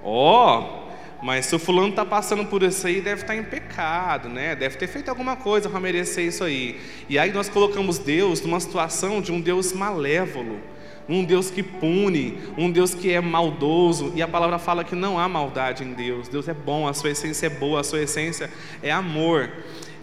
Ó, 0.04 0.60
oh, 0.60 0.83
mas 1.24 1.46
se 1.46 1.56
o 1.56 1.60
fulano 1.60 1.88
está 1.88 2.06
passando 2.06 2.44
por 2.44 2.62
isso 2.64 2.86
aí, 2.86 3.00
deve 3.00 3.22
estar 3.22 3.34
tá 3.34 3.36
em 3.40 3.44
pecado, 3.44 4.28
né? 4.28 4.58
Deve 4.58 4.76
ter 4.76 4.88
feito 4.88 5.08
alguma 5.08 5.38
coisa 5.38 5.70
para 5.70 5.80
merecer 5.80 6.26
isso 6.26 6.44
aí. 6.44 6.82
E 7.08 7.18
aí 7.18 7.32
nós 7.32 7.48
colocamos 7.48 7.98
Deus 7.98 8.42
numa 8.42 8.60
situação 8.60 9.22
de 9.22 9.32
um 9.32 9.40
Deus 9.40 9.72
malévolo, 9.72 10.60
um 11.08 11.24
Deus 11.24 11.50
que 11.50 11.64
pune, 11.64 12.40
um 12.58 12.70
Deus 12.70 12.94
que 12.94 13.10
é 13.10 13.22
maldoso. 13.22 14.12
E 14.16 14.22
a 14.22 14.28
palavra 14.28 14.60
fala 14.60 14.84
que 14.84 14.96
não 14.96 15.18
há 15.18 15.30
maldade 15.30 15.86
em 15.86 15.94
Deus. 15.94 16.28
Deus 16.28 16.46
é 16.50 16.54
bom, 16.54 16.90
a 16.90 16.94
sua 16.94 17.12
essência 17.12 17.48
é 17.48 17.50
boa, 17.50 17.80
a 17.80 17.84
sua 17.86 18.02
essência 18.02 18.52
é 18.82 18.92
amor. 18.92 19.50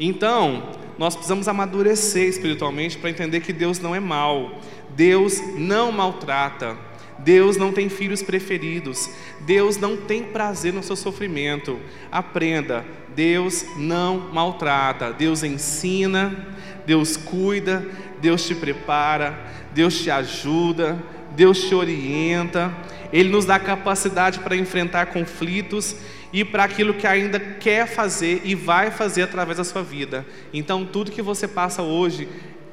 Então, 0.01 0.71
nós 0.97 1.15
precisamos 1.15 1.47
amadurecer 1.49 2.29
espiritualmente 2.29 2.97
para 2.97 3.11
entender 3.11 3.41
que 3.41 3.53
Deus 3.53 3.79
não 3.79 3.95
é 3.95 4.01
mal. 4.01 4.59
Deus 4.97 5.39
não 5.59 5.93
maltrata. 5.93 6.90
Deus 7.25 7.57
não 7.57 7.73
tem 7.73 7.89
filhos 7.89 8.23
preferidos. 8.23 9.11
Deus 9.41 9.77
não 9.77 9.97
tem 9.97 10.25
prazer 10.25 10.73
no 10.73 10.83
seu 10.83 10.97
sofrimento. 10.97 11.79
Aprenda, 12.11 12.85
Deus 13.15 13.65
não 13.77 14.33
maltrata. 14.33 15.13
Deus 15.13 15.43
ensina, 15.43 16.49
Deus 16.87 17.17
cuida, 17.17 17.87
Deus 18.21 18.47
te 18.47 18.55
prepara, 18.55 19.39
Deus 19.73 19.99
te 20.01 20.11
ajuda, 20.11 20.99
Deus 21.37 21.63
te 21.63 21.75
orienta. 21.75 22.73
Ele 23.13 23.29
nos 23.29 23.45
dá 23.45 23.59
capacidade 23.59 24.39
para 24.39 24.57
enfrentar 24.57 25.07
conflitos 25.07 25.97
e 26.33 26.45
para 26.45 26.65
aquilo 26.65 26.95
que 26.95 27.07
ainda 27.07 27.41
quer 27.41 27.87
fazer 27.87 28.43
e 28.45 28.55
vai 28.55 28.91
fazer 28.91 29.23
através 29.23 29.59
da 29.59 29.65
sua 29.65 29.83
vida. 29.83 30.25
Então, 30.53 30.85
tudo 30.85 31.11
que 31.11 31.23
você 31.23 31.49
passa 31.49 31.83
hoje 31.83 32.29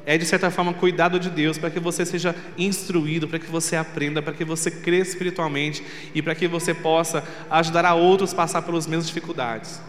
é 0.07 0.17
de 0.17 0.25
certa 0.25 0.49
forma 0.49 0.73
cuidado 0.73 1.19
de 1.19 1.29
Deus 1.29 1.57
para 1.57 1.69
que 1.69 1.81
você 1.81 2.05
seja 2.05 2.33
instruído, 2.57 3.27
para 3.27 3.39
que 3.39 3.51
você 3.51 3.75
aprenda, 3.75 4.21
para 4.21 4.33
que 4.33 4.45
você 4.45 4.71
cresça 4.71 5.11
espiritualmente 5.11 5.83
e 6.15 6.21
para 6.21 6.33
que 6.33 6.47
você 6.47 6.73
possa 6.73 7.21
ajudar 7.49 7.83
a 7.83 7.93
outros 7.93 8.31
a 8.31 8.35
passar 8.37 8.61
pelas 8.61 8.87
mesmas 8.87 9.07
dificuldades. 9.07 9.81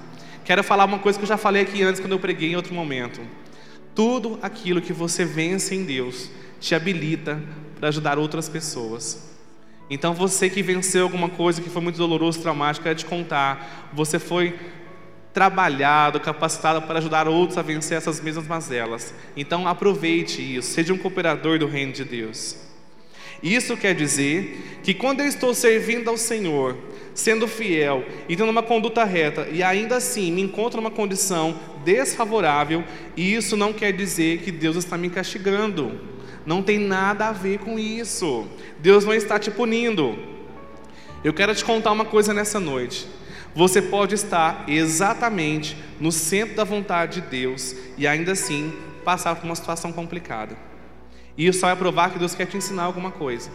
Quero 0.44 0.64
falar 0.64 0.86
uma 0.86 0.98
coisa 0.98 1.16
que 1.16 1.24
eu 1.24 1.28
já 1.28 1.36
falei 1.36 1.62
aqui 1.62 1.84
antes 1.84 2.00
quando 2.00 2.12
eu 2.12 2.18
preguei 2.18 2.50
em 2.50 2.56
outro 2.56 2.74
momento. 2.74 3.20
Tudo 3.94 4.40
aquilo 4.42 4.82
que 4.82 4.92
você 4.92 5.24
vence 5.24 5.72
em 5.76 5.84
Deus 5.84 6.28
te 6.58 6.74
habilita 6.74 7.40
para 7.78 7.88
ajudar 7.88 8.18
outras 8.18 8.48
pessoas. 8.48 9.36
Então 9.88 10.12
você 10.14 10.50
que 10.50 10.64
venceu 10.64 11.04
alguma 11.04 11.28
coisa 11.28 11.62
que 11.62 11.70
foi 11.70 11.80
muito 11.80 11.96
doloroso, 11.96 12.42
traumático, 12.42 12.82
quero 12.82 12.98
te 12.98 13.06
contar, 13.06 13.88
você 13.92 14.18
foi 14.18 14.58
trabalhado, 15.32 16.20
capacitado 16.20 16.82
para 16.82 16.98
ajudar 16.98 17.28
outros 17.28 17.58
a 17.58 17.62
vencer 17.62 17.96
essas 17.96 18.20
mesmas 18.20 18.46
mazelas. 18.46 19.14
Então 19.36 19.68
aproveite 19.68 20.42
isso, 20.42 20.72
seja 20.72 20.92
um 20.92 20.98
cooperador 20.98 21.58
do 21.58 21.66
reino 21.66 21.92
de 21.92 22.04
Deus. 22.04 22.56
Isso 23.42 23.76
quer 23.76 23.94
dizer 23.94 24.80
que 24.82 24.92
quando 24.92 25.20
eu 25.20 25.26
estou 25.26 25.54
servindo 25.54 26.08
ao 26.08 26.16
Senhor, 26.16 26.76
sendo 27.14 27.46
fiel 27.46 28.04
e 28.28 28.36
tendo 28.36 28.50
uma 28.50 28.62
conduta 28.62 29.04
reta, 29.04 29.46
e 29.52 29.62
ainda 29.62 29.96
assim 29.96 30.32
me 30.32 30.42
encontro 30.42 30.80
numa 30.80 30.90
condição 30.90 31.56
desfavorável, 31.84 32.82
isso 33.16 33.56
não 33.56 33.72
quer 33.72 33.92
dizer 33.92 34.38
que 34.38 34.50
Deus 34.50 34.76
está 34.76 34.98
me 34.98 35.08
castigando. 35.08 36.00
Não 36.44 36.62
tem 36.62 36.78
nada 36.78 37.28
a 37.28 37.32
ver 37.32 37.58
com 37.58 37.78
isso. 37.78 38.46
Deus 38.78 39.04
não 39.04 39.14
está 39.14 39.38
te 39.38 39.50
punindo. 39.50 40.18
Eu 41.22 41.32
quero 41.32 41.54
te 41.54 41.64
contar 41.64 41.92
uma 41.92 42.04
coisa 42.04 42.32
nessa 42.32 42.58
noite 42.58 43.06
você 43.58 43.82
pode 43.82 44.14
estar 44.14 44.66
exatamente 44.68 45.76
no 45.98 46.12
centro 46.12 46.54
da 46.54 46.62
vontade 46.62 47.20
de 47.20 47.26
Deus 47.26 47.74
e 47.96 48.06
ainda 48.06 48.30
assim 48.30 48.72
passar 49.04 49.34
por 49.34 49.44
uma 49.44 49.56
situação 49.56 49.92
complicada. 49.92 50.56
E 51.36 51.44
isso 51.44 51.58
só 51.58 51.66
vai 51.66 51.74
provar 51.74 52.12
que 52.12 52.20
Deus 52.20 52.36
quer 52.36 52.46
te 52.46 52.56
ensinar 52.56 52.84
alguma 52.84 53.10
coisa. 53.10 53.50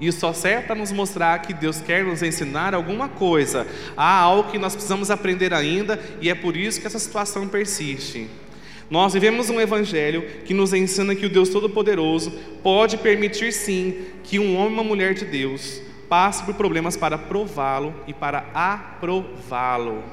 Isso 0.00 0.18
só 0.18 0.32
serve 0.32 0.66
para 0.66 0.74
nos 0.74 0.90
mostrar 0.90 1.38
que 1.38 1.54
Deus 1.54 1.80
quer 1.80 2.04
nos 2.04 2.20
ensinar 2.20 2.74
alguma 2.74 3.08
coisa. 3.08 3.64
Há 3.96 4.12
algo 4.12 4.50
que 4.50 4.58
nós 4.58 4.74
precisamos 4.74 5.08
aprender 5.08 5.54
ainda 5.54 6.02
e 6.20 6.28
é 6.28 6.34
por 6.34 6.56
isso 6.56 6.80
que 6.80 6.88
essa 6.88 6.98
situação 6.98 7.46
persiste. 7.46 8.28
Nós 8.90 9.12
vivemos 9.12 9.48
um 9.48 9.60
evangelho 9.60 10.26
que 10.44 10.52
nos 10.52 10.72
ensina 10.72 11.14
que 11.14 11.26
o 11.26 11.30
Deus 11.30 11.48
Todo-Poderoso 11.48 12.32
pode 12.60 12.98
permitir 12.98 13.52
sim 13.52 14.02
que 14.24 14.40
um 14.40 14.56
homem 14.56 14.72
e 14.72 14.74
uma 14.74 14.82
mulher 14.82 15.14
de 15.14 15.24
Deus 15.24 15.80
passe 16.12 16.42
por 16.42 16.52
problemas 16.52 16.94
para 16.94 17.16
prová-lo 17.16 17.94
e 18.06 18.12
para 18.12 18.44
aprová-lo. 18.52 20.04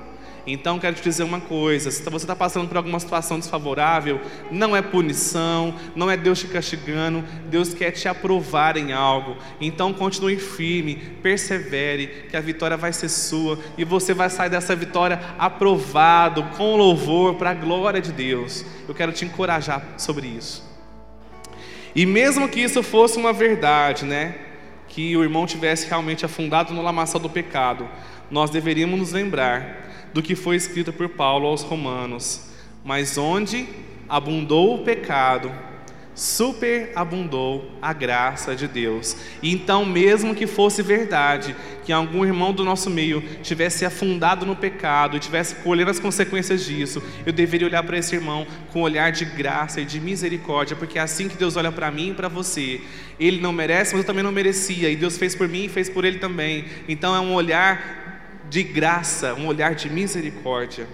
Então, 0.48 0.80
quero 0.80 0.96
te 0.96 1.04
dizer 1.04 1.24
uma 1.24 1.42
coisa: 1.42 1.92
se 1.92 2.02
você 2.02 2.24
está 2.24 2.34
passando 2.34 2.70
por 2.70 2.78
alguma 2.78 3.02
situação 3.02 3.38
desfavorável, 3.38 4.22
não 4.50 4.74
é 4.74 4.82
punição, 4.82 5.76
não 5.98 6.10
é 6.10 6.16
Deus 6.16 6.40
te 6.40 6.48
castigando, 6.48 7.22
Deus 7.50 7.74
quer 7.74 7.92
te 7.92 8.08
aprovar 8.08 8.78
em 8.78 8.94
algo. 8.94 9.36
Então, 9.60 9.92
continue 9.92 10.38
firme, 10.38 10.96
persevere, 11.22 12.28
que 12.30 12.38
a 12.38 12.42
vitória 12.42 12.78
vai 12.78 12.94
ser 12.94 13.10
sua 13.10 13.60
e 13.78 13.84
você 13.84 14.14
vai 14.14 14.30
sair 14.30 14.50
dessa 14.50 14.74
vitória 14.78 15.20
aprovado, 15.38 16.44
com 16.56 16.78
louvor, 16.78 17.36
para 17.36 17.50
a 17.50 17.54
glória 17.54 18.00
de 18.00 18.14
Deus. 18.14 18.66
Eu 18.88 18.96
quero 18.96 19.12
te 19.12 19.26
encorajar 19.26 19.86
sobre 19.98 20.28
isso. 20.28 20.64
E 21.94 22.06
mesmo 22.06 22.48
que 22.48 22.62
isso 22.62 22.82
fosse 22.82 23.18
uma 23.18 23.34
verdade, 23.34 24.06
né? 24.06 24.46
Que 24.90 25.16
o 25.16 25.24
irmão 25.24 25.46
tivesse 25.46 25.88
realmente 25.88 26.26
afundado 26.26 26.74
no 26.74 26.82
lamaçal 26.82 27.22
do 27.22 27.30
pecado, 27.30 27.88
nós 28.30 28.50
deveríamos 28.50 29.00
nos 29.00 29.12
lembrar 29.12 30.10
do 30.14 30.22
que 30.22 30.36
foi 30.36 30.56
escrito 30.56 30.92
por 30.92 31.08
Paulo 31.10 31.48
aos 31.48 31.62
Romanos: 31.62 32.50
Mas 32.84 33.18
onde 33.18 33.68
abundou 34.10 34.76
o 34.76 34.84
pecado, 34.84 35.52
superabundou 36.20 37.72
a 37.82 37.94
graça 37.94 38.54
de 38.54 38.68
Deus. 38.68 39.16
E 39.42 39.54
então, 39.54 39.86
mesmo 39.86 40.36
que 40.36 40.46
fosse 40.46 40.84
verdade 40.84 41.56
que 41.86 41.94
algum 41.94 42.26
irmão 42.26 42.52
do 42.52 42.66
nosso 42.66 42.90
meio 42.90 43.22
tivesse 43.42 43.86
afundado 43.86 44.46
no 44.46 44.54
pecado 44.54 45.16
e 45.16 45.20
tivesse 45.20 45.56
colhendo 45.56 45.90
as 45.90 46.00
consequências 46.00 46.66
disso, 46.66 47.02
eu 47.26 47.32
deveria 47.32 47.66
olhar 47.66 47.84
para 47.84 47.98
esse 47.98 48.14
irmão 48.14 48.46
com 48.74 48.80
um 48.80 48.84
olhar 48.84 49.14
de 49.14 49.24
graça 49.24 49.80
e 49.80 49.86
de 49.86 49.98
misericórdia, 49.98 50.76
porque 50.76 51.00
é 51.00 51.02
assim 51.02 51.30
que 51.30 51.38
Deus 51.38 51.56
olha 51.56 51.72
para 51.72 51.90
mim 51.90 52.10
e 52.10 52.14
para 52.14 52.28
você. 52.28 52.82
Ele 53.18 53.40
não 53.40 53.54
merece, 53.54 53.94
mas 53.94 54.02
eu 54.02 54.08
também 54.08 54.24
não 54.24 54.32
merecia, 54.34 54.90
e 54.90 54.98
Deus 54.98 55.18
fez 55.18 55.34
por 55.34 55.48
mim 55.48 55.66
e 55.66 55.70
fez 55.70 55.90
por 55.90 56.04
ele 56.04 56.20
também. 56.20 56.66
Então 56.90 57.16
é 57.16 57.20
um 57.22 57.34
olhar 57.34 58.44
de 58.50 58.62
graça, 58.62 59.36
um 59.36 59.48
olhar 59.48 59.74
de 59.74 59.90
misericórdia. 59.90 60.86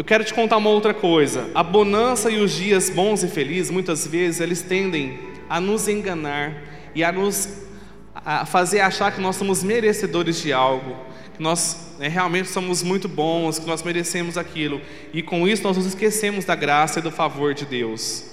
Eu 0.00 0.04
quero 0.04 0.24
te 0.24 0.32
contar 0.32 0.56
uma 0.56 0.70
outra 0.70 0.94
coisa. 0.94 1.50
A 1.54 1.62
bonança 1.62 2.30
e 2.30 2.38
os 2.38 2.52
dias 2.52 2.88
bons 2.88 3.22
e 3.22 3.28
felizes, 3.28 3.70
muitas 3.70 4.06
vezes, 4.06 4.40
eles 4.40 4.62
tendem 4.62 5.18
a 5.46 5.60
nos 5.60 5.88
enganar 5.88 6.54
e 6.94 7.04
a 7.04 7.12
nos 7.12 7.46
a 8.14 8.46
fazer 8.46 8.80
achar 8.80 9.12
que 9.12 9.20
nós 9.20 9.36
somos 9.36 9.62
merecedores 9.62 10.40
de 10.40 10.54
algo, 10.54 10.96
que 11.36 11.42
nós 11.42 11.96
né, 11.98 12.08
realmente 12.08 12.48
somos 12.48 12.82
muito 12.82 13.08
bons, 13.08 13.58
que 13.58 13.66
nós 13.66 13.82
merecemos 13.82 14.38
aquilo, 14.38 14.80
e 15.12 15.22
com 15.22 15.46
isso 15.46 15.62
nós 15.62 15.76
nos 15.76 15.84
esquecemos 15.84 16.46
da 16.46 16.54
graça 16.54 17.00
e 17.00 17.02
do 17.02 17.10
favor 17.10 17.52
de 17.52 17.66
Deus. 17.66 18.24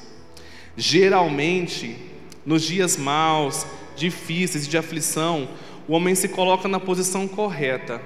Geralmente, 0.77 1.97
nos 2.45 2.63
dias 2.63 2.95
maus, 2.95 3.65
difíceis 3.93 4.65
e 4.65 4.69
de 4.69 4.77
aflição, 4.77 5.49
o 5.85 5.91
homem 5.91 6.15
se 6.15 6.29
coloca 6.29 6.65
na 6.69 6.79
posição 6.79 7.27
correta, 7.27 8.01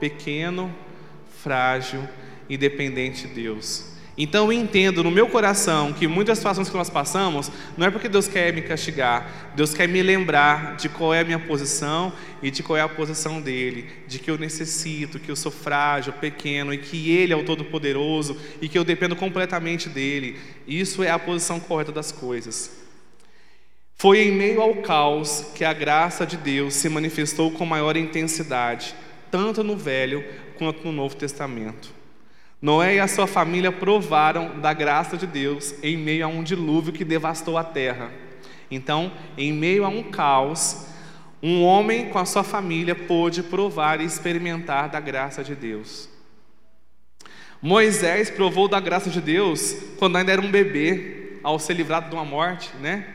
pequeno, 0.00 0.74
frágil 1.42 2.08
e 2.52 2.56
dependente 2.58 3.26
de 3.26 3.32
Deus. 3.32 3.86
Então 4.16 4.44
eu 4.44 4.52
entendo 4.52 5.02
no 5.02 5.10
meu 5.10 5.26
coração 5.26 5.90
que 5.90 6.06
muitas 6.06 6.36
situações 6.36 6.68
que 6.68 6.76
nós 6.76 6.90
passamos 6.90 7.50
não 7.78 7.86
é 7.86 7.90
porque 7.90 8.10
Deus 8.10 8.28
quer 8.28 8.52
me 8.52 8.60
castigar, 8.60 9.54
Deus 9.56 9.72
quer 9.72 9.88
me 9.88 10.02
lembrar 10.02 10.76
de 10.76 10.90
qual 10.90 11.14
é 11.14 11.20
a 11.20 11.24
minha 11.24 11.38
posição 11.38 12.12
e 12.42 12.50
de 12.50 12.62
qual 12.62 12.76
é 12.76 12.82
a 12.82 12.88
posição 12.90 13.40
dele, 13.40 13.88
de 14.06 14.18
que 14.18 14.30
eu 14.30 14.36
necessito, 14.36 15.18
que 15.18 15.30
eu 15.30 15.36
sou 15.36 15.50
frágil, 15.50 16.12
pequeno 16.12 16.74
e 16.74 16.78
que 16.78 17.10
ele 17.10 17.32
é 17.32 17.36
o 17.36 17.42
todo-poderoso 17.42 18.36
e 18.60 18.68
que 18.68 18.76
eu 18.76 18.84
dependo 18.84 19.16
completamente 19.16 19.88
dele. 19.88 20.38
Isso 20.68 21.02
é 21.02 21.10
a 21.10 21.18
posição 21.18 21.58
correta 21.58 21.90
das 21.90 22.12
coisas. 22.12 22.82
Foi 23.94 24.20
em 24.20 24.32
meio 24.32 24.60
ao 24.60 24.74
caos 24.82 25.46
que 25.54 25.64
a 25.64 25.72
graça 25.72 26.26
de 26.26 26.36
Deus 26.36 26.74
se 26.74 26.90
manifestou 26.90 27.50
com 27.50 27.64
maior 27.64 27.96
intensidade, 27.96 28.94
tanto 29.30 29.64
no 29.64 29.74
Velho 29.74 30.22
quanto 30.58 30.84
no 30.84 30.92
Novo 30.92 31.16
Testamento. 31.16 32.01
Noé 32.62 32.94
e 32.94 33.00
a 33.00 33.08
sua 33.08 33.26
família 33.26 33.72
provaram 33.72 34.60
da 34.60 34.72
graça 34.72 35.16
de 35.16 35.26
Deus 35.26 35.74
em 35.82 35.96
meio 35.96 36.24
a 36.24 36.28
um 36.28 36.44
dilúvio 36.44 36.92
que 36.92 37.04
devastou 37.04 37.58
a 37.58 37.64
terra. 37.64 38.12
Então, 38.70 39.10
em 39.36 39.52
meio 39.52 39.84
a 39.84 39.88
um 39.88 40.04
caos, 40.04 40.86
um 41.42 41.64
homem 41.64 42.10
com 42.10 42.20
a 42.20 42.24
sua 42.24 42.44
família 42.44 42.94
pôde 42.94 43.42
provar 43.42 44.00
e 44.00 44.04
experimentar 44.04 44.88
da 44.88 45.00
graça 45.00 45.42
de 45.42 45.56
Deus. 45.56 46.08
Moisés 47.60 48.30
provou 48.30 48.68
da 48.68 48.78
graça 48.78 49.10
de 49.10 49.20
Deus 49.20 49.76
quando 49.98 50.16
ainda 50.16 50.30
era 50.30 50.40
um 50.40 50.50
bebê, 50.50 51.38
ao 51.42 51.58
ser 51.58 51.74
livrado 51.74 52.08
de 52.10 52.14
uma 52.14 52.24
morte, 52.24 52.70
né? 52.80 53.06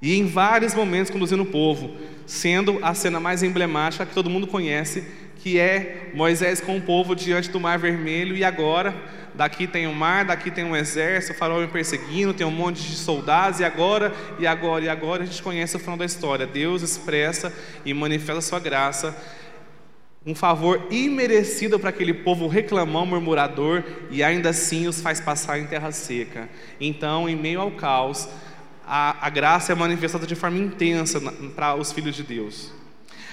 E 0.00 0.14
em 0.14 0.26
vários 0.26 0.74
momentos 0.74 1.10
conduzindo 1.10 1.42
o 1.42 1.46
povo, 1.46 1.94
sendo 2.26 2.78
a 2.82 2.94
cena 2.94 3.20
mais 3.20 3.42
emblemática 3.42 4.06
que 4.06 4.14
todo 4.14 4.30
mundo 4.30 4.46
conhece, 4.46 5.04
que 5.48 5.58
é 5.58 6.10
Moisés 6.12 6.60
com 6.60 6.76
o 6.76 6.80
povo 6.80 7.16
diante 7.16 7.48
do 7.48 7.58
Mar 7.58 7.78
Vermelho, 7.78 8.36
e 8.36 8.44
agora, 8.44 8.94
daqui 9.34 9.66
tem 9.66 9.86
o 9.86 9.94
mar, 9.94 10.26
daqui 10.26 10.50
tem 10.50 10.62
um 10.62 10.76
exército, 10.76 11.32
o 11.32 11.36
faraó 11.36 11.58
me 11.58 11.68
perseguindo, 11.68 12.34
tem 12.34 12.46
um 12.46 12.50
monte 12.50 12.82
de 12.82 12.96
soldados, 12.96 13.60
e 13.60 13.64
agora, 13.64 14.12
e 14.38 14.46
agora, 14.46 14.84
e 14.84 14.90
agora, 14.90 15.22
a 15.22 15.26
gente 15.26 15.42
conhece 15.42 15.74
o 15.74 15.78
final 15.78 15.96
da 15.96 16.04
história. 16.04 16.46
Deus 16.46 16.82
expressa 16.82 17.50
e 17.82 17.94
manifesta 17.94 18.42
sua 18.42 18.60
graça, 18.60 19.16
um 20.26 20.34
favor 20.34 20.86
imerecido 20.90 21.80
para 21.80 21.88
aquele 21.88 22.12
povo 22.12 22.46
reclamão, 22.46 23.06
murmurador, 23.06 23.82
e 24.10 24.22
ainda 24.22 24.50
assim 24.50 24.86
os 24.86 25.00
faz 25.00 25.18
passar 25.18 25.58
em 25.58 25.64
terra 25.64 25.90
seca. 25.92 26.46
Então, 26.78 27.26
em 27.26 27.36
meio 27.36 27.62
ao 27.62 27.70
caos, 27.70 28.28
a, 28.86 29.26
a 29.26 29.30
graça 29.30 29.72
é 29.72 29.74
manifestada 29.74 30.26
de 30.26 30.34
forma 30.34 30.58
intensa 30.58 31.18
para 31.56 31.74
os 31.74 31.90
filhos 31.90 32.14
de 32.14 32.22
Deus. 32.22 32.76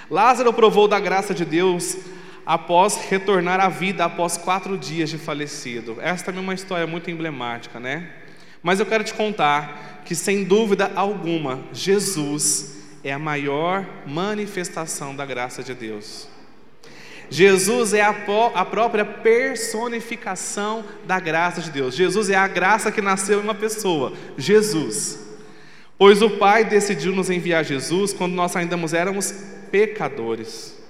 Lázaro 0.10 0.54
provou 0.54 0.88
da 0.88 1.00
graça 1.00 1.34
de 1.34 1.44
Deus 1.44 1.98
após 2.46 2.96
retornar 3.10 3.60
à 3.60 3.70
vida 3.70 4.06
após 4.06 4.38
quatro 4.38 4.78
dias 4.78 5.10
de 5.10 5.18
falecido. 5.18 5.98
Essa 6.00 6.26
também 6.26 6.42
é 6.42 6.44
uma 6.44 6.54
história 6.54 6.86
muito 6.86 7.10
emblemática, 7.10 7.80
né? 7.80 8.10
Mas 8.62 8.80
eu 8.80 8.86
quero 8.86 9.04
te 9.04 9.14
contar 9.14 10.02
que, 10.06 10.16
sem 10.16 10.44
dúvida 10.44 10.92
alguma, 10.96 11.64
Jesus 11.72 12.76
é 13.04 13.12
a 13.12 13.20
maior 13.20 13.86
manifestação 14.06 15.16
da 15.16 15.26
graça 15.26 15.64
de 15.64 15.74
Deus. 15.74 16.28
Jesus 17.30 17.94
é 17.94 18.02
a, 18.02 18.16
a, 18.54 18.66
própria 18.66 19.04
personificação 19.04 20.84
da 21.06 21.20
graça 21.20 21.62
de 21.62 21.72
Deus. 21.72 21.96
Jesus 21.96 22.30
é 22.30 22.36
a 22.36 22.48
graça 22.48 22.92
que 22.92 23.02
nasceu 23.02 23.40
em 23.40 23.44
uma 23.44 23.56
pessoa, 23.56 24.14
Jesus. 24.38 25.20
Pois 25.98 26.22
o 26.22 26.32
Pai 26.32 26.66
decidiu 26.66 27.16
nos 27.16 27.30
enviar 27.30 27.64
Jesus 27.64 28.14
quando 28.14 28.34
nós 28.34 28.56
ainda 28.56 28.78
éramos 28.96 29.34
pecadores. 29.76 30.82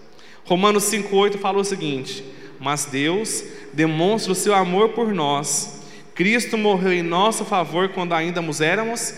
Romanos 0.44 0.84
5,8 0.84 1.40
fala 1.40 1.58
o 1.58 1.64
seguinte: 1.64 2.24
Mas 2.60 2.86
Deus 2.86 3.44
demonstra 3.74 4.32
o 4.32 4.36
seu 4.36 4.54
amor 4.54 4.90
por 4.90 5.12
nós. 5.12 5.82
Cristo 6.14 6.56
morreu 6.56 6.94
em 6.94 7.02
nosso 7.02 7.44
favor 7.44 7.90
quando 7.90 8.14
ainda 8.14 8.44
éramos 8.64 9.16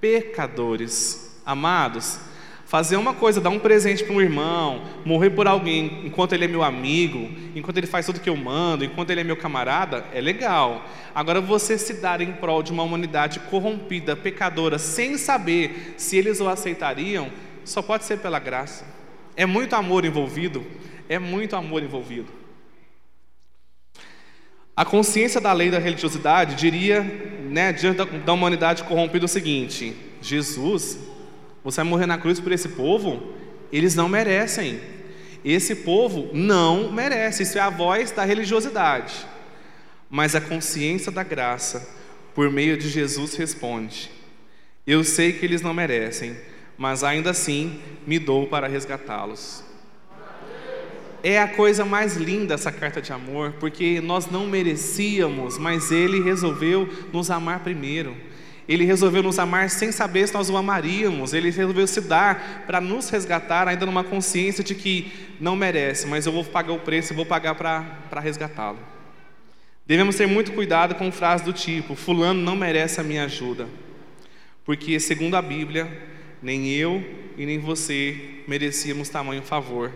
pecadores. 0.00 1.40
Amados, 1.44 2.20
fazer 2.66 2.94
uma 2.98 3.12
coisa, 3.12 3.40
dar 3.40 3.50
um 3.50 3.58
presente 3.58 4.04
para 4.04 4.14
um 4.14 4.20
irmão, 4.20 4.84
morrer 5.04 5.30
por 5.30 5.48
alguém 5.48 6.06
enquanto 6.06 6.32
ele 6.32 6.44
é 6.44 6.48
meu 6.48 6.62
amigo, 6.62 7.28
enquanto 7.56 7.78
ele 7.78 7.88
faz 7.88 8.06
tudo 8.06 8.20
que 8.20 8.30
eu 8.30 8.36
mando, 8.36 8.84
enquanto 8.84 9.10
ele 9.10 9.22
é 9.22 9.24
meu 9.24 9.36
camarada, 9.36 10.04
é 10.14 10.20
legal. 10.20 10.84
Agora, 11.12 11.40
você 11.40 11.76
se 11.76 11.94
dar 11.94 12.20
em 12.20 12.30
prol 12.30 12.62
de 12.62 12.70
uma 12.70 12.84
humanidade 12.84 13.40
corrompida, 13.50 14.14
pecadora, 14.14 14.78
sem 14.78 15.18
saber 15.18 15.96
se 15.96 16.16
eles 16.16 16.40
o 16.40 16.48
aceitariam, 16.48 17.28
só 17.64 17.82
pode 17.82 18.04
ser 18.04 18.18
pela 18.18 18.38
graça. 18.38 18.99
É 19.40 19.46
muito 19.46 19.74
amor 19.74 20.04
envolvido, 20.04 20.62
é 21.08 21.18
muito 21.18 21.56
amor 21.56 21.82
envolvido. 21.82 22.30
A 24.76 24.84
consciência 24.84 25.40
da 25.40 25.50
lei 25.50 25.70
da 25.70 25.78
religiosidade 25.78 26.56
diria, 26.56 27.00
né, 27.48 27.72
diante 27.72 27.96
da, 27.96 28.04
da 28.04 28.34
humanidade 28.34 28.84
corrompida, 28.84 29.24
o 29.24 29.28
seguinte: 29.28 29.96
Jesus, 30.20 30.98
você 31.64 31.76
vai 31.76 31.86
morrer 31.86 32.04
na 32.04 32.18
cruz 32.18 32.38
por 32.38 32.52
esse 32.52 32.68
povo? 32.68 33.32
Eles 33.72 33.94
não 33.94 34.10
merecem. 34.10 34.78
Esse 35.42 35.74
povo 35.74 36.28
não 36.34 36.92
merece. 36.92 37.44
Isso 37.44 37.56
é 37.56 37.62
a 37.62 37.70
voz 37.70 38.10
da 38.10 38.26
religiosidade. 38.26 39.26
Mas 40.10 40.34
a 40.34 40.40
consciência 40.42 41.10
da 41.10 41.22
graça, 41.22 41.88
por 42.34 42.50
meio 42.50 42.76
de 42.76 42.90
Jesus, 42.90 43.36
responde: 43.36 44.10
Eu 44.86 45.02
sei 45.02 45.32
que 45.32 45.46
eles 45.46 45.62
não 45.62 45.72
merecem, 45.72 46.36
mas 46.80 47.04
ainda 47.04 47.28
assim 47.28 47.78
me 48.06 48.18
dou 48.18 48.46
para 48.46 48.66
resgatá-los. 48.66 49.62
É 51.22 51.38
a 51.38 51.46
coisa 51.46 51.84
mais 51.84 52.16
linda 52.16 52.54
essa 52.54 52.72
carta 52.72 53.02
de 53.02 53.12
amor, 53.12 53.52
porque 53.60 54.00
nós 54.00 54.30
não 54.30 54.46
merecíamos, 54.46 55.58
mas 55.58 55.92
Ele 55.92 56.22
resolveu 56.22 56.88
nos 57.12 57.30
amar 57.30 57.60
primeiro. 57.60 58.16
Ele 58.66 58.86
resolveu 58.86 59.22
nos 59.22 59.38
amar 59.38 59.68
sem 59.68 59.92
saber 59.92 60.26
se 60.26 60.32
nós 60.32 60.48
o 60.48 60.56
amaríamos. 60.56 61.34
Ele 61.34 61.50
resolveu 61.50 61.86
se 61.86 62.00
dar 62.00 62.64
para 62.66 62.80
nos 62.80 63.10
resgatar, 63.10 63.68
ainda 63.68 63.84
numa 63.84 64.02
consciência 64.02 64.64
de 64.64 64.74
que 64.74 65.12
não 65.38 65.54
merece, 65.54 66.06
mas 66.06 66.24
eu 66.24 66.32
vou 66.32 66.46
pagar 66.46 66.72
o 66.72 66.78
preço, 66.78 67.12
eu 67.12 67.16
vou 67.16 67.26
pagar 67.26 67.56
para 67.56 68.20
resgatá-lo. 68.22 68.78
Devemos 69.86 70.16
ter 70.16 70.26
muito 70.26 70.52
cuidado 70.52 70.94
com 70.94 71.12
frases 71.12 71.44
do 71.44 71.52
tipo: 71.52 71.94
Fulano 71.94 72.40
não 72.40 72.56
merece 72.56 73.02
a 73.02 73.04
minha 73.04 73.24
ajuda, 73.24 73.68
porque, 74.64 74.98
segundo 74.98 75.34
a 75.34 75.42
Bíblia, 75.42 76.08
nem 76.42 76.68
eu 76.70 77.02
e 77.36 77.44
nem 77.46 77.58
você 77.58 78.42
merecíamos 78.46 79.08
tamanho 79.08 79.42
favor. 79.42 79.92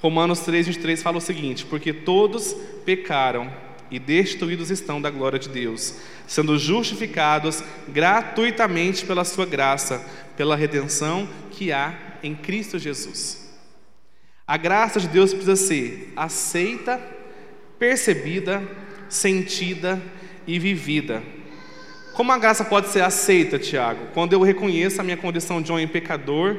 Romanos 0.00 0.40
3:23 0.40 1.02
fala 1.02 1.18
o 1.18 1.20
seguinte: 1.20 1.64
porque 1.66 1.92
todos 1.92 2.54
pecaram 2.84 3.52
e 3.90 3.98
destituídos 3.98 4.70
estão 4.70 5.00
da 5.00 5.10
glória 5.10 5.38
de 5.38 5.48
Deus, 5.48 5.94
sendo 6.26 6.58
justificados 6.58 7.62
gratuitamente 7.88 9.04
pela 9.04 9.24
sua 9.24 9.46
graça, 9.46 10.04
pela 10.36 10.56
redenção 10.56 11.28
que 11.50 11.72
há 11.72 12.18
em 12.22 12.34
Cristo 12.34 12.78
Jesus. 12.78 13.48
A 14.46 14.56
graça 14.56 15.00
de 15.00 15.08
Deus 15.08 15.32
precisa 15.32 15.56
ser 15.56 16.12
aceita, 16.16 17.00
percebida, 17.78 18.62
sentida 19.08 20.00
e 20.46 20.58
vivida. 20.58 21.22
Como 22.18 22.32
a 22.32 22.36
graça 22.36 22.64
pode 22.64 22.88
ser 22.88 23.00
aceita, 23.00 23.60
Tiago? 23.60 24.08
Quando 24.12 24.32
eu 24.32 24.42
reconheço 24.42 25.00
a 25.00 25.04
minha 25.04 25.16
condição 25.16 25.62
de 25.62 25.70
homem 25.70 25.86
pecador 25.86 26.56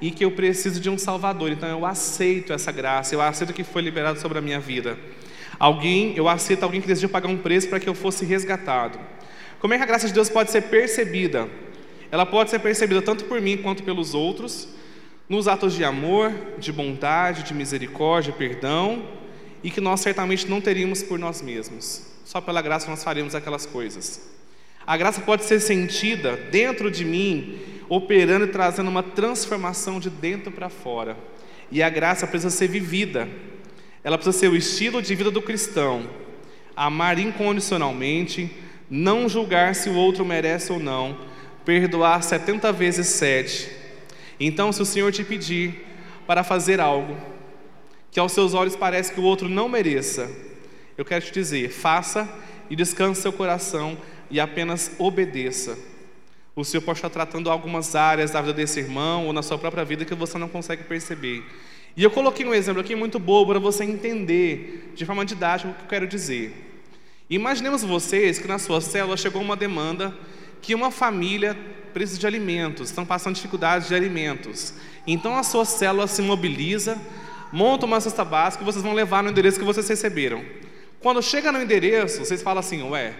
e 0.00 0.08
que 0.08 0.24
eu 0.24 0.30
preciso 0.30 0.78
de 0.80 0.88
um 0.88 0.96
Salvador. 0.96 1.50
Então 1.50 1.68
eu 1.68 1.84
aceito 1.84 2.52
essa 2.52 2.70
graça, 2.70 3.12
eu 3.12 3.20
aceito 3.20 3.52
que 3.52 3.64
foi 3.64 3.82
liberado 3.82 4.20
sobre 4.20 4.38
a 4.38 4.40
minha 4.40 4.60
vida. 4.60 4.96
Alguém, 5.58 6.14
eu 6.16 6.28
aceito 6.28 6.62
alguém 6.62 6.80
que 6.80 6.86
decidiu 6.86 7.08
pagar 7.08 7.26
um 7.26 7.36
preço 7.36 7.68
para 7.68 7.80
que 7.80 7.88
eu 7.88 7.94
fosse 7.94 8.24
resgatado. 8.24 9.00
Como 9.58 9.74
é 9.74 9.78
que 9.78 9.82
a 9.82 9.86
graça 9.86 10.06
de 10.06 10.12
Deus 10.12 10.28
pode 10.28 10.52
ser 10.52 10.62
percebida? 10.68 11.48
Ela 12.08 12.24
pode 12.24 12.48
ser 12.48 12.60
percebida 12.60 13.02
tanto 13.02 13.24
por 13.24 13.40
mim 13.40 13.56
quanto 13.56 13.82
pelos 13.82 14.14
outros, 14.14 14.68
nos 15.28 15.48
atos 15.48 15.74
de 15.74 15.82
amor, 15.82 16.32
de 16.56 16.72
bondade, 16.72 17.42
de 17.42 17.52
misericórdia, 17.52 18.32
perdão, 18.32 19.02
e 19.60 19.72
que 19.72 19.80
nós 19.80 19.98
certamente 20.02 20.46
não 20.46 20.60
teríamos 20.60 21.02
por 21.02 21.18
nós 21.18 21.42
mesmos. 21.42 22.06
Só 22.24 22.40
pela 22.40 22.62
graça 22.62 22.88
nós 22.88 23.02
faremos 23.02 23.34
aquelas 23.34 23.66
coisas. 23.66 24.38
A 24.90 24.96
graça 24.96 25.20
pode 25.20 25.44
ser 25.44 25.60
sentida 25.60 26.36
dentro 26.50 26.90
de 26.90 27.04
mim, 27.04 27.60
operando 27.88 28.46
e 28.46 28.48
trazendo 28.48 28.90
uma 28.90 29.04
transformação 29.04 30.00
de 30.00 30.10
dentro 30.10 30.50
para 30.50 30.68
fora. 30.68 31.16
E 31.70 31.80
a 31.80 31.88
graça 31.88 32.26
precisa 32.26 32.50
ser 32.50 32.66
vivida. 32.66 33.28
Ela 34.02 34.18
precisa 34.18 34.36
ser 34.36 34.48
o 34.48 34.56
estilo 34.56 35.00
de 35.00 35.14
vida 35.14 35.30
do 35.30 35.40
cristão. 35.40 36.10
Amar 36.74 37.20
incondicionalmente, 37.20 38.50
não 38.90 39.28
julgar 39.28 39.76
se 39.76 39.88
o 39.88 39.94
outro 39.94 40.24
merece 40.24 40.72
ou 40.72 40.80
não, 40.80 41.16
perdoar 41.64 42.20
70 42.24 42.72
vezes 42.72 43.06
7. 43.06 43.70
Então, 44.40 44.72
se 44.72 44.82
o 44.82 44.84
Senhor 44.84 45.12
te 45.12 45.22
pedir 45.22 45.86
para 46.26 46.42
fazer 46.42 46.80
algo 46.80 47.16
que 48.10 48.18
aos 48.18 48.32
seus 48.32 48.54
olhos 48.54 48.74
parece 48.74 49.12
que 49.12 49.20
o 49.20 49.24
outro 49.24 49.48
não 49.48 49.68
mereça, 49.68 50.28
eu 50.98 51.04
quero 51.04 51.24
te 51.24 51.32
dizer: 51.32 51.70
faça 51.70 52.28
e 52.68 52.74
descanse 52.74 53.22
seu 53.22 53.32
coração 53.32 53.96
e 54.30 54.38
apenas 54.38 54.92
obedeça. 54.98 55.78
O 56.54 56.64
Senhor 56.64 56.82
pode 56.82 56.98
estar 56.98 57.10
tratando 57.10 57.50
algumas 57.50 57.94
áreas 57.94 58.30
da 58.30 58.40
vida 58.40 58.52
desse 58.52 58.80
irmão 58.80 59.26
ou 59.26 59.32
na 59.32 59.42
sua 59.42 59.58
própria 59.58 59.84
vida 59.84 60.04
que 60.04 60.14
você 60.14 60.36
não 60.38 60.48
consegue 60.48 60.84
perceber. 60.84 61.44
E 61.96 62.02
eu 62.02 62.10
coloquei 62.10 62.46
um 62.46 62.54
exemplo 62.54 62.80
aqui 62.80 62.94
muito 62.94 63.18
bobo 63.18 63.52
para 63.52 63.60
você 63.60 63.84
entender 63.84 64.92
de 64.94 65.04
forma 65.04 65.24
didática 65.24 65.70
o 65.70 65.74
que 65.74 65.82
eu 65.82 65.88
quero 65.88 66.06
dizer. 66.06 66.52
Imaginemos 67.28 67.82
vocês 67.82 68.38
que 68.38 68.48
na 68.48 68.58
sua 68.58 68.80
célula 68.80 69.16
chegou 69.16 69.40
uma 69.40 69.56
demanda 69.56 70.14
que 70.60 70.74
uma 70.74 70.90
família 70.90 71.56
precisa 71.92 72.18
de 72.18 72.26
alimentos, 72.26 72.90
estão 72.90 73.04
passando 73.04 73.34
dificuldades 73.34 73.88
de 73.88 73.94
alimentos. 73.94 74.74
Então 75.06 75.36
a 75.36 75.42
sua 75.42 75.64
célula 75.64 76.06
se 76.06 76.22
mobiliza, 76.22 77.00
monta 77.52 77.86
uma 77.86 78.00
cesta 78.00 78.24
básica 78.24 78.62
e 78.62 78.66
vocês 78.66 78.82
vão 78.82 78.92
levar 78.92 79.22
no 79.22 79.30
endereço 79.30 79.58
que 79.58 79.64
vocês 79.64 79.88
receberam. 79.88 80.44
Quando 81.00 81.22
chega 81.22 81.50
no 81.50 81.62
endereço, 81.62 82.18
vocês 82.18 82.42
falam 82.42 82.60
assim: 82.60 82.82
Ué, 82.82 83.14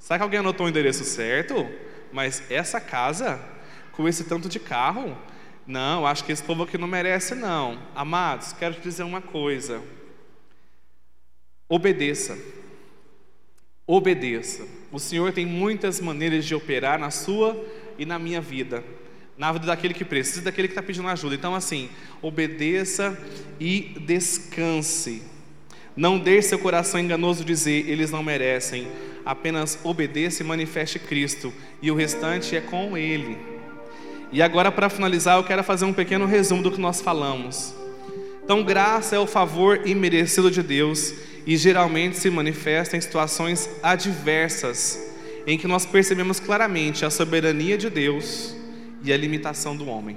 será 0.00 0.18
que 0.18 0.24
alguém 0.24 0.40
anotou 0.40 0.66
o 0.66 0.68
endereço 0.68 1.04
certo? 1.04 1.68
Mas 2.12 2.42
essa 2.50 2.80
casa, 2.80 3.40
com 3.92 4.08
esse 4.08 4.24
tanto 4.24 4.48
de 4.48 4.58
carro, 4.58 5.16
não, 5.64 6.04
acho 6.04 6.24
que 6.24 6.32
esse 6.32 6.42
povo 6.42 6.64
aqui 6.64 6.76
não 6.76 6.88
merece, 6.88 7.36
não. 7.36 7.80
Amados, 7.94 8.52
quero 8.52 8.74
te 8.74 8.80
dizer 8.80 9.04
uma 9.04 9.20
coisa. 9.20 9.80
Obedeça. 11.68 12.36
Obedeça. 13.86 14.66
O 14.90 14.98
Senhor 14.98 15.32
tem 15.32 15.46
muitas 15.46 16.00
maneiras 16.00 16.44
de 16.44 16.54
operar 16.54 16.98
na 16.98 17.10
sua 17.10 17.56
e 17.96 18.04
na 18.04 18.18
minha 18.18 18.40
vida. 18.40 18.82
Na 19.38 19.52
vida 19.52 19.66
daquele 19.66 19.94
que 19.94 20.04
precisa, 20.04 20.42
daquele 20.42 20.66
que 20.66 20.72
está 20.72 20.82
pedindo 20.82 21.06
ajuda. 21.06 21.34
Então, 21.34 21.54
assim, 21.54 21.88
obedeça 22.20 23.16
e 23.60 23.96
descanse. 24.00 25.22
Não 25.94 26.18
deixe 26.18 26.48
seu 26.48 26.58
coração 26.58 26.98
enganoso 26.98 27.44
dizer, 27.44 27.88
eles 27.88 28.10
não 28.10 28.22
merecem. 28.22 28.88
Apenas 29.24 29.78
obedeça 29.84 30.42
e 30.42 30.46
manifeste 30.46 30.98
Cristo. 30.98 31.52
E 31.82 31.90
o 31.90 31.94
restante 31.94 32.56
é 32.56 32.60
com 32.60 32.96
Ele. 32.96 33.38
E 34.32 34.40
agora, 34.40 34.70
para 34.70 34.88
finalizar, 34.88 35.38
eu 35.38 35.44
quero 35.44 35.64
fazer 35.64 35.84
um 35.84 35.92
pequeno 35.92 36.26
resumo 36.26 36.62
do 36.62 36.70
que 36.70 36.80
nós 36.80 37.00
falamos. 37.00 37.74
Então, 38.44 38.62
graça 38.62 39.16
é 39.16 39.18
o 39.18 39.26
favor 39.26 39.86
imerecido 39.86 40.50
de 40.50 40.62
Deus 40.62 41.14
e 41.46 41.56
geralmente 41.56 42.16
se 42.16 42.30
manifesta 42.30 42.96
em 42.96 43.00
situações 43.00 43.68
adversas, 43.82 45.00
em 45.46 45.58
que 45.58 45.66
nós 45.66 45.84
percebemos 45.84 46.38
claramente 46.38 47.04
a 47.04 47.10
soberania 47.10 47.76
de 47.76 47.90
Deus 47.90 48.54
e 49.02 49.12
a 49.12 49.16
limitação 49.16 49.76
do 49.76 49.88
homem. 49.88 50.16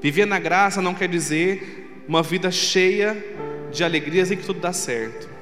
Viver 0.00 0.26
na 0.26 0.38
graça 0.38 0.80
não 0.80 0.94
quer 0.94 1.08
dizer 1.08 2.04
uma 2.08 2.22
vida 2.22 2.50
cheia 2.50 3.16
de 3.70 3.84
alegrias 3.84 4.30
e 4.30 4.36
que 4.36 4.44
tudo 4.44 4.60
dá 4.60 4.72
certo 4.72 5.37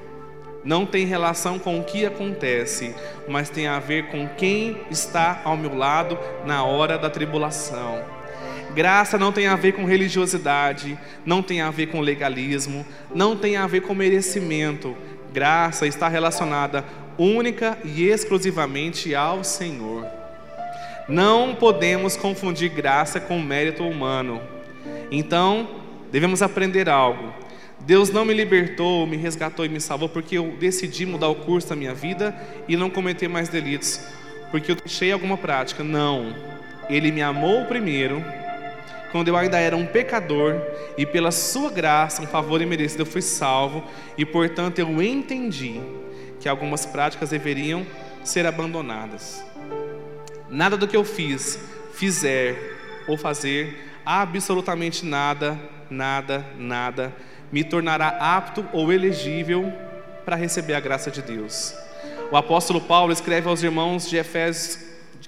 não 0.67 0.85
tem 0.85 1.07
relação 1.07 1.61
com 1.61 1.79
o 1.79 1.85
que 1.85 2.05
acontece, 2.05 2.93
mas 3.29 3.49
tem 3.49 3.69
a 3.69 3.79
ver 3.79 4.09
com 4.09 4.29
quem 4.37 4.77
está 4.91 5.41
ao 5.45 5.57
meu 5.57 5.77
lado 5.77 6.19
na 6.45 6.65
hora 6.65 6.99
da 6.99 7.09
tribulação. 7.09 8.05
Graça 8.75 9.17
não 9.17 9.31
tem 9.31 9.47
a 9.47 9.55
ver 9.55 9.73
com 9.73 9.85
religiosidade, 9.85 10.99
não 11.25 11.41
tem 11.41 11.61
a 11.61 11.71
ver 11.71 11.87
com 11.87 12.01
legalismo, 12.01 12.85
não 13.15 13.37
tem 13.37 13.57
a 13.57 13.65
ver 13.69 13.83
com 13.83 13.95
merecimento. 13.95 14.97
Graça 15.33 15.87
está 15.87 16.09
relacionada 16.09 16.85
única 17.17 17.79
e 17.85 18.03
exclusivamente 18.03 19.15
ao 19.15 19.45
Senhor. 19.45 20.05
Não 21.09 21.55
podemos 21.55 22.17
confundir 22.17 22.71
graça 22.71 23.21
com 23.21 23.39
mérito 23.39 23.85
humano. 23.85 24.43
Então, 25.13 25.69
devemos 26.11 26.43
aprender 26.43 26.89
algo 26.89 27.46
Deus 27.81 28.11
não 28.11 28.25
me 28.25 28.35
libertou, 28.35 29.07
me 29.07 29.17
resgatou 29.17 29.65
e 29.65 29.69
me 29.69 29.81
salvou 29.81 30.09
porque 30.09 30.39
eu 30.39 30.57
decidi 30.59 31.05
mudar 31.07 31.29
o 31.29 31.35
curso 31.35 31.69
da 31.69 31.77
minha 31.77 31.95
vida 31.95 32.35
e 32.67 32.77
não 32.77 32.91
cometer 32.91 33.29
mais 33.29 33.49
delitos, 33.49 34.01
porque 34.51 34.73
eu 34.73 34.77
deixei 34.77 35.13
alguma 35.13 35.37
prática. 35.37 35.85
Não. 35.85 36.35
Ele 36.89 37.13
me 37.13 37.23
amou 37.23 37.65
primeiro, 37.67 38.25
quando 39.13 39.29
eu 39.29 39.37
ainda 39.37 39.59
era 39.59 39.77
um 39.77 39.87
pecador, 39.87 40.61
e 40.97 41.05
pela 41.05 41.31
sua 41.31 41.71
graça, 41.71 42.23
um 42.23 42.27
favor 42.27 42.61
imerecido, 42.61 43.03
eu 43.03 43.07
fui 43.07 43.23
salvo, 43.23 43.85
e 44.17 44.25
portanto 44.25 44.79
eu 44.79 45.03
entendi 45.03 45.81
que 46.41 46.49
algumas 46.49 46.87
práticas 46.87 47.31
deveriam 47.31 47.87
ser 48.25 48.47
abandonadas. 48.47 49.45
Nada 50.49 50.77
do 50.77 50.89
que 50.89 50.97
eu 50.97 51.05
fiz, 51.05 51.59
fizer 51.93 52.77
ou 53.07 53.17
fazer, 53.17 53.85
absolutamente 54.05 55.05
nada, 55.05 55.59
nada, 55.91 56.45
nada 56.59 57.13
me 57.51 57.65
tornará 57.65 58.09
apto 58.09 58.65
ou 58.73 58.93
elegível 58.93 59.73
para 60.25 60.37
receber 60.37 60.75
a 60.75 60.81
graça 60.81 61.11
de 61.11 61.23
Deus. 61.23 61.75
O 62.31 62.37
apóstolo 62.37 62.81
Paulo 62.81 63.13
escreve 63.13 63.49
aos 63.49 63.63
irmãos 63.63 64.09
de 64.09 64.17
Efésios 64.17 64.79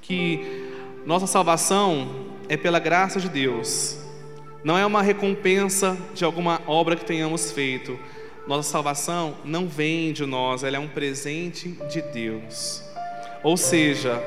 que 0.02 0.66
nossa 1.06 1.26
salvação 1.26 2.26
é 2.48 2.56
pela 2.56 2.78
graça 2.78 3.20
de 3.20 3.28
Deus, 3.28 3.98
não 4.64 4.76
é 4.76 4.84
uma 4.84 5.02
recompensa 5.02 5.96
de 6.14 6.24
alguma 6.24 6.60
obra 6.66 6.96
que 6.96 7.04
tenhamos 7.04 7.52
feito. 7.52 7.98
Nossa 8.46 8.68
salvação 8.70 9.34
não 9.44 9.68
vem 9.68 10.12
de 10.12 10.26
nós, 10.26 10.64
ela 10.64 10.76
é 10.76 10.80
um 10.80 10.88
presente 10.88 11.68
de 11.90 12.02
Deus. 12.02 12.82
Ou 13.42 13.56
seja, 13.56 14.20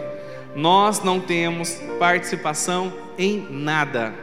nós 0.55 1.03
não 1.03 1.19
temos 1.19 1.73
participação 1.99 2.93
em 3.17 3.45
nada, 3.49 4.13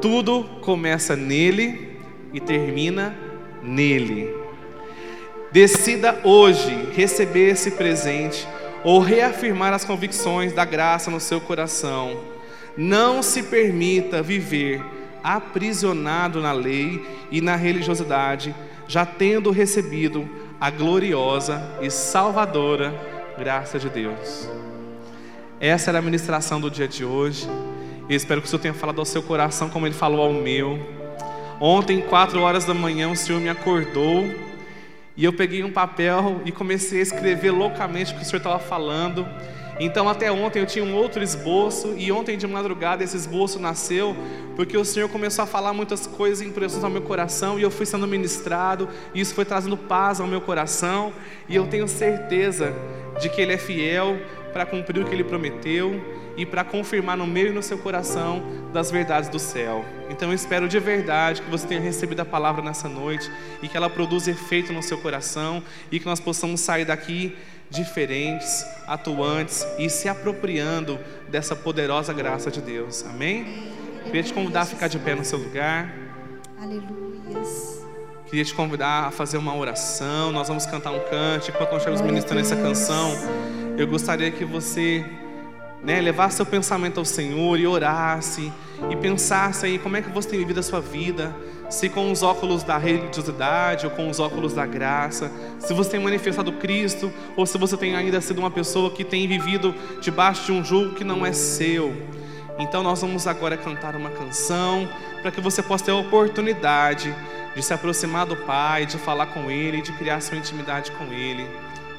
tudo 0.00 0.44
começa 0.60 1.16
nele 1.16 1.89
e 2.32 2.40
termina 2.40 3.14
nele. 3.62 4.34
Decida 5.52 6.20
hoje 6.22 6.88
receber 6.94 7.50
esse 7.50 7.72
presente 7.72 8.46
ou 8.84 9.00
reafirmar 9.00 9.72
as 9.72 9.84
convicções 9.84 10.52
da 10.52 10.64
graça 10.64 11.10
no 11.10 11.20
seu 11.20 11.40
coração. 11.40 12.20
Não 12.76 13.22
se 13.22 13.42
permita 13.42 14.22
viver 14.22 14.82
aprisionado 15.22 16.40
na 16.40 16.52
lei 16.52 17.04
e 17.30 17.40
na 17.40 17.56
religiosidade, 17.56 18.54
já 18.88 19.04
tendo 19.04 19.50
recebido 19.50 20.28
a 20.60 20.70
gloriosa 20.70 21.62
e 21.80 21.90
salvadora 21.90 22.94
graça 23.38 23.78
de 23.78 23.88
Deus. 23.88 24.48
Essa 25.58 25.90
era 25.90 25.98
a 25.98 26.02
ministração 26.02 26.60
do 26.60 26.70
dia 26.70 26.88
de 26.88 27.04
hoje. 27.04 27.46
Eu 28.08 28.16
espero 28.16 28.40
que 28.40 28.46
o 28.46 28.50
Senhor 28.50 28.62
tenha 28.62 28.74
falado 28.74 28.98
ao 28.98 29.04
seu 29.04 29.22
coração 29.22 29.68
como 29.68 29.86
ele 29.86 29.94
falou 29.94 30.22
ao 30.22 30.32
meu. 30.32 30.99
Ontem, 31.62 32.00
quatro 32.00 32.40
horas 32.40 32.64
da 32.64 32.72
manhã, 32.72 33.10
o 33.10 33.16
Senhor 33.16 33.38
me 33.38 33.50
acordou 33.50 34.24
e 35.14 35.22
eu 35.22 35.30
peguei 35.30 35.62
um 35.62 35.70
papel 35.70 36.40
e 36.46 36.50
comecei 36.50 37.00
a 37.00 37.02
escrever 37.02 37.50
loucamente 37.50 38.14
o 38.14 38.16
que 38.16 38.22
o 38.22 38.24
Senhor 38.24 38.38
estava 38.38 38.58
falando. 38.58 39.28
Então, 39.78 40.08
até 40.08 40.32
ontem 40.32 40.60
eu 40.60 40.66
tinha 40.66 40.82
um 40.82 40.94
outro 40.94 41.22
esboço, 41.22 41.94
e 41.98 42.10
ontem 42.10 42.36
de 42.38 42.46
madrugada 42.46 43.04
esse 43.04 43.16
esboço 43.16 43.58
nasceu, 43.58 44.16
porque 44.56 44.76
o 44.76 44.84
Senhor 44.84 45.08
começou 45.10 45.42
a 45.42 45.46
falar 45.46 45.74
muitas 45.74 46.06
coisas 46.06 46.46
impressões 46.46 46.82
ao 46.82 46.90
meu 46.90 47.02
coração, 47.02 47.58
e 47.58 47.62
eu 47.62 47.70
fui 47.70 47.84
sendo 47.84 48.06
ministrado, 48.06 48.88
e 49.14 49.20
isso 49.20 49.34
foi 49.34 49.44
trazendo 49.44 49.76
paz 49.76 50.20
ao 50.20 50.26
meu 50.26 50.40
coração, 50.40 51.12
e 51.48 51.56
eu 51.56 51.66
tenho 51.66 51.88
certeza 51.88 52.74
de 53.20 53.28
que 53.30 53.40
Ele 53.40 53.52
é 53.52 53.58
fiel 53.58 54.18
para 54.52 54.66
cumprir 54.66 55.02
o 55.02 55.06
que 55.06 55.14
Ele 55.14 55.24
prometeu, 55.24 55.98
e 56.40 56.46
para 56.46 56.64
confirmar 56.64 57.18
no 57.18 57.26
meu 57.26 57.48
e 57.48 57.52
no 57.52 57.62
seu 57.62 57.76
coração 57.76 58.42
das 58.72 58.90
verdades 58.90 59.28
do 59.28 59.38
céu. 59.38 59.84
Então 60.08 60.30
eu 60.30 60.34
espero 60.34 60.66
de 60.66 60.80
verdade 60.80 61.42
que 61.42 61.50
você 61.50 61.66
tenha 61.66 61.80
recebido 61.82 62.20
a 62.20 62.24
palavra 62.24 62.62
nessa 62.62 62.88
noite 62.88 63.30
e 63.62 63.68
que 63.68 63.76
ela 63.76 63.90
produza 63.90 64.30
efeito 64.30 64.72
no 64.72 64.82
seu 64.82 64.96
coração 64.96 65.62
e 65.92 66.00
que 66.00 66.06
nós 66.06 66.18
possamos 66.18 66.60
sair 66.60 66.86
daqui 66.86 67.36
diferentes, 67.68 68.64
atuantes 68.86 69.66
e 69.78 69.90
se 69.90 70.08
apropriando 70.08 70.98
dessa 71.28 71.54
poderosa 71.54 72.14
graça 72.14 72.50
de 72.50 72.62
Deus. 72.62 73.04
Amém? 73.04 73.70
Queria 74.06 74.22
te 74.22 74.32
convidar 74.32 74.62
a 74.62 74.66
ficar 74.66 74.88
de 74.88 74.98
pé 74.98 75.14
no 75.14 75.26
seu 75.26 75.38
lugar. 75.38 75.94
Aleluia. 76.58 77.42
Queria 78.24 78.44
te 78.46 78.54
convidar 78.54 79.08
a 79.08 79.10
fazer 79.10 79.36
uma 79.36 79.54
oração. 79.54 80.32
Nós 80.32 80.48
vamos 80.48 80.64
cantar 80.64 80.90
um 80.90 81.00
cântico. 81.00 81.54
Enquanto 81.54 81.72
nós 81.72 81.82
estivermos 81.82 82.00
ministrando 82.00 82.40
essa 82.40 82.56
canção, 82.56 83.12
eu 83.76 83.86
gostaria 83.86 84.30
que 84.30 84.44
você 84.44 85.04
né, 85.82 86.00
levar 86.00 86.30
seu 86.30 86.44
pensamento 86.44 86.98
ao 86.98 87.04
Senhor 87.04 87.58
e 87.58 87.66
orasse 87.66 88.52
e 88.90 88.96
pensasse 88.96 89.66
aí 89.66 89.78
como 89.78 89.96
é 89.96 90.02
que 90.02 90.10
você 90.10 90.28
tem 90.28 90.38
vivido 90.38 90.60
a 90.60 90.62
sua 90.62 90.80
vida, 90.80 91.34
se 91.68 91.88
com 91.88 92.10
os 92.10 92.22
óculos 92.22 92.62
da 92.62 92.76
religiosidade 92.76 93.86
ou 93.86 93.92
com 93.92 94.08
os 94.08 94.18
óculos 94.18 94.54
da 94.54 94.66
graça, 94.66 95.30
se 95.58 95.72
você 95.72 95.90
tem 95.90 96.00
manifestado 96.00 96.52
Cristo 96.52 97.12
ou 97.36 97.46
se 97.46 97.56
você 97.56 97.76
tem 97.76 97.94
ainda 97.94 98.20
sido 98.20 98.38
uma 98.38 98.50
pessoa 98.50 98.90
que 98.90 99.04
tem 99.04 99.26
vivido 99.28 99.74
debaixo 100.00 100.46
de 100.46 100.52
um 100.52 100.64
jugo 100.64 100.94
que 100.94 101.04
não 101.04 101.24
é 101.24 101.32
seu. 101.32 101.94
Então 102.58 102.82
nós 102.82 103.00
vamos 103.00 103.26
agora 103.26 103.56
cantar 103.56 103.96
uma 103.96 104.10
canção 104.10 104.88
para 105.22 105.30
que 105.30 105.40
você 105.40 105.62
possa 105.62 105.84
ter 105.84 105.90
a 105.92 105.96
oportunidade 105.96 107.14
de 107.54 107.62
se 107.62 107.72
aproximar 107.72 108.26
do 108.26 108.36
Pai, 108.36 108.86
de 108.86 108.98
falar 108.98 109.26
com 109.26 109.50
Ele, 109.50 109.80
de 109.80 109.92
criar 109.92 110.20
sua 110.20 110.36
intimidade 110.36 110.90
com 110.92 111.04
Ele. 111.12 111.46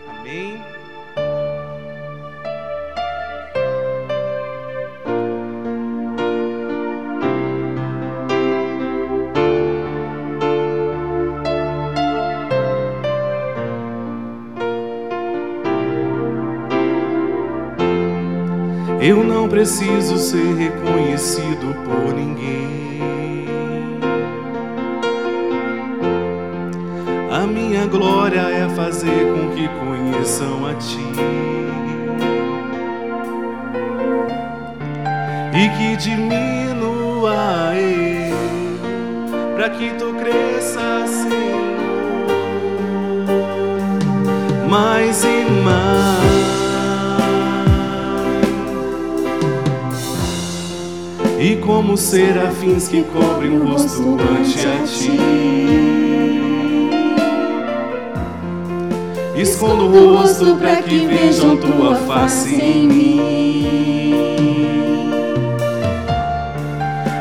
Amém. 0.10 0.81
Eu 19.02 19.24
não 19.24 19.50
preciso 19.50 20.16
ser 20.16 20.54
reconhecido 20.54 21.74
por 21.84 22.14
ninguém. 22.14 22.70
A 27.32 27.48
minha 27.48 27.88
glória 27.88 28.42
é 28.42 28.70
fazer 28.70 29.26
com 29.34 29.56
que 29.56 29.68
conheçam 29.70 30.68
a 30.68 30.76
Ti. 30.76 31.00
E 35.52 35.70
que 35.78 35.96
diminua 35.98 37.74
eu, 37.76 38.38
para 39.56 39.72
que 39.72 39.94
Tu 39.96 40.14
cresça, 40.14 41.08
Senhor, 41.08 41.78
mais 44.70 45.24
e 45.24 45.52
mais. 45.64 46.31
E 51.42 51.56
como 51.56 51.98
serafins 51.98 52.88
que 52.88 53.02
cobrem 53.02 53.58
o 53.58 53.68
rosto 53.68 54.16
ante 54.22 54.60
a 54.60 54.84
Ti. 54.86 55.18
Escondo 59.36 59.86
o 59.86 60.18
rosto 60.18 60.56
para 60.58 60.84
que 60.84 61.08
vejam 61.08 61.58
tua 61.58 61.96
face 61.96 62.54
em 62.54 62.88
mim. 62.88 63.22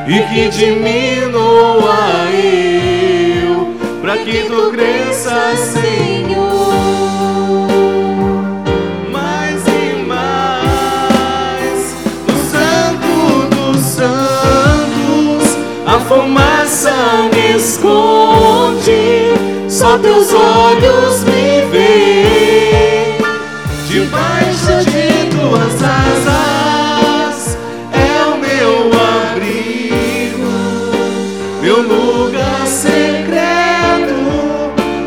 E 0.07 0.19
que 0.31 0.49
diminua 0.49 2.29
eu, 2.31 3.73
para 4.03 4.19
que 4.19 4.43
tu 4.43 4.69
cresça, 4.69 5.55
Senhor. 5.57 6.10
Me 17.33 17.57
esconde, 17.57 19.33
só 19.67 19.97
teus 19.97 20.31
olhos 20.33 21.23
me 21.25 21.51
Debaixo 23.87 24.85
de 24.89 25.29
tuas 25.35 25.83
asas 25.83 27.57
é 27.91 28.23
o 28.25 28.37
meu 28.37 28.89
abrigo, 29.31 30.51
meu 31.61 31.81
lugar 31.81 32.65
secreto. 32.65 34.15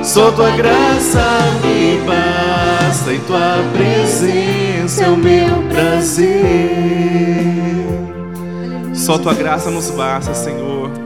Só 0.03 0.31
tua 0.33 0.51
graça 0.51 1.25
me 1.65 1.99
basta 2.07 3.11
e 3.11 3.19
tua 3.21 3.65
presença 3.73 5.05
é 5.05 5.09
o 5.09 5.17
meu 5.17 5.63
prazer. 5.71 6.35
Só 8.93 9.17
tua 9.17 9.33
graça 9.33 9.71
nos 9.71 9.91
basta, 9.91 10.35
Senhor. 10.35 11.04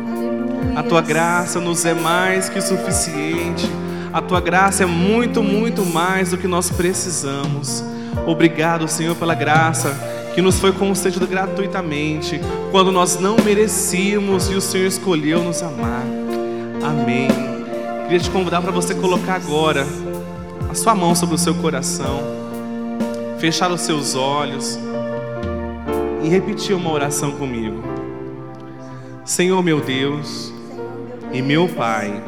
Tua 0.88 1.02
graça 1.02 1.60
nos 1.60 1.84
é 1.84 1.92
mais 1.92 2.48
que 2.48 2.62
suficiente. 2.62 3.70
A 4.10 4.22
tua 4.22 4.40
graça 4.40 4.84
é 4.84 4.86
muito, 4.86 5.42
muito 5.42 5.84
mais 5.84 6.30
do 6.30 6.38
que 6.38 6.48
nós 6.48 6.70
precisamos. 6.70 7.84
Obrigado, 8.26 8.88
Senhor, 8.88 9.14
pela 9.14 9.34
graça 9.34 9.94
que 10.34 10.40
nos 10.40 10.58
foi 10.58 10.72
concedida 10.72 11.26
gratuitamente, 11.26 12.40
quando 12.70 12.90
nós 12.90 13.20
não 13.20 13.36
merecíamos 13.44 14.48
e 14.50 14.54
o 14.54 14.62
Senhor 14.62 14.86
escolheu 14.86 15.44
nos 15.44 15.62
amar. 15.62 16.04
Amém. 16.82 17.28
Queria 18.04 18.20
te 18.20 18.30
convidar 18.30 18.62
para 18.62 18.72
você 18.72 18.94
colocar 18.94 19.34
agora 19.34 19.86
a 20.70 20.74
sua 20.74 20.94
mão 20.94 21.14
sobre 21.14 21.34
o 21.34 21.38
seu 21.38 21.54
coração, 21.54 22.20
fechar 23.38 23.70
os 23.70 23.82
seus 23.82 24.14
olhos 24.14 24.78
e 26.22 26.28
repetir 26.30 26.74
uma 26.74 26.90
oração 26.90 27.32
comigo. 27.32 27.84
Senhor 29.22 29.62
meu 29.62 29.80
Deus 29.82 30.56
e 31.32 31.42
meu 31.42 31.68
Pai, 31.68 32.22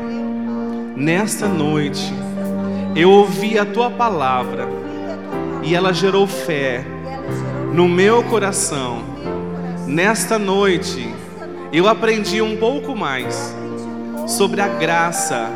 Nesta 1.00 1.48
noite, 1.48 2.12
eu 2.94 3.10
ouvi 3.10 3.58
a 3.58 3.64
tua 3.64 3.90
palavra 3.90 4.68
e 5.62 5.74
ela 5.74 5.94
gerou 5.94 6.26
fé 6.26 6.84
no 7.72 7.88
meu 7.88 8.22
coração. 8.22 9.02
Nesta 9.86 10.38
noite, 10.38 11.10
eu 11.72 11.88
aprendi 11.88 12.42
um 12.42 12.54
pouco 12.58 12.94
mais 12.94 13.56
sobre 14.28 14.60
a 14.60 14.68
graça, 14.68 15.48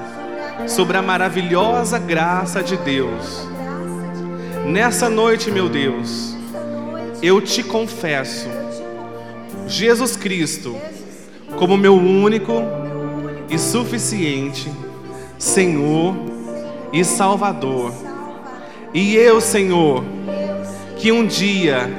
sobre 0.67 0.97
a 0.97 1.03
maravilhosa 1.03 1.99
graça 1.99 2.63
de 2.63 2.79
Deus. 2.79 3.47
Nessa 4.65 5.11
noite, 5.11 5.51
meu 5.51 5.69
Deus, 5.69 6.35
eu 7.23 7.39
te 7.39 7.63
confesso 7.63 8.49
Jesus 9.67 10.17
Cristo 10.17 10.75
como 11.59 11.77
meu 11.77 11.95
único 11.95 12.84
e 13.49 13.59
suficiente 13.59 14.71
Senhor 15.39 16.15
e 16.93 17.05
Salvador. 17.05 17.93
E 18.93 19.15
eu, 19.17 19.41
Senhor, 19.41 20.05
que 20.97 21.11
um 21.13 21.27
dia 21.27 21.91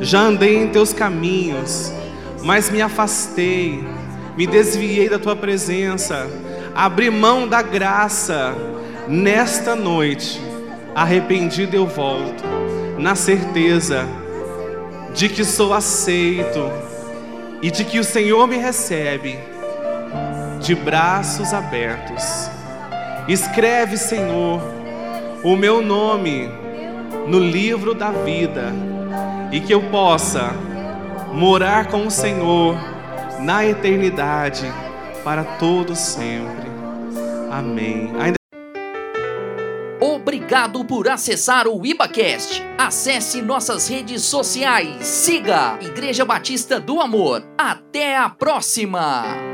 já 0.00 0.20
andei 0.20 0.56
em 0.56 0.68
teus 0.68 0.92
caminhos, 0.92 1.92
mas 2.42 2.68
me 2.68 2.82
afastei, 2.82 3.82
me 4.36 4.46
desviei 4.46 5.08
da 5.08 5.18
tua 5.18 5.36
presença, 5.36 6.28
abri 6.74 7.08
mão 7.08 7.48
da 7.48 7.62
graça, 7.62 8.54
nesta 9.08 9.76
noite, 9.76 10.40
arrependido 10.94 11.76
eu 11.76 11.86
volto, 11.86 12.44
na 12.98 13.14
certeza 13.14 14.06
de 15.14 15.28
que 15.28 15.44
sou 15.44 15.72
aceito 15.72 16.70
e 17.62 17.70
de 17.70 17.84
que 17.84 17.98
o 17.98 18.04
Senhor 18.04 18.46
me 18.46 18.56
recebe 18.56 19.38
de 20.64 20.74
braços 20.74 21.52
abertos. 21.52 22.50
Escreve, 23.28 23.98
Senhor, 23.98 24.62
o 25.42 25.54
meu 25.56 25.82
nome 25.82 26.48
no 27.28 27.38
livro 27.38 27.94
da 27.94 28.10
vida 28.10 28.72
e 29.52 29.60
que 29.60 29.72
eu 29.72 29.82
possa 29.90 30.52
morar 31.32 31.88
com 31.88 32.06
o 32.06 32.10
Senhor 32.10 32.76
na 33.40 33.64
eternidade 33.64 34.64
para 35.22 35.44
todo 35.44 35.94
sempre. 35.94 36.64
Amém. 37.50 38.10
Ainda... 38.18 38.34
Obrigado 40.00 40.82
por 40.84 41.08
acessar 41.08 41.68
o 41.68 41.84
IbaCast. 41.84 42.62
Acesse 42.78 43.42
nossas 43.42 43.86
redes 43.86 44.22
sociais. 44.22 45.06
Siga 45.06 45.78
Igreja 45.82 46.24
Batista 46.24 46.80
do 46.80 47.00
Amor. 47.00 47.42
Até 47.58 48.16
a 48.16 48.30
próxima. 48.30 49.53